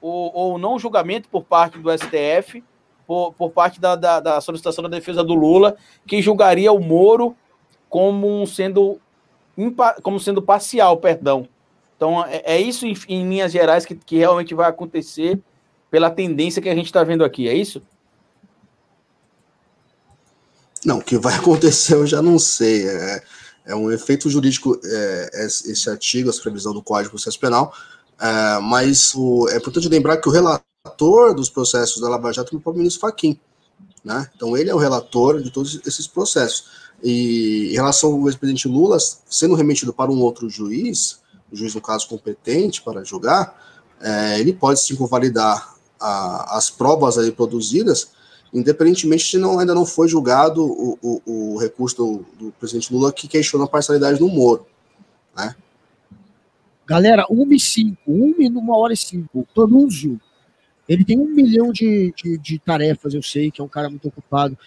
ou, 0.00 0.32
ou 0.34 0.58
não 0.58 0.78
julgamento 0.78 1.28
por 1.28 1.44
parte 1.44 1.78
do 1.78 1.90
STF, 1.90 2.62
por, 3.06 3.32
por 3.34 3.50
parte 3.50 3.80
da, 3.80 3.94
da, 3.94 4.20
da, 4.20 4.40
solicitação 4.40 4.82
da 4.82 4.88
defesa 4.88 5.22
do 5.22 5.34
Lula, 5.34 5.76
que 6.06 6.20
julgaria 6.20 6.72
o 6.72 6.80
Moro 6.80 7.36
como 7.88 8.46
sendo, 8.46 9.00
como 10.02 10.18
sendo 10.18 10.42
parcial, 10.42 10.96
perdão. 10.96 11.48
Então, 11.96 12.24
é, 12.24 12.42
é 12.44 12.60
isso, 12.60 12.86
em, 12.86 12.96
em, 13.08 13.28
linhas 13.28 13.52
gerais, 13.52 13.86
que, 13.86 13.94
que 13.94 14.16
realmente 14.16 14.54
vai 14.54 14.68
acontecer 14.68 15.38
pela 15.90 16.10
tendência 16.10 16.60
que 16.60 16.68
a 16.68 16.74
gente 16.74 16.86
está 16.86 17.04
vendo 17.04 17.24
aqui, 17.24 17.48
é 17.48 17.54
isso? 17.54 17.82
Não, 20.84 20.98
o 20.98 21.02
que 21.02 21.16
vai 21.16 21.34
acontecer 21.38 21.94
eu 21.94 22.06
já 22.06 22.20
não 22.20 22.38
sei. 22.38 22.88
É, 22.88 23.22
é 23.64 23.74
um 23.74 23.90
efeito 23.90 24.28
jurídico 24.28 24.78
é, 24.84 25.30
esse 25.34 25.88
artigo, 25.88 26.28
essa 26.28 26.42
previsão 26.42 26.72
do 26.72 26.82
Código 26.82 27.08
de 27.08 27.10
Processo 27.10 27.38
Penal, 27.38 27.72
é, 28.20 28.58
mas 28.60 29.14
o, 29.14 29.48
é 29.48 29.56
importante 29.56 29.88
lembrar 29.88 30.16
que 30.16 30.28
o 30.28 30.32
relator 30.32 31.34
dos 31.34 31.48
processos 31.48 32.00
da 32.00 32.08
Lava 32.08 32.32
Jato 32.32 32.54
é 32.54 32.58
o 32.58 32.60
próprio 32.60 32.80
ministro 32.80 33.00
Fachin. 33.00 33.38
Né? 34.04 34.28
Então, 34.34 34.56
ele 34.56 34.70
é 34.70 34.74
o 34.74 34.78
relator 34.78 35.40
de 35.40 35.50
todos 35.50 35.80
esses 35.86 36.06
processos. 36.06 36.82
E 37.02 37.70
em 37.70 37.74
relação 37.74 38.12
ao 38.12 38.26
ex-presidente 38.28 38.68
Lula 38.68 38.98
sendo 39.28 39.54
remetido 39.54 39.92
para 39.92 40.10
um 40.10 40.20
outro 40.20 40.48
juiz, 40.48 41.20
o 41.50 41.56
juiz, 41.56 41.74
no 41.74 41.80
caso, 41.80 42.08
competente 42.08 42.82
para 42.82 43.04
julgar, 43.04 43.60
é, 44.00 44.40
ele 44.40 44.52
pode 44.52 44.80
sim 44.80 44.96
convalidar 44.96 45.74
a, 46.00 46.56
as 46.56 46.70
provas 46.70 47.18
aí 47.18 47.30
produzidas, 47.30 48.08
independentemente 48.52 49.24
se 49.24 49.38
não, 49.38 49.58
ainda 49.58 49.74
não 49.74 49.86
foi 49.86 50.08
julgado 50.08 50.64
o, 50.64 50.98
o, 51.02 51.54
o 51.54 51.58
recurso 51.58 51.96
do, 51.96 52.26
do, 52.38 52.52
presidente 52.52 52.92
Lula 52.92 53.12
que 53.12 53.26
questiona 53.26 53.64
a 53.64 53.68
parcialidade 53.68 54.18
do 54.18 54.28
Moro. 54.28 54.66
Né? 55.34 55.54
Galera, 56.86 57.24
1 57.30 57.52
e 57.52 57.60
5, 57.60 57.98
1 58.06 58.34
e 58.42 58.50
1 58.50 58.70
hora 58.70 58.92
e 58.92 58.96
5. 58.96 59.48
Panúzio, 59.54 60.20
ele 60.88 61.04
tem 61.04 61.18
um 61.18 61.26
milhão 61.26 61.72
de, 61.72 62.12
de, 62.14 62.36
de, 62.36 62.58
tarefas, 62.58 63.14
eu 63.14 63.22
sei 63.22 63.50
que 63.50 63.60
é 63.60 63.64
um 63.64 63.68
cara 63.68 63.88
muito 63.88 64.08
ocupado. 64.08 64.58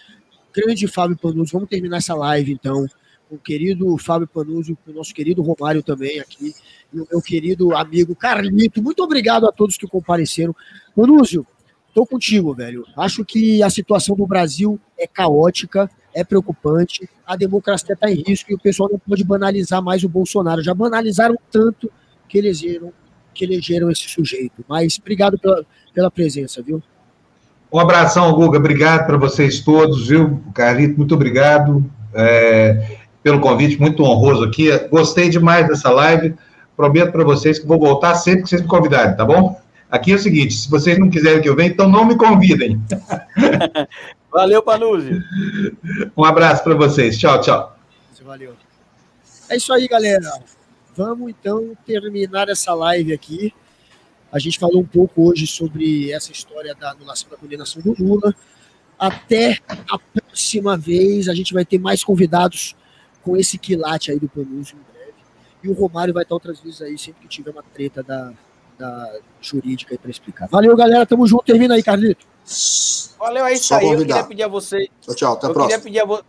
Grande 0.52 0.88
Fábio 0.88 1.16
Panúzio, 1.16 1.52
vamos 1.52 1.68
terminar 1.68 1.98
essa 1.98 2.14
live 2.14 2.52
então. 2.52 2.86
Com 3.28 3.34
o 3.34 3.38
querido 3.38 3.96
Fábio 3.98 4.26
Panúzio, 4.26 4.78
com 4.84 4.92
o 4.92 4.94
nosso 4.94 5.12
querido 5.12 5.42
Romário 5.42 5.82
também 5.82 6.20
aqui, 6.20 6.54
e 6.92 7.00
o 7.00 7.06
meu 7.10 7.20
querido 7.20 7.74
amigo 7.74 8.14
Carlito. 8.14 8.80
Muito 8.80 9.02
obrigado 9.02 9.46
a 9.46 9.52
todos 9.52 9.76
que 9.76 9.86
compareceram. 9.86 10.54
Panúzio, 10.94 11.44
Tô 11.96 12.04
contigo, 12.04 12.52
velho. 12.52 12.84
Acho 12.94 13.24
que 13.24 13.62
a 13.62 13.70
situação 13.70 14.14
do 14.14 14.26
Brasil 14.26 14.78
é 14.98 15.06
caótica, 15.06 15.90
é 16.14 16.22
preocupante, 16.22 17.08
a 17.26 17.34
democracia 17.34 17.94
está 17.94 18.10
em 18.10 18.22
risco 18.22 18.52
e 18.52 18.54
o 18.54 18.58
pessoal 18.58 18.90
não 18.92 18.98
pode 18.98 19.24
banalizar 19.24 19.82
mais 19.82 20.04
o 20.04 20.08
Bolsonaro. 20.10 20.62
Já 20.62 20.74
banalizaram 20.74 21.38
tanto 21.50 21.90
que 22.28 22.36
elegeram, 22.36 22.92
que 23.32 23.46
elegeram 23.46 23.90
esse 23.90 24.10
sujeito. 24.10 24.62
Mas 24.68 24.98
obrigado 25.00 25.38
pela, 25.38 25.64
pela 25.94 26.10
presença, 26.10 26.60
viu? 26.60 26.82
Um 27.72 27.78
abração, 27.78 28.30
Guga. 28.34 28.58
Obrigado 28.58 29.06
para 29.06 29.16
vocês 29.16 29.60
todos, 29.60 30.08
viu? 30.08 30.42
Carlito, 30.52 30.98
muito 30.98 31.14
obrigado 31.14 31.82
é, 32.12 32.98
pelo 33.22 33.40
convite, 33.40 33.80
muito 33.80 34.02
honroso 34.02 34.44
aqui. 34.44 34.68
Gostei 34.90 35.30
demais 35.30 35.66
dessa 35.66 35.88
live. 35.88 36.34
Prometo 36.76 37.10
para 37.10 37.24
vocês 37.24 37.58
que 37.58 37.66
vou 37.66 37.78
voltar 37.78 38.16
sempre 38.16 38.42
que 38.42 38.50
vocês 38.50 38.60
me 38.60 38.68
convidarem, 38.68 39.16
tá 39.16 39.24
bom? 39.24 39.58
Aqui 39.90 40.12
é 40.12 40.14
o 40.14 40.18
seguinte: 40.18 40.54
se 40.54 40.70
vocês 40.70 40.98
não 40.98 41.10
quiserem 41.10 41.40
que 41.40 41.48
eu 41.48 41.56
venha, 41.56 41.70
então 41.70 41.88
não 41.88 42.04
me 42.04 42.16
convidem. 42.16 42.80
Valeu, 44.30 44.62
Panuzzi. 44.62 45.22
Um 46.16 46.24
abraço 46.24 46.62
para 46.62 46.74
vocês. 46.74 47.18
Tchau, 47.18 47.40
tchau. 47.40 47.76
Valeu. 48.22 48.56
É 49.48 49.56
isso 49.56 49.72
aí, 49.72 49.86
galera. 49.86 50.28
Vamos 50.96 51.30
então 51.30 51.76
terminar 51.86 52.48
essa 52.48 52.74
live 52.74 53.12
aqui. 53.12 53.54
A 54.32 54.38
gente 54.40 54.58
falou 54.58 54.80
um 54.80 54.86
pouco 54.86 55.28
hoje 55.28 55.46
sobre 55.46 56.10
essa 56.10 56.32
história 56.32 56.74
da 56.74 56.90
anulação 56.90 57.30
da 57.30 57.36
condenação 57.36 57.80
do 57.80 57.94
Lula. 57.96 58.34
Até 58.98 59.58
a 59.68 59.98
próxima 59.98 60.76
vez, 60.76 61.28
a 61.28 61.34
gente 61.34 61.54
vai 61.54 61.64
ter 61.64 61.78
mais 61.78 62.02
convidados 62.02 62.74
com 63.22 63.36
esse 63.36 63.56
quilate 63.58 64.10
aí 64.10 64.18
do 64.18 64.28
Panuzzi 64.28 64.74
em 64.74 64.92
breve. 64.92 65.14
E 65.62 65.68
o 65.68 65.72
Romário 65.72 66.12
vai 66.12 66.24
estar 66.24 66.34
outras 66.34 66.58
vezes 66.58 66.82
aí, 66.82 66.98
sempre 66.98 67.22
que 67.22 67.28
tiver 67.28 67.50
uma 67.50 67.62
treta 67.62 68.02
da, 68.02 68.32
da 68.78 69.12
jurídica 69.40 69.94
aí 69.94 69.98
para 69.98 70.10
explicar. 70.10 70.48
Valeu, 70.48 70.76
galera. 70.76 71.06
Tamo 71.06 71.26
junto. 71.26 71.44
Termina 71.44 71.74
aí, 71.74 71.82
Carlito. 71.82 72.26
Valeu, 73.18 73.44
é 73.46 73.54
isso 73.54 73.68
Só 73.68 73.76
aí. 73.76 73.84
Convidar. 73.84 74.02
Eu 74.02 74.06
queria 74.06 74.24
pedir 74.24 74.42
a 74.42 74.48
vocês. 74.48 74.88
Tchau, 75.00 75.14
tchau. 75.14 75.32
Até 75.34 75.46
a 75.46 75.50
próxima. 75.50 75.82
Pedir 75.82 76.00
a 76.00 76.04
vo... 76.04 76.22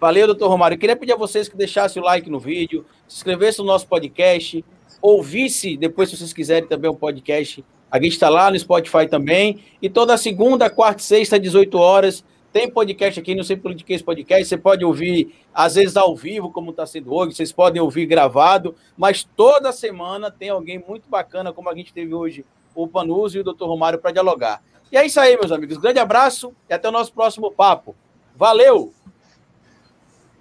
Valeu, 0.00 0.26
doutor 0.26 0.48
Romário. 0.48 0.76
Eu 0.76 0.78
queria 0.78 0.96
pedir 0.96 1.12
a 1.12 1.16
vocês 1.16 1.48
que 1.48 1.56
deixassem 1.56 2.00
o 2.00 2.04
like 2.04 2.30
no 2.30 2.40
vídeo, 2.40 2.86
se 3.06 3.16
inscrevessem 3.16 3.62
no 3.64 3.70
nosso 3.70 3.86
podcast, 3.86 4.64
ouvisse 5.02 5.76
depois, 5.76 6.08
se 6.08 6.16
vocês 6.16 6.32
quiserem, 6.32 6.66
também 6.66 6.90
o 6.90 6.94
um 6.94 6.96
podcast. 6.96 7.62
A 7.90 8.00
gente 8.00 8.12
está 8.12 8.28
lá 8.28 8.50
no 8.50 8.58
Spotify 8.58 9.06
também. 9.08 9.62
E 9.82 9.90
toda 9.90 10.16
segunda, 10.16 10.70
quarta 10.70 11.02
e 11.02 11.04
sexta, 11.04 11.38
18 11.38 11.76
horas, 11.76 12.24
tem 12.52 12.70
podcast 12.70 13.20
aqui 13.20 13.34
no 13.34 13.44
Sempre 13.44 13.62
Politiquês 13.62 14.02
Podcast. 14.02 14.44
Você 14.44 14.56
pode 14.56 14.84
ouvir, 14.84 15.34
às 15.54 15.76
vezes, 15.76 15.96
ao 15.96 16.16
vivo, 16.16 16.50
como 16.50 16.70
está 16.70 16.84
sendo 16.84 17.14
hoje. 17.14 17.34
Vocês 17.34 17.52
podem 17.52 17.80
ouvir 17.80 18.06
gravado. 18.06 18.74
Mas 18.96 19.22
toda 19.22 19.72
semana 19.72 20.30
tem 20.30 20.48
alguém 20.48 20.82
muito 20.86 21.08
bacana, 21.08 21.52
como 21.52 21.70
a 21.70 21.74
gente 21.74 21.92
teve 21.92 22.12
hoje, 22.12 22.44
o 22.74 22.88
Panuso 22.88 23.36
e 23.36 23.40
o 23.40 23.44
Dr. 23.44 23.64
Romário, 23.64 23.98
para 23.98 24.12
dialogar. 24.12 24.62
E 24.90 24.96
é 24.96 25.06
isso 25.06 25.20
aí, 25.20 25.36
meus 25.36 25.52
amigos. 25.52 25.78
Grande 25.78 26.00
abraço 26.00 26.52
e 26.68 26.74
até 26.74 26.88
o 26.88 26.92
nosso 26.92 27.12
próximo 27.12 27.52
papo. 27.52 27.94
Valeu! 28.34 28.92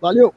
Valeu! 0.02 0.34